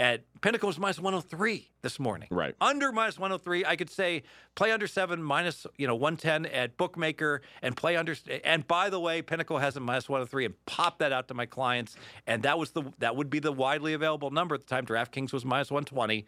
At 0.00 0.24
Pinnacle's 0.40 0.78
minus 0.78 0.98
103 0.98 1.70
this 1.82 2.00
morning. 2.00 2.26
Right. 2.30 2.54
Under 2.58 2.90
minus 2.90 3.18
103, 3.18 3.66
I 3.66 3.76
could 3.76 3.90
say 3.90 4.22
play 4.54 4.72
under 4.72 4.86
seven 4.86 5.22
minus, 5.22 5.66
you 5.76 5.86
know, 5.86 5.94
110 5.94 6.46
at 6.46 6.78
Bookmaker 6.78 7.42
and 7.60 7.76
play 7.76 7.96
under. 7.96 8.16
And 8.42 8.66
by 8.66 8.88
the 8.88 8.98
way, 8.98 9.20
Pinnacle 9.20 9.58
has 9.58 9.76
a 9.76 9.80
minus 9.80 10.08
103 10.08 10.46
and 10.46 10.66
pop 10.66 11.00
that 11.00 11.12
out 11.12 11.28
to 11.28 11.34
my 11.34 11.44
clients. 11.44 11.96
And 12.26 12.42
that 12.44 12.58
was 12.58 12.70
the 12.70 12.84
that 12.98 13.14
would 13.14 13.28
be 13.28 13.40
the 13.40 13.52
widely 13.52 13.92
available 13.92 14.30
number 14.30 14.54
at 14.54 14.62
the 14.62 14.66
time. 14.66 14.86
DraftKings 14.86 15.34
was 15.34 15.44
minus 15.44 15.70
120. 15.70 16.24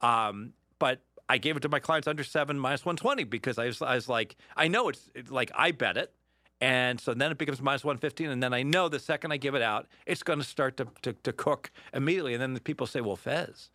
Um, 0.00 0.54
but 0.78 1.02
I 1.28 1.38
gave 1.38 1.56
it 1.56 1.60
to 1.60 1.68
my 1.68 1.78
clients 1.78 2.08
under 2.08 2.24
seven 2.24 2.58
minus 2.58 2.84
120 2.84 3.24
because 3.24 3.58
I 3.58 3.66
was, 3.66 3.80
I 3.82 3.94
was 3.94 4.08
like, 4.08 4.36
I 4.56 4.66
know 4.66 4.88
it's, 4.88 5.10
it's 5.14 5.30
like 5.30 5.52
I 5.54 5.70
bet 5.70 5.96
it. 5.96 6.12
And 6.60 7.00
so 7.00 7.14
then 7.14 7.32
it 7.32 7.38
becomes 7.38 7.62
minus 7.62 7.84
115. 7.84 8.30
And 8.30 8.42
then 8.42 8.52
I 8.52 8.62
know 8.62 8.88
the 8.88 8.98
second 8.98 9.32
I 9.32 9.36
give 9.36 9.54
it 9.54 9.62
out, 9.62 9.86
it's 10.06 10.22
going 10.22 10.38
to 10.38 10.44
start 10.44 10.76
to, 10.76 10.88
to, 11.02 11.12
to 11.12 11.32
cook 11.32 11.70
immediately. 11.94 12.34
And 12.34 12.42
then 12.42 12.54
the 12.54 12.60
people 12.60 12.86
say, 12.86 13.00
well, 13.00 13.16
Fez, 13.16 13.70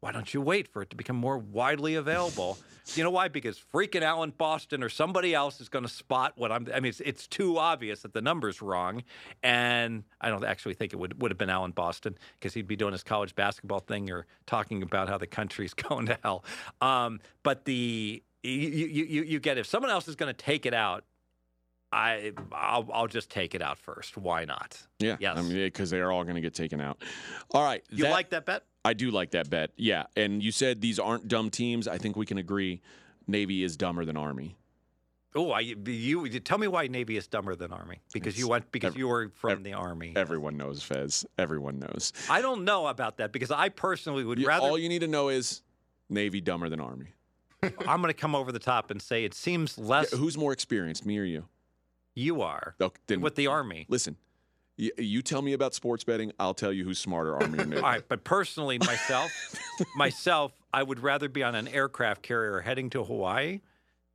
why 0.00 0.12
don't 0.12 0.32
you 0.32 0.40
wait 0.40 0.66
for 0.66 0.82
it 0.82 0.90
to 0.90 0.96
become 0.96 1.16
more 1.16 1.38
widely 1.38 1.94
available? 1.94 2.58
you 2.94 3.04
know 3.04 3.10
why? 3.10 3.28
Because 3.28 3.62
freaking 3.72 4.02
Alan 4.02 4.30
Boston 4.36 4.82
or 4.82 4.88
somebody 4.88 5.34
else 5.34 5.60
is 5.60 5.68
going 5.68 5.84
to 5.84 5.90
spot 5.90 6.32
what 6.36 6.50
I'm. 6.50 6.66
I 6.74 6.80
mean, 6.80 6.90
it's, 6.90 7.00
it's 7.00 7.26
too 7.26 7.58
obvious 7.58 8.02
that 8.02 8.12
the 8.12 8.20
number's 8.20 8.60
wrong, 8.60 9.02
and 9.42 10.04
I 10.20 10.28
don't 10.28 10.44
actually 10.44 10.74
think 10.74 10.92
it 10.92 10.96
would 10.96 11.20
would 11.22 11.30
have 11.30 11.38
been 11.38 11.50
Alan 11.50 11.70
Boston 11.70 12.16
because 12.38 12.54
he'd 12.54 12.66
be 12.66 12.76
doing 12.76 12.92
his 12.92 13.02
college 13.02 13.34
basketball 13.34 13.80
thing 13.80 14.10
or 14.10 14.26
talking 14.46 14.82
about 14.82 15.08
how 15.08 15.18
the 15.18 15.26
country's 15.26 15.74
going 15.88 16.06
to 16.06 16.18
hell. 16.22 16.44
Um, 16.80 17.20
but 17.42 17.64
the 17.64 18.22
you, 18.42 18.50
you 18.50 19.04
you 19.04 19.22
you 19.22 19.40
get 19.40 19.58
if 19.58 19.66
someone 19.66 19.90
else 19.90 20.08
is 20.08 20.16
going 20.16 20.34
to 20.34 20.44
take 20.44 20.66
it 20.66 20.74
out. 20.74 21.04
I 21.92 22.32
I'll, 22.52 22.88
I'll 22.92 23.06
just 23.06 23.28
take 23.30 23.54
it 23.54 23.62
out 23.62 23.78
first. 23.78 24.16
Why 24.16 24.44
not? 24.44 24.80
Yeah. 24.98 25.16
Yes. 25.20 25.36
I 25.36 25.42
mean, 25.42 25.54
because 25.56 25.90
they 25.90 26.00
are 26.00 26.10
all 26.10 26.22
going 26.24 26.36
to 26.36 26.40
get 26.40 26.54
taken 26.54 26.80
out. 26.80 27.02
All 27.52 27.62
right. 27.64 27.82
You 27.90 28.04
that- 28.04 28.10
like 28.10 28.30
that 28.30 28.46
bet? 28.46 28.64
I 28.84 28.94
do 28.94 29.10
like 29.12 29.30
that 29.32 29.48
bet. 29.48 29.70
Yeah. 29.76 30.06
And 30.16 30.42
you 30.42 30.50
said 30.50 30.80
these 30.80 30.98
aren't 30.98 31.28
dumb 31.28 31.50
teams. 31.50 31.86
I 31.86 31.98
think 31.98 32.16
we 32.16 32.26
can 32.26 32.38
agree 32.38 32.80
Navy 33.28 33.62
is 33.62 33.76
dumber 33.76 34.04
than 34.04 34.16
Army. 34.16 34.56
Oh, 35.34 35.50
I 35.50 35.60
you, 35.60 36.26
you 36.26 36.40
tell 36.40 36.58
me 36.58 36.66
why 36.68 36.88
Navy 36.88 37.16
is 37.16 37.26
dumber 37.26 37.54
than 37.54 37.72
Army 37.72 38.00
because 38.12 38.36
you 38.36 38.44
It's 38.46 38.50
went 38.50 38.72
because 38.72 38.96
you 38.96 39.08
were 39.08 39.30
from 39.34 39.62
the 39.62 39.72
Army. 39.72 40.12
Everyone 40.16 40.56
knows, 40.58 40.82
Fez. 40.82 41.24
Everyone 41.38 41.78
knows. 41.78 42.12
I 42.28 42.42
don't 42.42 42.64
know 42.64 42.86
about 42.88 43.16
that 43.18 43.32
because 43.32 43.50
I 43.50 43.68
personally 43.70 44.24
would 44.24 44.38
You- 44.38 44.48
rather. 44.48 44.66
all 44.66 44.76
you 44.76 44.88
need 44.90 44.98
to 45.00 45.08
know 45.08 45.28
is 45.28 45.62
Navy 46.10 46.40
dumber 46.40 46.68
than 46.68 46.80
Army. 46.80 47.14
I'm 47.62 48.02
going 48.02 48.12
to 48.12 48.20
come 48.20 48.34
over 48.34 48.50
the 48.52 48.58
top 48.58 48.90
and 48.90 49.00
say 49.00 49.24
it 49.24 49.32
seems 49.34 49.78
less. 49.78 50.12
Yeah, 50.12 50.18
who's 50.18 50.36
more 50.36 50.52
experienced, 50.52 51.06
me 51.06 51.16
or 51.18 51.24
you? 51.24 51.44
You 52.14 52.42
are 52.42 52.74
then 53.06 53.20
with 53.20 53.34
the 53.34 53.46
Army. 53.46 53.86
listen. 53.88 54.16
You, 54.78 54.90
you 54.96 55.20
tell 55.20 55.42
me 55.42 55.52
about 55.52 55.74
sports 55.74 56.02
betting. 56.02 56.32
I'll 56.40 56.54
tell 56.54 56.72
you 56.72 56.82
who's 56.82 56.98
smarter, 56.98 57.34
Army 57.36 57.58
or 57.58 57.66
Navy. 57.66 57.76
All 57.76 57.82
right, 57.82 58.02
but 58.08 58.24
personally, 58.24 58.78
myself, 58.78 59.30
myself, 59.96 60.52
I 60.72 60.82
would 60.82 61.00
rather 61.00 61.28
be 61.28 61.42
on 61.42 61.54
an 61.54 61.68
aircraft 61.68 62.22
carrier 62.22 62.60
heading 62.60 62.88
to 62.90 63.04
Hawaii 63.04 63.60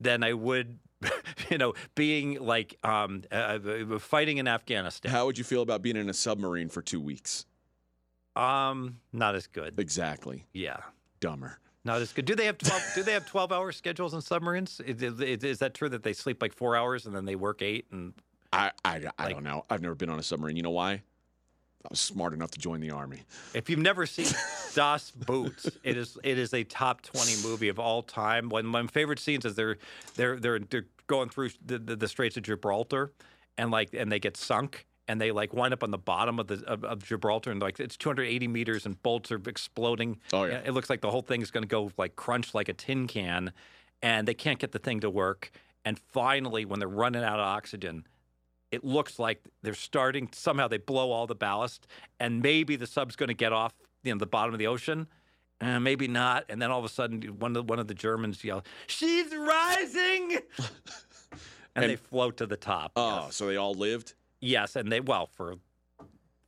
than 0.01 0.23
I 0.23 0.33
would, 0.33 0.79
you 1.51 1.59
know, 1.59 1.75
being 1.93 2.39
like 2.43 2.75
um, 2.83 3.21
uh, 3.31 3.59
uh, 3.95 3.99
fighting 3.99 4.39
in 4.39 4.47
Afghanistan. 4.47 5.11
How 5.11 5.27
would 5.27 5.37
you 5.37 5.43
feel 5.43 5.61
about 5.61 5.83
being 5.83 5.95
in 5.95 6.09
a 6.09 6.13
submarine 6.13 6.69
for 6.69 6.81
two 6.81 6.99
weeks? 6.99 7.45
Um, 8.35 8.97
not 9.13 9.35
as 9.35 9.45
good. 9.45 9.79
Exactly. 9.79 10.47
Yeah. 10.53 10.77
Dumber. 11.19 11.59
Not 11.87 12.01
as 12.01 12.11
good. 12.13 12.25
Do 12.25 12.35
they 12.35 12.45
have 12.45 12.57
twelve? 12.57 12.83
do 12.95 13.01
they 13.01 13.13
have 13.13 13.25
twelve 13.25 13.51
hour 13.51 13.71
schedules 13.71 14.13
in 14.13 14.21
submarines? 14.21 14.79
Is, 14.81 15.01
is, 15.01 15.43
is 15.43 15.59
that 15.59 15.73
true 15.73 15.87
that 15.89 16.03
they 16.03 16.13
sleep 16.13 16.41
like 16.41 16.53
four 16.53 16.75
hours 16.75 17.05
and 17.05 17.15
then 17.15 17.23
they 17.25 17.35
work 17.35 17.61
eight? 17.61 17.85
And 17.91 18.13
I, 18.51 18.71
I, 18.85 19.01
I 19.17 19.23
Like- 19.25 19.33
don't 19.35 19.43
know. 19.43 19.65
I've 19.69 19.81
never 19.81 19.95
been 19.95 20.09
on 20.09 20.19
a 20.19 20.23
submarine. 20.23 20.57
You 20.57 20.63
know 20.63 20.69
why? 20.71 20.91
I 20.93 21.87
was 21.89 21.99
smart 22.01 22.33
enough 22.33 22.51
to 22.51 22.59
join 22.59 22.81
the 22.81 22.91
army. 22.91 23.21
if 23.53 23.69
you've 23.69 23.79
never 23.79 24.05
seen 24.05 24.25
Das 24.75 25.11
Boots, 25.11 25.69
it 25.83 25.95
is 25.95 26.17
it 26.23 26.37
is 26.37 26.53
a 26.53 26.65
top 26.65 27.01
twenty 27.01 27.35
movie 27.41 27.69
of 27.69 27.79
all 27.79 28.03
time. 28.03 28.49
One 28.49 28.65
of 28.65 28.71
my 28.71 28.85
favorite 28.87 29.19
scenes 29.19 29.45
is 29.45 29.55
they're 29.55 29.77
they're 30.15 30.37
they're, 30.37 30.59
they're 30.59 30.85
going 31.07 31.29
through 31.29 31.51
the, 31.65 31.79
the, 31.79 31.95
the 31.95 32.07
Straits 32.09 32.35
of 32.35 32.43
Gibraltar, 32.43 33.13
and 33.57 33.71
like 33.71 33.93
and 33.93 34.11
they 34.11 34.19
get 34.19 34.35
sunk. 34.35 34.85
And 35.09 35.21
they 35.21 35.31
like 35.31 35.53
wind 35.53 35.73
up 35.73 35.83
on 35.83 35.91
the 35.91 35.97
bottom 35.97 36.37
of 36.39 36.47
the 36.47 36.63
of, 36.67 36.83
of 36.83 37.03
Gibraltar, 37.03 37.49
and 37.51 37.61
like 37.61 37.79
it's 37.79 37.95
280 37.95 38.47
meters, 38.49 38.85
and 38.85 39.01
bolts 39.03 39.31
are 39.31 39.41
exploding. 39.47 40.19
Oh, 40.33 40.43
yeah. 40.43 40.61
it 40.65 40.71
looks 40.71 40.89
like 40.89 40.99
the 41.01 41.09
whole 41.11 41.21
thing's 41.21 41.49
going 41.49 41.63
to 41.63 41.67
go 41.67 41.91
like 41.97 42.15
crunch 42.17 42.53
like 42.53 42.67
a 42.67 42.73
tin 42.73 43.07
can, 43.07 43.53
and 44.01 44.27
they 44.27 44.33
can't 44.33 44.59
get 44.59 44.73
the 44.73 44.79
thing 44.79 44.99
to 45.01 45.09
work. 45.09 45.51
And 45.85 45.97
finally, 45.97 46.65
when 46.65 46.79
they're 46.79 46.89
running 46.89 47.23
out 47.23 47.39
of 47.39 47.45
oxygen, 47.45 48.05
it 48.71 48.83
looks 48.83 49.17
like 49.17 49.41
they're 49.63 49.73
starting 49.73 50.27
somehow 50.33 50.67
they 50.67 50.77
blow 50.77 51.11
all 51.11 51.25
the 51.25 51.35
ballast 51.35 51.87
and 52.19 52.41
maybe 52.41 52.75
the 52.75 52.85
sub's 52.85 53.15
going 53.15 53.29
to 53.29 53.33
get 53.33 53.53
off 53.53 53.73
you 54.03 54.11
know 54.13 54.17
the 54.17 54.25
bottom 54.25 54.53
of 54.53 54.59
the 54.59 54.67
ocean 54.67 55.07
and 55.61 55.81
maybe 55.85 56.05
not 56.09 56.43
and 56.49 56.61
then 56.61 56.69
all 56.69 56.79
of 56.79 56.83
a 56.83 56.89
sudden 56.89 57.21
one 57.39 57.51
of 57.51 57.53
the, 57.55 57.63
one 57.63 57.79
of 57.79 57.87
the 57.87 57.93
Germans 57.93 58.43
yell 58.43 58.65
she's 58.87 59.33
rising 59.33 60.39
and, 60.59 61.39
And- 61.75 61.89
they 61.91 61.95
float 61.95 62.35
to 62.37 62.45
the 62.45 62.57
top. 62.57 62.91
Oh, 62.97 63.23
yes. 63.27 63.35
so 63.37 63.47
they 63.47 63.55
all 63.55 63.73
lived? 63.73 64.13
Yes, 64.39 64.75
and 64.75 64.91
they 64.91 64.99
well 64.99 65.27
for 65.27 65.55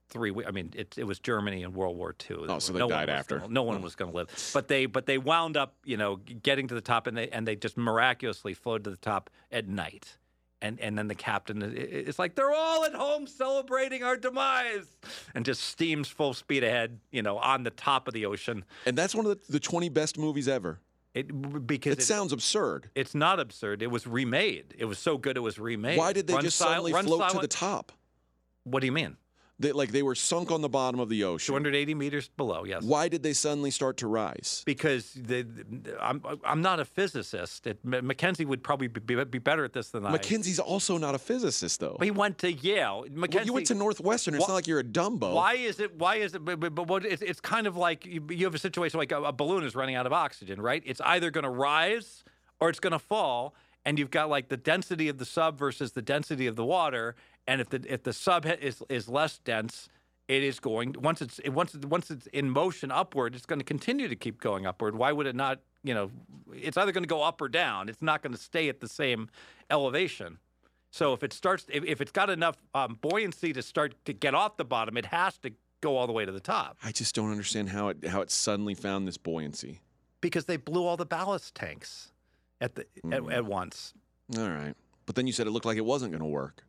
three 0.09 0.31
weeks. 0.31 0.47
I 0.47 0.51
mean, 0.51 0.71
it, 0.75 0.97
it 0.97 1.03
was 1.05 1.19
Germany 1.19 1.61
in 1.63 1.73
World 1.73 1.95
War 1.97 2.15
II. 2.29 2.37
Oh, 2.49 2.59
so 2.59 2.73
they 2.73 2.79
no 2.79 2.87
one 2.87 2.95
died 2.95 3.09
was 3.09 3.19
after. 3.19 3.39
gonna- 3.39 3.53
no 3.53 3.63
one 3.63 3.77
hmm. 3.77 3.83
was 3.83 3.95
going 3.95 4.11
to 4.11 4.17
live, 4.17 4.51
but 4.53 4.67
they 4.67 4.85
but 4.85 5.05
they 5.05 5.17
wound 5.17 5.55
up, 5.57 5.75
you 5.83 5.97
know, 5.97 6.15
getting 6.17 6.67
to 6.67 6.75
the 6.75 6.81
top, 6.81 7.07
and 7.07 7.15
they 7.17 7.29
and 7.29 7.47
they 7.47 7.55
just 7.55 7.77
miraculously 7.77 8.53
floated 8.53 8.83
to 8.85 8.89
the 8.91 8.97
top 8.97 9.29
at 9.51 9.67
night. 9.67 10.17
And, 10.61 10.77
and 10.81 10.97
then 10.97 11.07
the 11.07 11.15
captain 11.15 11.63
i- 11.63 11.67
i- 11.67 11.69
is 11.69 12.19
like, 12.19 12.35
they're 12.35 12.51
all 12.51 12.83
at 12.83 12.93
home 12.93 13.27
celebrating 13.27 14.03
our 14.03 14.17
demise, 14.17 14.97
and 15.33 15.45
just 15.45 15.63
steams 15.63 16.09
full 16.09 16.33
speed 16.33 16.65
ahead, 16.65 16.99
you 17.11 17.21
know, 17.21 17.37
on 17.37 17.63
the 17.63 17.69
top 17.69 18.09
of 18.09 18.13
the 18.13 18.25
ocean. 18.25 18.65
And 18.85 18.97
that's 18.97 19.15
one 19.15 19.25
of 19.25 19.39
the, 19.47 19.53
the 19.53 19.59
20 19.61 19.87
best 19.87 20.17
movies 20.17 20.49
ever. 20.49 20.81
It 21.13 21.65
because 21.67 21.93
It 21.93 21.99
it- 21.99 22.03
sounds 22.05 22.31
absurd. 22.31 22.91
it's 22.95 23.15
not 23.15 23.39
absurd. 23.39 23.81
It 23.81 23.87
was 23.87 24.05
remade. 24.05 24.75
It 24.77 24.85
was 24.85 24.99
so 24.99 25.17
good. 25.17 25.37
It 25.37 25.41
was 25.41 25.57
remade. 25.57 25.97
Why 25.97 26.13
did 26.13 26.27
they 26.27 26.35
Run 26.35 26.43
just 26.43 26.57
Sil- 26.61 26.67
suddenly 26.67 26.93
Run 26.93 27.05
float 27.05 27.29
to 27.31 27.39
the 27.39 27.47
top? 27.47 27.91
What 28.63 28.81
do 28.81 28.85
you 28.85 28.91
mean? 28.91 29.17
They, 29.59 29.73
like 29.73 29.91
they 29.91 30.03
were 30.03 30.15
sunk 30.15 30.51
on 30.51 30.61
the 30.61 30.69
bottom 30.69 31.01
of 31.01 31.09
the 31.09 31.25
ocean. 31.25 31.47
280 31.53 31.93
meters 31.93 32.29
below. 32.29 32.63
Yes. 32.63 32.83
Why 32.83 33.09
did 33.09 33.23
they 33.23 33.33
suddenly 33.33 33.71
start 33.71 33.97
to 33.97 34.07
rise? 34.07 34.63
Because 34.65 35.11
the, 35.13 35.41
the- 35.43 35.97
I'm 36.01 36.23
I'm 36.45 36.61
not 36.61 36.79
a 36.79 36.85
physicist. 36.85 37.67
It, 37.67 37.79
would 37.83 38.63
probably 38.63 38.87
be, 38.87 39.23
be 39.25 39.39
better 39.39 39.65
at 39.65 39.73
this 39.73 39.89
than 39.89 40.05
I. 40.05 40.11
Mackenzie's 40.11 40.59
also 40.59 40.97
not 40.97 41.13
a 41.13 41.19
physicist, 41.19 41.81
though. 41.81 41.97
But 41.99 42.05
he 42.05 42.11
went 42.11 42.37
to 42.39 42.53
Yale. 42.53 43.05
Mackenzie, 43.11 43.37
Well, 43.39 43.45
you 43.45 43.53
went 43.53 43.67
to 43.67 43.75
Northwestern. 43.75 44.33
It's 44.35 44.41
Wha- 44.41 44.47
not 44.47 44.53
like 44.53 44.67
you're 44.67 44.79
a 44.79 44.83
Dumbo. 44.83 45.33
Why 45.33 45.55
is 45.55 45.81
it? 45.81 45.93
Why 45.95 46.15
is 46.15 46.35
it? 46.35 46.45
But, 46.45 46.57
but, 46.73 47.05
it's, 47.05 47.21
it's 47.21 47.41
kind 47.41 47.67
of 47.67 47.75
like 47.75 48.05
you, 48.05 48.25
you 48.29 48.45
have 48.45 48.55
a 48.55 48.59
situation 48.59 48.97
like 48.97 49.11
a, 49.11 49.21
a 49.21 49.33
balloon 49.33 49.63
is 49.65 49.75
running 49.75 49.95
out 49.95 50.05
of 50.05 50.13
oxygen, 50.13 50.61
right? 50.61 50.81
It's 50.85 51.01
either 51.01 51.31
going 51.31 51.43
to 51.43 51.49
rise 51.49 52.23
or 52.61 52.69
it's 52.69 52.79
going 52.79 52.91
to 52.93 52.99
fall, 52.99 53.55
and 53.83 53.99
you've 53.99 54.11
got 54.11 54.29
like 54.29 54.47
the 54.47 54.57
density 54.57 55.09
of 55.09 55.17
the 55.17 55.25
sub 55.25 55.59
versus 55.59 55.91
the 55.91 56.01
density 56.01 56.47
of 56.47 56.55
the 56.55 56.65
water. 56.65 57.15
And 57.49 57.61
if 57.61 57.69
the 57.69 57.81
if 57.91 58.03
the 58.03 58.13
sub 58.13 58.45
is 58.45 58.83
is 58.89 59.09
less 59.09 59.39
dense, 59.39 59.89
it 60.27 60.43
is 60.43 60.59
going 60.59 60.95
once 61.09 61.19
it's 61.25 61.39
once 61.47 61.73
it- 61.75 61.85
once 61.85 62.11
it's 62.11 62.27
in 62.27 62.49
motion 62.49 62.91
upward, 62.91 63.33
it's 63.35 63.47
going 63.51 63.59
to 63.59 63.65
continue 63.65 64.07
to 64.07 64.15
keep 64.15 64.39
going 64.39 64.67
upward. 64.67 64.93
Why 64.95 65.11
would 65.11 65.25
it 65.27 65.35
not? 65.35 65.59
You 65.83 65.93
know, 65.95 66.11
it's 66.53 66.77
either 66.77 66.91
going 66.91 67.03
to 67.09 67.13
go 67.17 67.23
up 67.23 67.41
or 67.41 67.49
down. 67.49 67.89
It's 67.89 68.01
not 68.01 68.21
going 68.21 68.33
to 68.33 68.39
stay 68.51 68.69
at 68.69 68.79
the 68.81 68.87
same 68.87 69.29
elevation. 69.71 70.37
So 70.91 71.13
if 71.13 71.23
it 71.23 71.33
starts, 71.33 71.65
if, 71.69 71.83
if 71.85 72.01
it's 72.01 72.11
got 72.11 72.29
enough 72.29 72.57
um, 72.75 72.97
buoyancy 73.01 73.53
to 73.53 73.61
start 73.61 73.93
to 74.05 74.13
get 74.13 74.33
off 74.35 74.57
the 74.57 74.65
bottom, 74.65 74.97
it 74.97 75.05
has 75.07 75.37
to 75.39 75.51
go 75.81 75.95
all 75.97 76.07
the 76.07 76.13
way 76.13 76.25
to 76.25 76.31
the 76.31 76.41
top 76.41 76.77
I 76.83 76.91
just 76.91 77.15
don't 77.15 77.31
understand 77.31 77.69
how 77.69 77.87
it 77.89 78.05
how 78.07 78.21
it 78.21 78.29
suddenly 78.29 78.75
found 78.75 79.07
this 79.07 79.17
buoyancy. 79.17 79.79
because 80.21 80.45
they 80.45 80.57
blew 80.57 80.85
all 80.85 80.97
the 80.97 81.05
ballast 81.05 81.55
tanks 81.55 82.11
at 82.61 82.75
the 82.75 82.81
at, 83.11 83.21
Mm. 83.23 83.33
at 83.33 83.45
once. 83.45 83.93
All 84.37 84.49
right, 84.49 84.75
but 85.07 85.15
then 85.15 85.25
you 85.25 85.33
said 85.33 85.47
it 85.47 85.51
looked 85.51 85.65
like 85.65 85.77
it 85.77 85.85
wasn't 85.85 86.11
going 86.11 86.21
to 86.21 86.27
work. 86.43 86.63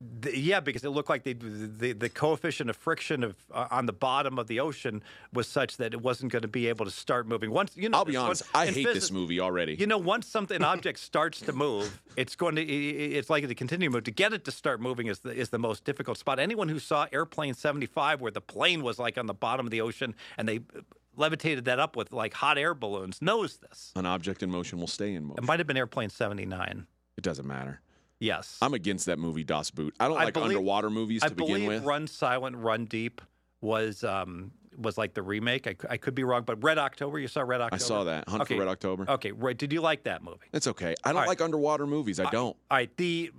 The- 0.00 0.36
yeah, 0.36 0.60
because 0.60 0.84
it 0.84 0.90
looked 0.90 1.08
like 1.08 1.22
they, 1.22 1.32
the 1.34 1.92
the 1.92 2.08
coefficient 2.08 2.68
of 2.68 2.76
friction 2.76 3.22
of 3.24 3.36
uh, 3.52 3.68
on 3.70 3.86
the 3.86 3.92
bottom 3.92 4.38
of 4.38 4.48
the 4.48 4.60
ocean 4.60 5.02
was 5.32 5.46
such 5.48 5.76
that 5.78 5.94
it 5.94 6.02
wasn't 6.02 6.30
going 6.32 6.42
to 6.42 6.48
be 6.48 6.66
able 6.66 6.84
to 6.84 6.90
start 6.90 7.26
moving. 7.26 7.50
Once 7.50 7.76
you 7.76 7.88
know, 7.88 7.98
I'll 7.98 8.04
be 8.04 8.16
honest. 8.16 8.42
once- 8.42 8.50
I 8.54 8.66
hate 8.70 8.84
this 8.92 9.10
movie 9.10 9.40
already. 9.40 9.74
You 9.74 9.86
know, 9.86 9.96
once 9.98 10.26
something 10.26 10.56
an 10.56 10.64
object 10.64 10.98
starts 10.98 11.40
to 11.42 11.52
move, 11.52 12.02
it's 12.16 12.34
going 12.36 12.56
to 12.56 12.62
it's 12.62 13.30
likely 13.30 13.48
to 13.48 13.54
continue 13.54 13.88
to 13.88 13.92
move. 13.94 14.04
To 14.04 14.10
get 14.10 14.32
it 14.32 14.44
to 14.44 14.50
start 14.50 14.80
moving 14.80 15.06
is 15.06 15.20
the 15.20 15.30
is 15.30 15.48
the 15.50 15.58
most 15.58 15.84
difficult 15.84 16.18
spot. 16.18 16.38
Anyone 16.38 16.68
who 16.68 16.78
saw 16.80 17.06
Airplane 17.12 17.54
75 17.54 18.20
where 18.20 18.32
the 18.32 18.40
plane 18.42 18.82
was 18.82 18.98
like 18.98 19.16
on 19.16 19.26
the 19.26 19.34
bottom 19.34 19.64
of 19.66 19.70
the 19.70 19.80
ocean 19.80 20.14
and 20.36 20.46
they 20.48 20.60
levitated 21.16 21.64
that 21.66 21.78
up 21.78 21.94
with 21.96 22.12
like 22.12 22.34
hot 22.34 22.58
air 22.58 22.74
balloons 22.74 23.22
knows 23.22 23.58
this. 23.58 23.92
An 23.96 24.04
object 24.06 24.42
in 24.42 24.50
motion 24.50 24.80
will 24.80 24.88
stay 24.88 25.14
in 25.14 25.24
motion. 25.24 25.44
It 25.44 25.46
might 25.46 25.60
have 25.60 25.66
been 25.68 25.76
Airplane 25.76 26.10
79. 26.10 26.86
It 27.16 27.22
doesn't 27.22 27.46
matter. 27.46 27.80
Yes. 28.20 28.58
I'm 28.62 28.74
against 28.74 29.06
that 29.06 29.18
movie 29.18 29.44
Das 29.44 29.70
Boot. 29.70 29.94
I 30.00 30.08
don't 30.08 30.16
I 30.18 30.24
like 30.24 30.34
believe- 30.34 30.48
underwater 30.50 30.90
movies 30.90 31.22
I 31.22 31.28
to 31.28 31.34
begin 31.34 31.54
believe 31.54 31.68
with. 31.68 31.84
Run 31.84 32.06
Silent, 32.06 32.56
Run 32.56 32.84
Deep 32.86 33.20
was 33.60 34.04
um 34.04 34.52
was 34.76 34.98
like 34.98 35.14
the 35.14 35.22
remake. 35.22 35.68
I 35.88 35.96
could 35.96 36.14
be 36.16 36.24
wrong, 36.24 36.42
but 36.44 36.62
Red 36.62 36.78
October, 36.78 37.18
you 37.20 37.28
saw 37.28 37.42
Red 37.42 37.60
October? 37.60 37.74
I 37.76 37.78
saw 37.86 38.04
that 38.04 38.28
Hunt 38.28 38.42
Okay. 38.42 38.54
for 38.54 38.60
Red 38.60 38.68
October. 38.68 39.08
Okay, 39.08 39.30
right. 39.30 39.56
Did 39.56 39.72
you 39.72 39.80
like 39.80 40.02
that 40.04 40.22
movie? 40.24 40.46
It's 40.52 40.66
okay. 40.66 40.94
I 41.04 41.10
don't 41.12 41.20
right. 41.20 41.28
like 41.28 41.40
underwater 41.40 41.86
movies. 41.86 42.18
I 42.18 42.28
don't. 42.30 42.56
All 42.70 42.76
right, 42.78 42.90
the 42.96 43.30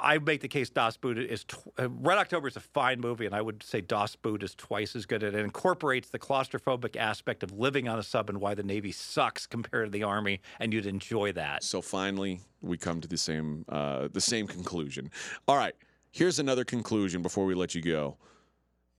I 0.00 0.18
make 0.18 0.40
the 0.40 0.48
case 0.48 0.70
Das 0.70 0.96
Boot 0.96 1.18
is 1.18 1.44
tw- 1.44 1.56
uh, 1.78 1.88
Red 1.90 2.18
October 2.18 2.48
is 2.48 2.56
a 2.56 2.60
fine 2.60 3.00
movie, 3.00 3.26
and 3.26 3.34
I 3.34 3.40
would 3.40 3.62
say 3.62 3.80
Das 3.80 4.16
Boot 4.16 4.42
is 4.42 4.54
twice 4.54 4.94
as 4.94 5.06
good. 5.06 5.22
It 5.22 5.34
incorporates 5.34 6.08
the 6.10 6.18
claustrophobic 6.18 6.96
aspect 6.96 7.42
of 7.42 7.52
living 7.52 7.88
on 7.88 7.98
a 7.98 8.02
sub 8.02 8.28
and 8.28 8.40
why 8.40 8.54
the 8.54 8.62
Navy 8.62 8.92
sucks 8.92 9.46
compared 9.46 9.86
to 9.86 9.90
the 9.90 10.02
Army, 10.02 10.40
and 10.60 10.72
you'd 10.72 10.86
enjoy 10.86 11.32
that. 11.32 11.62
So 11.62 11.82
finally, 11.82 12.40
we 12.60 12.76
come 12.76 13.00
to 13.00 13.08
the 13.08 13.18
same 13.18 13.64
uh, 13.68 14.08
the 14.12 14.20
same 14.20 14.46
conclusion. 14.46 15.10
All 15.46 15.56
right, 15.56 15.74
here's 16.12 16.38
another 16.38 16.64
conclusion 16.64 17.22
before 17.22 17.44
we 17.44 17.54
let 17.54 17.74
you 17.74 17.82
go. 17.82 18.16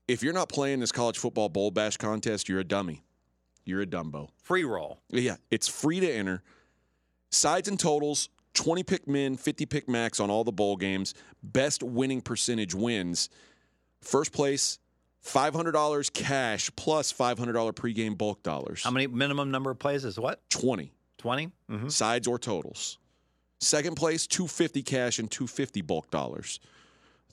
If 0.07 0.23
you're 0.23 0.33
not 0.33 0.49
playing 0.49 0.79
this 0.79 0.91
college 0.91 1.17
football 1.17 1.49
bowl 1.49 1.71
bash 1.71 1.97
contest, 1.97 2.49
you're 2.49 2.59
a 2.59 2.63
dummy. 2.63 3.03
You're 3.65 3.81
a 3.81 3.85
dumbo. 3.85 4.29
Free 4.41 4.63
roll. 4.63 4.99
Yeah, 5.09 5.35
it's 5.51 5.67
free 5.67 5.99
to 5.99 6.11
enter. 6.11 6.41
Sides 7.29 7.67
and 7.67 7.79
totals, 7.79 8.29
20 8.53 8.83
pick 8.83 9.07
min, 9.07 9.37
50 9.37 9.65
pick 9.65 9.87
max 9.87 10.19
on 10.19 10.29
all 10.29 10.43
the 10.43 10.51
bowl 10.51 10.75
games. 10.75 11.13
Best 11.43 11.83
winning 11.83 12.21
percentage 12.21 12.73
wins. 12.73 13.29
First 14.01 14.31
place, 14.31 14.79
$500 15.25 16.13
cash 16.13 16.71
plus 16.75 17.11
$500 17.11 17.73
pregame 17.73 18.17
bulk 18.17 18.41
dollars. 18.43 18.83
How 18.83 18.91
many 18.91 19.07
minimum 19.07 19.51
number 19.51 19.71
of 19.71 19.79
plays 19.79 20.05
is 20.05 20.19
what? 20.19 20.41
20 20.49 20.93
20 21.17 21.51
mm-hmm. 21.69 21.87
sides 21.89 22.27
or 22.27 22.39
totals. 22.39 22.97
Second 23.59 23.95
place, 23.95 24.25
250 24.25 24.83
cash 24.83 25.19
and 25.19 25.29
250 25.29 25.81
bulk 25.81 26.09
dollars. 26.09 26.59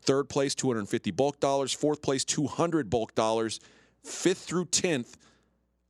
Third 0.00 0.28
place, 0.28 0.54
250 0.54 1.12
bulk 1.12 1.40
dollars. 1.40 1.72
Fourth 1.72 2.02
place, 2.02 2.24
200 2.24 2.90
bulk 2.90 3.14
dollars. 3.14 3.60
Fifth 4.02 4.40
through 4.40 4.66
10th, 4.66 5.14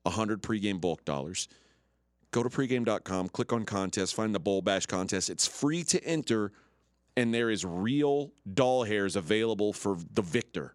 100 0.02 0.42
pregame 0.42 0.80
bulk 0.80 1.04
dollars. 1.04 1.48
Go 2.32 2.42
to 2.42 2.48
pregame.com, 2.48 3.28
click 3.30 3.52
on 3.52 3.64
contest, 3.64 4.14
find 4.14 4.34
the 4.34 4.40
Bowl 4.40 4.60
Bash 4.62 4.86
contest. 4.86 5.30
It's 5.30 5.46
free 5.46 5.84
to 5.84 6.02
enter, 6.04 6.52
and 7.16 7.32
there 7.32 7.50
is 7.50 7.64
real 7.64 8.32
doll 8.52 8.84
hairs 8.84 9.16
available 9.16 9.72
for 9.72 9.96
the 10.12 10.22
victor. 10.22 10.74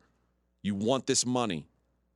You 0.63 0.75
want 0.75 1.07
this 1.07 1.25
money. 1.25 1.67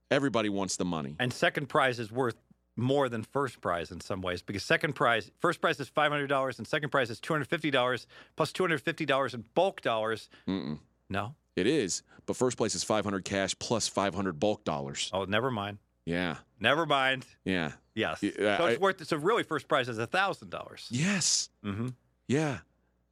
Everybody 0.10 0.50
wants 0.50 0.78
the 0.78 0.86
money. 0.86 1.16
And 1.20 1.32
second 1.34 1.68
prize 1.68 2.00
is 2.00 2.12
worth 2.12 2.36
more 2.78 3.08
than 3.08 3.24
first 3.24 3.62
prize 3.62 3.92
in 3.92 4.02
some 4.02 4.22
ways 4.22 4.42
because 4.42 4.64
second 4.64 4.94
prize, 4.94 5.32
first 5.40 5.62
prize 5.62 5.80
is 5.80 5.88
five 5.90 6.12
hundred 6.12 6.28
dollars, 6.28 6.58
and 6.58 6.68
second 6.68 6.90
prize 6.90 7.10
is 7.10 7.20
two 7.20 7.34
hundred 7.34 7.46
fifty 7.48 7.72
dollars 7.72 8.06
plus 8.36 8.50
plus 8.50 8.52
two 8.54 8.64
hundred 8.64 8.82
fifty 8.82 9.06
dollars 9.06 9.34
in 9.34 9.46
bulk 9.54 9.82
dollars. 9.82 10.30
Mm-mm. 10.48 10.80
No, 11.10 11.36
It 11.56 11.68
is, 11.68 12.02
but 12.26 12.36
first 12.36 12.58
place 12.58 12.74
is 12.74 12.84
500 12.84 13.24
cash 13.24 13.56
plus 13.60 13.88
500 13.88 14.40
bulk 14.40 14.64
dollars. 14.64 15.12
oh, 15.14 15.26
never 15.26 15.52
mind, 15.52 15.78
Yeah, 16.04 16.38
never 16.66 16.86
mind. 16.86 17.26
yeah. 17.46 17.72
Yes, 17.94 18.22
Yeah, 18.22 18.58
so 18.58 18.66
I- 18.66 18.72
it's 18.72 18.82
worth. 18.82 19.08
So 19.08 19.16
really, 19.16 19.44
first 19.44 19.70
prize 19.70 19.88
is 19.88 19.98
a 20.00 20.06
thousand 20.08 20.50
dollars. 20.50 20.88
Yes. 20.92 21.50
Mm-hmm. 21.64 21.88
Yeah. 22.28 22.58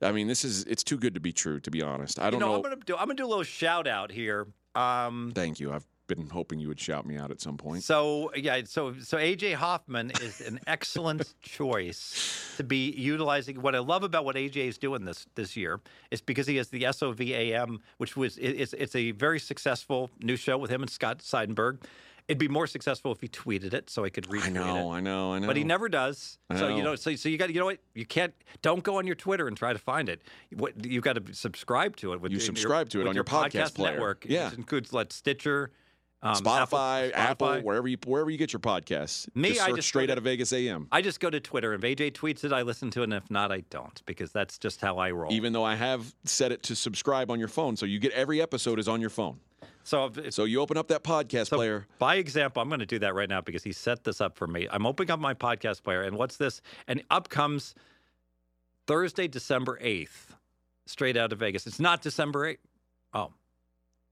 I 0.02 0.12
mean, 0.12 0.28
this 0.28 0.44
is 0.44 0.66
it's 0.66 0.84
too 0.84 0.98
good 0.98 1.14
to 1.14 1.22
be 1.22 1.32
true, 1.32 1.62
to 1.62 1.72
be 1.72 1.82
honest. 1.82 2.20
I 2.20 2.24
don't 2.30 2.34
you 2.34 2.40
know, 2.42 2.48
know. 2.52 2.56
I'm 2.58 2.62
gonna 2.64 2.76
do. 2.86 2.94
I'm 2.98 3.06
gonna 3.08 3.16
do 3.16 3.26
a 3.26 3.32
little 3.34 3.46
shout 3.46 3.88
out 3.88 4.12
here. 4.12 4.48
Um, 4.76 5.32
Thank 5.34 5.62
you. 5.62 5.72
I've 5.72 5.86
been 6.08 6.28
hoping 6.30 6.60
you 6.60 6.68
would 6.68 6.82
shout 6.82 7.06
me 7.06 7.16
out 7.16 7.32
at 7.32 7.40
some 7.40 7.56
point. 7.56 7.82
So 7.84 8.30
yeah, 8.36 8.60
so 8.66 8.94
so 9.00 9.16
AJ 9.18 9.54
Hoffman 9.54 10.12
is 10.22 10.42
an 10.42 10.60
excellent 10.68 11.34
choice 11.42 12.54
to 12.58 12.64
be 12.66 12.92
utilizing. 12.92 13.62
What 13.62 13.74
I 13.76 13.80
love 13.80 14.04
about 14.04 14.26
what 14.26 14.36
AJ 14.36 14.58
is 14.68 14.78
doing 14.78 15.06
this 15.06 15.26
this 15.36 15.56
year 15.56 15.80
is 16.12 16.20
because 16.20 16.46
he 16.46 16.58
has 16.58 16.68
the 16.68 16.82
SOVAM, 16.92 17.80
which 18.00 18.18
was 18.18 18.38
it- 18.38 18.60
it's 18.60 18.74
it's 18.74 18.96
a 18.96 19.12
very 19.12 19.40
successful 19.40 20.12
new 20.20 20.36
show 20.36 20.58
with 20.58 20.70
him 20.70 20.82
and 20.82 20.92
Scott 20.92 21.20
Seidenberg. 21.20 21.84
It'd 22.28 22.38
be 22.38 22.48
more 22.48 22.68
successful 22.68 23.12
if 23.12 23.20
he 23.20 23.28
tweeted 23.28 23.74
it 23.74 23.90
so 23.90 24.06
I 24.06 24.10
could 24.10 24.28
retweet 24.28 24.46
I 24.46 24.50
know, 24.50 24.92
it. 24.92 24.96
I 24.96 25.00
know, 25.02 25.34
I 25.34 25.40
know. 25.40 25.48
But 25.48 25.58
he 25.58 25.64
never 25.64 25.90
does. 25.90 26.38
So 26.56 26.70
you 26.70 26.82
know. 26.82 26.96
so 26.96 27.16
so 27.16 27.28
you 27.30 27.38
got 27.38 27.54
you 27.54 27.60
know 27.60 27.66
what 27.66 27.80
you 27.94 28.06
can't 28.06 28.34
don't 28.62 28.84
go 28.84 28.98
on 28.98 29.06
your 29.06 29.16
Twitter 29.16 29.48
and 29.48 29.58
try 29.58 29.74
to 29.74 29.80
find 29.80 30.08
it. 30.08 30.22
What 30.56 30.86
you've 30.86 31.04
got 31.04 31.14
to 31.26 31.34
subscribe 31.34 31.96
to 31.98 32.14
it. 32.14 32.22
With 32.22 32.32
You 32.32 32.40
subscribe 32.40 32.90
to 32.90 33.02
it 33.02 33.08
on 33.08 33.16
your 33.16 33.24
podcast 33.24 33.76
player. 33.76 33.92
network. 33.92 34.26
Yeah. 34.28 34.48
it 34.48 34.58
includes 34.58 34.94
like 34.94 35.12
Stitcher, 35.12 35.72
um, 36.22 36.36
Spotify, 36.36 37.12
Apple, 37.14 37.48
Spotify. 37.48 37.64
wherever 37.64 37.88
you 37.88 37.98
wherever 38.06 38.30
you 38.30 38.38
get 38.38 38.54
your 38.54 38.62
podcasts. 38.62 39.28
Me, 39.36 39.50
just 39.50 39.62
I 39.62 39.72
just 39.74 39.90
straight 39.90 40.08
go 40.08 40.14
out 40.14 40.18
of 40.18 40.24
Vegas 40.24 40.54
AM. 40.54 40.88
I 40.92 41.02
just 41.02 41.20
go 41.20 41.30
to 41.30 41.42
Twitter. 41.42 41.74
If 41.74 41.82
AJ 41.82 42.14
tweets 42.14 42.46
it, 42.46 42.54
I 42.54 42.62
listen 42.62 42.90
to 42.92 43.02
it, 43.02 43.06
and 43.06 43.14
if 43.14 43.30
not, 43.30 43.52
I 43.52 43.64
don't 43.70 44.02
because 44.06 44.32
that's 44.32 44.58
just 44.58 44.80
how 44.80 44.98
I 44.98 45.12
roll. 45.12 45.34
Even 45.34 45.52
though 45.52 45.66
I 45.66 45.76
have 45.76 46.16
set 46.24 46.54
it 46.54 46.64
to 46.64 46.76
subscribe 46.76 47.30
on 47.30 47.40
your 47.40 47.50
phone, 47.50 47.76
so 47.76 47.86
you 47.86 48.00
get 48.00 48.14
every 48.14 48.42
episode 48.42 48.80
is 48.80 48.88
on 48.88 49.02
your 49.02 49.10
phone. 49.10 49.40
So, 49.84 50.06
if- 50.16 50.34
So 50.34 50.44
you 50.46 50.60
open 50.62 50.78
up 50.78 50.88
that 50.90 51.04
podcast 51.04 51.48
so 51.50 51.58
player. 51.58 51.88
by 52.00 52.16
example, 52.16 52.62
I'm 52.62 52.70
going 52.70 52.80
to 52.80 52.86
do 52.86 53.00
that 53.00 53.14
right 53.16 53.30
now 53.30 53.42
because 53.42 53.64
he 53.64 53.72
set 53.72 54.04
this 54.04 54.22
up 54.22 54.38
for 54.38 54.48
me. 54.48 54.68
I'm 54.72 54.86
opening 54.86 55.12
up 55.12 55.20
my 55.20 55.34
podcast 55.34 55.84
player, 55.84 56.02
and 56.04 56.18
what's 56.18 56.38
this? 56.38 56.62
And 56.88 57.04
up 57.10 57.30
comes 57.30 57.76
Thursday, 58.88 59.28
December 59.28 59.80
8th, 59.82 60.36
straight 60.86 61.18
out 61.18 61.32
of 61.32 61.40
Vegas. 61.40 61.66
It's 61.68 61.80
not 61.80 62.02
December 62.02 62.54
8th. 62.54 62.58
Oh, 63.14 63.32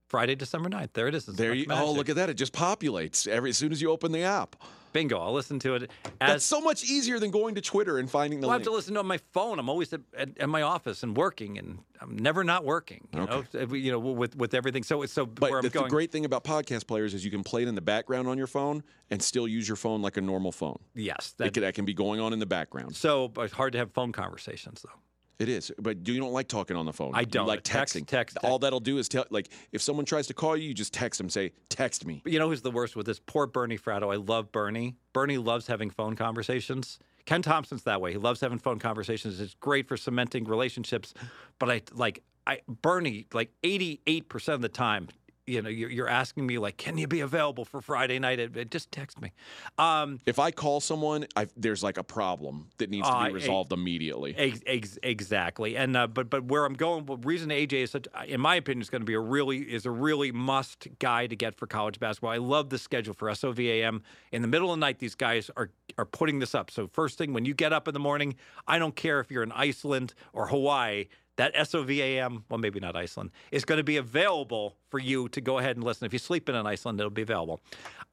Friday, 0.08 0.36
December 0.36 0.70
9th. 0.70 0.90
There 0.94 1.08
it 1.08 1.16
is. 1.16 1.28
It's 1.28 1.38
There 1.38 1.54
you. 1.54 1.66
magic. 1.68 1.84
Oh, 1.84 1.92
look 1.94 2.10
at 2.10 2.16
that! 2.18 2.30
It 2.30 2.36
just 2.36 2.54
populates 2.54 3.28
every 3.28 3.50
as 3.52 3.58
soon 3.58 3.72
as 3.72 3.82
you 3.82 3.90
open 3.92 4.12
the 4.12 4.24
app. 4.24 4.56
Bingo. 4.94 5.20
I'll 5.20 5.34
listen 5.34 5.60
to 5.60 5.76
it 5.76 5.92
That's 6.20 6.44
so 6.44 6.62
much 6.62 6.84
easier 6.84 7.20
than 7.20 7.32
going 7.32 7.56
to 7.56 7.62
Twitter 7.62 7.98
and 7.98 8.10
finding 8.10 8.40
the 8.42 8.48
well, 8.48 8.52
I 8.52 8.56
have 8.56 8.62
link. 8.62 8.72
to 8.72 8.76
listen 8.76 8.94
to 8.94 9.00
it 9.00 9.04
on 9.04 9.08
my 9.08 9.20
phone. 9.34 9.60
I'm 9.60 9.70
always 9.70 9.92
at, 9.94 10.02
at, 10.18 10.38
at 10.40 10.50
my 10.50 10.62
office 10.62 11.04
and 11.04 11.16
working, 11.16 11.58
and 11.58 11.80
I'm 12.00 12.18
never 12.18 12.44
not 12.44 12.66
working. 12.66 13.08
You 13.14 13.26
know, 13.26 13.44
you 13.76 13.92
know, 13.92 14.00
with 14.00 14.36
with 14.36 14.54
everything. 14.54 14.84
So 14.84 15.06
so 15.06 15.26
But 15.26 15.50
where 15.50 15.60
I'm 15.60 15.64
the, 15.64 15.70
the 15.70 15.80
going. 15.80 15.90
great 15.90 16.12
thing 16.12 16.26
about 16.26 16.44
podcast 16.44 16.88
players 16.88 17.14
is 17.14 17.24
you 17.26 17.32
can 17.32 17.44
play 17.44 17.64
it 17.64 17.68
in 17.68 17.76
the 17.76 17.82
background 17.82 18.28
on 18.28 18.38
your 18.38 18.48
phone 18.48 18.84
and 19.10 19.22
still 19.22 19.48
use 19.48 19.68
your 19.68 19.78
phone 19.78 20.02
like 20.02 20.18
a 20.18 20.22
normal 20.22 20.52
phone. 20.52 20.80
yes, 20.96 21.34
It 21.34 21.44
that, 21.44 21.54
can, 21.54 21.64
that 21.64 21.74
can 21.76 21.86
be 21.86 21.94
going 21.94 22.20
on 22.20 22.34
in 22.34 22.40
the 22.40 22.46
background. 22.46 22.96
so 22.96 23.28
but 23.28 23.42
it's 23.44 23.54
hard 23.54 23.74
to 23.74 23.78
have 23.80 23.92
phone 23.92 24.12
conversations 24.12 24.82
though. 24.84 25.00
It 25.40 25.50
is, 25.50 25.72
but 25.80 26.08
you 26.08 26.20
don't 26.20 26.34
like 26.34 26.48
talking 26.48 26.78
on 26.78 26.86
the 26.86 26.94
phone. 26.94 27.12
I 27.16 27.24
don't. 27.24 27.48
like 27.48 27.64
Text, 27.64 27.96
texting. 27.96 28.06
text, 28.06 28.38
All 28.44 28.60
that'll 28.60 28.80
do 28.80 29.00
is 29.00 29.10
tell. 29.10 29.26
Like 29.32 29.50
if 29.72 29.82
someone 29.82 30.06
tries 30.06 30.28
to 30.28 30.34
call 30.36 30.56
you, 30.56 30.68
you 30.68 30.74
just 30.74 30.94
text 30.94 31.18
them. 31.18 31.30
Say, 31.30 31.54
"Text 31.70 32.06
me." 32.06 32.22
But 32.24 32.32
you 32.32 32.38
know 32.40 32.48
who's 32.50 32.62
the 32.62 32.70
worst 32.72 32.96
with 32.96 33.08
this? 33.08 33.20
Poor 33.20 33.48
Bernie 33.48 33.78
Fratto. 33.78 34.14
I 34.14 34.18
love 34.18 34.52
Bernie. 34.52 34.98
Bernie 35.14 35.40
loves 35.40 35.66
having 35.66 35.90
phone 35.90 36.16
conversations. 36.16 37.00
Ken 37.26 37.42
Thompson's 37.42 37.84
that 37.84 38.02
way. 38.02 38.12
He 38.12 38.18
loves 38.18 38.42
having 38.42 38.60
phone 38.60 38.78
conversations. 38.80 39.40
It's 39.40 39.56
great 39.56 39.88
for 39.88 39.98
cementing 39.98 40.46
relationships. 40.46 41.14
But 41.60 41.72
I 41.72 41.82
like 41.94 42.24
I 42.46 42.62
Bernie 42.68 43.26
like 43.34 43.52
eighty 43.64 44.02
eight 44.08 44.30
percent 44.30 44.56
of 44.56 44.62
the 44.62 44.70
time. 44.70 45.08
You 45.48 45.62
know, 45.62 45.70
you're, 45.70 45.90
you're 45.90 46.08
asking 46.08 46.46
me 46.46 46.60
like, 46.60 46.78
can 46.78 46.98
you 46.98 47.08
be 47.08 47.22
available 47.22 47.66
for 47.66 47.82
Friday 47.82 48.20
night? 48.20 48.70
Just 48.70 48.92
text 48.92 49.20
me. 49.20 49.32
Um, 49.78 50.20
If 50.26 50.38
I 50.40 50.52
call 50.52 50.80
someone, 50.80 51.26
i 51.36 51.48
there's 51.58 51.84
like 51.84 51.98
a 51.98 52.04
problem 52.04 52.70
that 52.78 52.90
needs 52.90 53.08
to 53.08 53.24
be 53.26 53.32
resolved 53.34 53.74
immediately. 53.74 54.36
Ex- 54.38 54.62
ex- 54.66 55.00
exactly, 55.02 55.76
and 55.76 55.98
uh, 55.98 56.08
but 56.08 56.30
but 56.30 56.46
where 56.46 56.66
I'm 56.66 56.74
going, 56.74 57.06
the 57.06 57.18
reason 57.18 57.50
AJ 57.50 57.74
is 57.74 57.92
such, 57.92 58.08
in 58.28 58.40
my 58.40 58.56
opinion, 58.56 58.82
is 58.82 58.90
going 58.90 59.02
to 59.02 59.06
be 59.06 59.16
a 59.16 59.20
really 59.20 59.60
is 59.60 59.86
a 59.86 59.92
really 59.92 60.32
must 60.32 60.88
guy 61.00 61.28
to 61.28 61.36
get 61.36 61.56
for 61.56 61.66
college 61.68 62.00
basketball. 62.00 62.32
I 62.32 62.38
love 62.38 62.70
the 62.70 62.78
schedule 62.78 63.14
for 63.14 63.28
SOVAM. 63.30 64.02
In 64.32 64.42
the 64.42 64.48
middle 64.48 64.72
of 64.72 64.78
the 64.78 64.82
night, 64.82 65.00
these 65.00 65.16
guys 65.16 65.50
are 65.58 65.72
are 65.98 66.06
putting 66.06 66.40
this 66.40 66.54
up. 66.54 66.70
So 66.72 66.88
first 66.88 67.18
thing 67.18 67.34
when 67.34 67.46
you 67.46 67.54
get 67.54 67.74
up 67.74 67.88
in 67.88 67.94
the 67.94 68.00
morning, 68.00 68.36
I 68.68 68.78
don't 68.80 68.96
care 68.96 69.20
if 69.20 69.32
you're 69.32 69.44
in 69.44 69.52
Iceland 69.52 70.14
or 70.34 70.48
Hawaii. 70.48 71.06
That 71.42 71.56
SOVAM, 71.56 72.44
well, 72.50 72.60
maybe 72.60 72.80
not 72.80 72.96
Iceland, 72.96 73.32
is 73.52 73.66
going 73.66 73.80
to 73.80 73.84
be 73.84 73.98
available 73.98 74.76
for 74.92 75.00
you 75.00 75.28
to 75.30 75.42
go 75.42 75.58
ahead 75.58 75.76
and 75.76 75.84
listen. 75.84 76.06
If 76.06 76.14
you 76.14 76.20
sleep 76.20 76.48
in 76.48 76.54
an 76.54 76.68
Iceland, 76.68 77.00
it'll 77.00 77.10
be 77.10 77.24
available. 77.24 77.62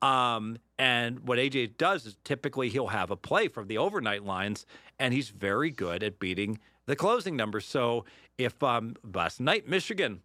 Um, 0.01 0.57
and 0.79 1.20
what 1.20 1.39
AJ 1.39 1.76
does 1.76 2.07
is 2.07 2.16
typically 2.24 2.70
he'll 2.70 2.87
have 2.87 3.11
a 3.11 3.16
play 3.16 3.49
from 3.49 3.68
the 3.68 3.76
overnight 3.76 4.24
lines, 4.24 4.64
and 4.99 5.12
he's 5.12 5.29
very 5.29 5.70
good 5.70 6.03
at 6.03 6.18
beating 6.18 6.59
the 6.87 6.97
closing 6.97 7.37
numbers. 7.37 7.66
So 7.66 8.07
if 8.39 8.62
um, 8.62 8.97
last 9.12 9.41
night 9.41 9.68
Michigan, 9.68 10.22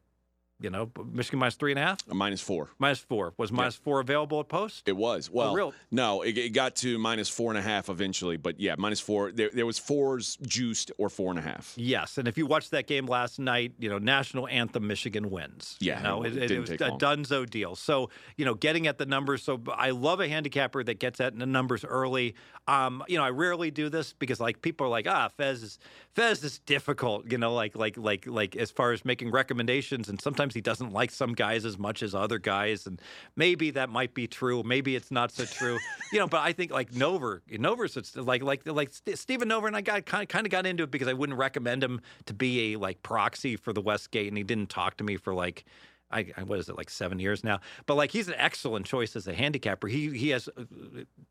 you 0.63 0.69
know, 0.69 0.89
Michigan 1.11 1.39
minus 1.39 1.55
three 1.55 1.71
and 1.71 1.79
a 1.79 1.83
half, 1.83 1.99
minus 2.07 2.41
four. 2.41 2.69
minus 2.79 2.99
four 2.99 3.33
was 3.37 3.51
minus 3.51 3.75
four 3.75 3.99
available 3.99 4.39
at 4.39 4.47
post. 4.47 4.87
It 4.87 4.95
was. 4.95 5.29
Well, 5.29 5.53
real- 5.53 5.73
no, 5.91 6.21
it, 6.21 6.37
it 6.37 6.49
got 6.53 6.75
to 6.77 6.97
minus 6.97 7.27
four 7.27 7.51
and 7.51 7.57
a 7.57 7.61
half 7.61 7.89
eventually, 7.89 8.37
but 8.37 8.59
yeah, 8.59 8.75
minus 8.77 9.01
four. 9.01 9.31
There, 9.31 9.49
there 9.53 9.65
was 9.65 9.77
fours 9.77 10.37
juiced 10.41 10.91
or 10.97 11.09
four 11.09 11.29
and 11.29 11.37
a 11.37 11.41
half. 11.41 11.73
Yes, 11.75 12.17
and 12.17 12.27
if 12.27 12.37
you 12.37 12.45
watched 12.45 12.71
that 12.71 12.87
game 12.87 13.05
last 13.05 13.39
night, 13.39 13.73
you 13.77 13.89
know, 13.89 13.97
national 13.97 14.47
anthem 14.47 14.87
Michigan 14.87 15.29
wins. 15.29 15.75
Yeah, 15.81 15.97
you 15.97 16.03
know, 16.03 16.23
it 16.23 16.37
it, 16.37 16.51
it 16.51 16.59
was 16.59 16.71
a 16.71 16.77
long. 16.77 16.99
dunzo 16.99 17.49
deal. 17.49 17.75
So 17.75 18.09
you 18.37 18.45
know, 18.45 18.53
getting 18.53 18.87
at 18.87 18.97
the 18.97 19.05
numbers. 19.05 19.43
So 19.43 19.61
I 19.75 19.89
love 19.89 20.21
a 20.21 20.29
handicapper 20.29 20.83
that 20.85 20.99
gets 20.99 21.19
at 21.19 21.37
the 21.37 21.45
numbers 21.45 21.83
early. 21.83 22.35
Um, 22.67 23.03
you 23.09 23.17
know, 23.17 23.25
I 23.25 23.29
rarely 23.29 23.69
do 23.69 23.89
this 23.89 24.13
because 24.13 24.39
like 24.39 24.61
people 24.61 24.87
are 24.87 24.89
like, 24.89 25.07
ah, 25.07 25.27
Fez 25.35 25.61
is 25.61 25.79
Fez 26.15 26.41
is 26.43 26.59
difficult. 26.59 27.29
You 27.29 27.37
know, 27.37 27.53
like 27.53 27.75
like 27.75 27.97
like 27.97 28.25
like 28.25 28.55
as 28.55 28.71
far 28.71 28.93
as 28.93 29.03
making 29.03 29.31
recommendations, 29.31 30.07
and 30.07 30.21
sometimes 30.21 30.52
he 30.53 30.61
doesn't 30.61 30.91
like 30.91 31.11
some 31.11 31.33
guys 31.33 31.65
as 31.65 31.77
much 31.77 32.03
as 32.03 32.13
other 32.15 32.39
guys, 32.39 32.85
and 32.87 33.01
maybe 33.35 33.71
that 33.71 33.89
might 33.89 34.13
be 34.13 34.27
true. 34.27 34.63
Maybe 34.63 34.95
it's 34.95 35.11
not 35.11 35.31
so 35.31 35.45
true. 35.45 35.77
you 36.11 36.19
know, 36.19 36.27
but 36.27 36.41
I 36.41 36.53
think 36.53 36.71
like 36.71 36.91
Nover, 36.91 37.41
Nover's 37.51 38.15
like 38.15 38.43
like 38.43 38.65
like 38.67 38.93
St- 38.93 39.17
Stephen 39.17 39.49
Nover 39.49 39.67
and 39.67 39.75
I 39.75 39.81
got 39.81 40.05
kind 40.05 40.27
kind 40.27 40.45
of 40.45 40.51
got 40.51 40.65
into 40.65 40.83
it 40.83 40.91
because 40.91 41.07
I 41.07 41.13
wouldn't 41.13 41.37
recommend 41.37 41.83
him 41.83 42.01
to 42.25 42.33
be 42.33 42.73
a 42.73 42.77
like 42.79 43.01
proxy 43.03 43.55
for 43.55 43.73
the 43.73 43.81
Westgate, 43.81 44.27
and 44.27 44.37
he 44.37 44.43
didn't 44.43 44.69
talk 44.69 44.97
to 44.97 45.03
me 45.03 45.17
for 45.17 45.33
like. 45.33 45.65
I, 46.11 46.27
I- 46.37 46.43
what 46.43 46.59
is 46.59 46.69
it 46.69 46.77
like 46.77 46.91
seven 46.91 47.17
years 47.17 47.43
now? 47.43 47.59
But 47.87 47.95
like 47.95 48.11
he's 48.11 48.27
an 48.27 48.35
excellent 48.37 48.85
choice 48.85 49.15
as 49.15 49.27
a 49.27 49.33
handicapper. 49.33 49.87
He 49.87 50.15
he 50.15 50.29
has 50.29 50.47
uh, 50.47 50.63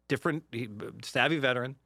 different 0.09 0.43
he, 0.51 0.69
savvy 1.05 1.39
veteran, 1.39 1.77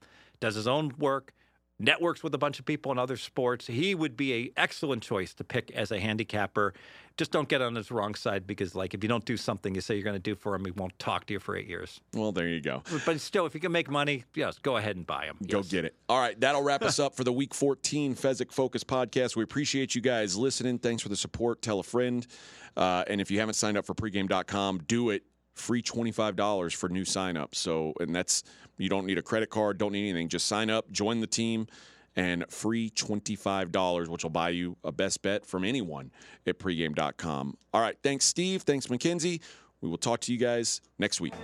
does 0.40 0.54
his 0.54 0.66
own 0.66 0.92
work, 0.98 1.34
networks 1.78 2.22
with 2.22 2.34
a 2.34 2.38
bunch 2.38 2.58
of 2.58 2.64
people 2.64 2.92
in 2.92 2.98
other 2.98 3.16
sports. 3.16 3.66
He 3.66 3.94
would 3.94 4.16
be 4.16 4.46
an 4.46 4.50
excellent 4.56 5.02
choice 5.02 5.34
to 5.34 5.44
pick 5.44 5.70
as 5.72 5.90
a 5.90 6.00
handicapper. 6.00 6.74
Just 7.16 7.30
don't 7.30 7.48
get 7.48 7.62
on 7.62 7.74
his 7.74 7.90
wrong 7.90 8.14
side 8.14 8.46
because 8.46 8.74
like 8.74 8.92
if 8.94 9.02
you 9.02 9.08
don't 9.08 9.24
do 9.24 9.36
something 9.36 9.74
you 9.74 9.80
say 9.80 9.94
you're 9.94 10.04
going 10.04 10.14
to 10.14 10.20
do 10.20 10.34
for 10.34 10.54
him, 10.54 10.64
he 10.64 10.70
won't 10.70 10.98
talk 10.98 11.26
to 11.26 11.32
you 11.32 11.40
for 11.40 11.56
eight 11.56 11.66
years. 11.66 12.00
Well, 12.14 12.32
there 12.32 12.48
you 12.48 12.60
go. 12.60 12.82
But 13.04 13.20
still, 13.20 13.46
if 13.46 13.54
you 13.54 13.60
can 13.60 13.72
make 13.72 13.90
money, 13.90 14.24
yes, 14.34 14.58
go 14.58 14.76
ahead 14.76 14.96
and 14.96 15.06
buy 15.06 15.26
him. 15.26 15.38
Go 15.46 15.62
get 15.62 15.84
it. 15.84 15.94
All 16.08 16.20
right, 16.20 16.38
that'll 16.38 16.62
wrap 16.62 16.82
us 16.82 16.98
up 16.98 17.14
for 17.14 17.24
the 17.24 17.32
Week 17.32 17.54
14 17.54 18.14
Fezzik 18.14 18.52
Focus 18.52 18.84
podcast. 18.84 19.34
We 19.36 19.44
appreciate 19.44 19.94
you 19.94 20.00
guys 20.02 20.36
listening. 20.36 20.78
Thanks 20.78 21.02
for 21.02 21.08
the 21.08 21.16
support. 21.16 21.62
Tell 21.62 21.80
a 21.80 21.82
friend. 21.82 22.26
Uh, 22.76 23.04
and 23.06 23.20
if 23.20 23.30
you 23.30 23.40
haven't 23.40 23.54
signed 23.54 23.78
up 23.78 23.86
for 23.86 23.94
pregame.com, 23.94 24.82
do 24.86 25.10
it. 25.10 25.22
Free 25.56 25.82
$25 25.82 26.76
for 26.76 26.88
new 26.88 27.04
signups. 27.04 27.56
So, 27.56 27.94
and 27.98 28.14
that's, 28.14 28.44
you 28.78 28.88
don't 28.88 29.06
need 29.06 29.18
a 29.18 29.22
credit 29.22 29.50
card, 29.50 29.78
don't 29.78 29.92
need 29.92 30.08
anything. 30.08 30.28
Just 30.28 30.46
sign 30.46 30.70
up, 30.70 30.90
join 30.92 31.20
the 31.20 31.26
team, 31.26 31.66
and 32.14 32.44
free 32.48 32.90
$25, 32.90 34.08
which 34.08 34.22
will 34.22 34.30
buy 34.30 34.50
you 34.50 34.76
a 34.84 34.92
best 34.92 35.22
bet 35.22 35.44
from 35.46 35.64
anyone 35.64 36.12
at 36.46 36.58
pregame.com. 36.58 37.56
All 37.72 37.80
right, 37.80 37.96
thanks, 38.02 38.26
Steve. 38.26 38.62
Thanks, 38.62 38.86
McKenzie. 38.86 39.40
We 39.80 39.88
will 39.88 39.98
talk 39.98 40.20
to 40.20 40.32
you 40.32 40.38
guys 40.38 40.80
next 40.98 41.20
week. 41.20 41.34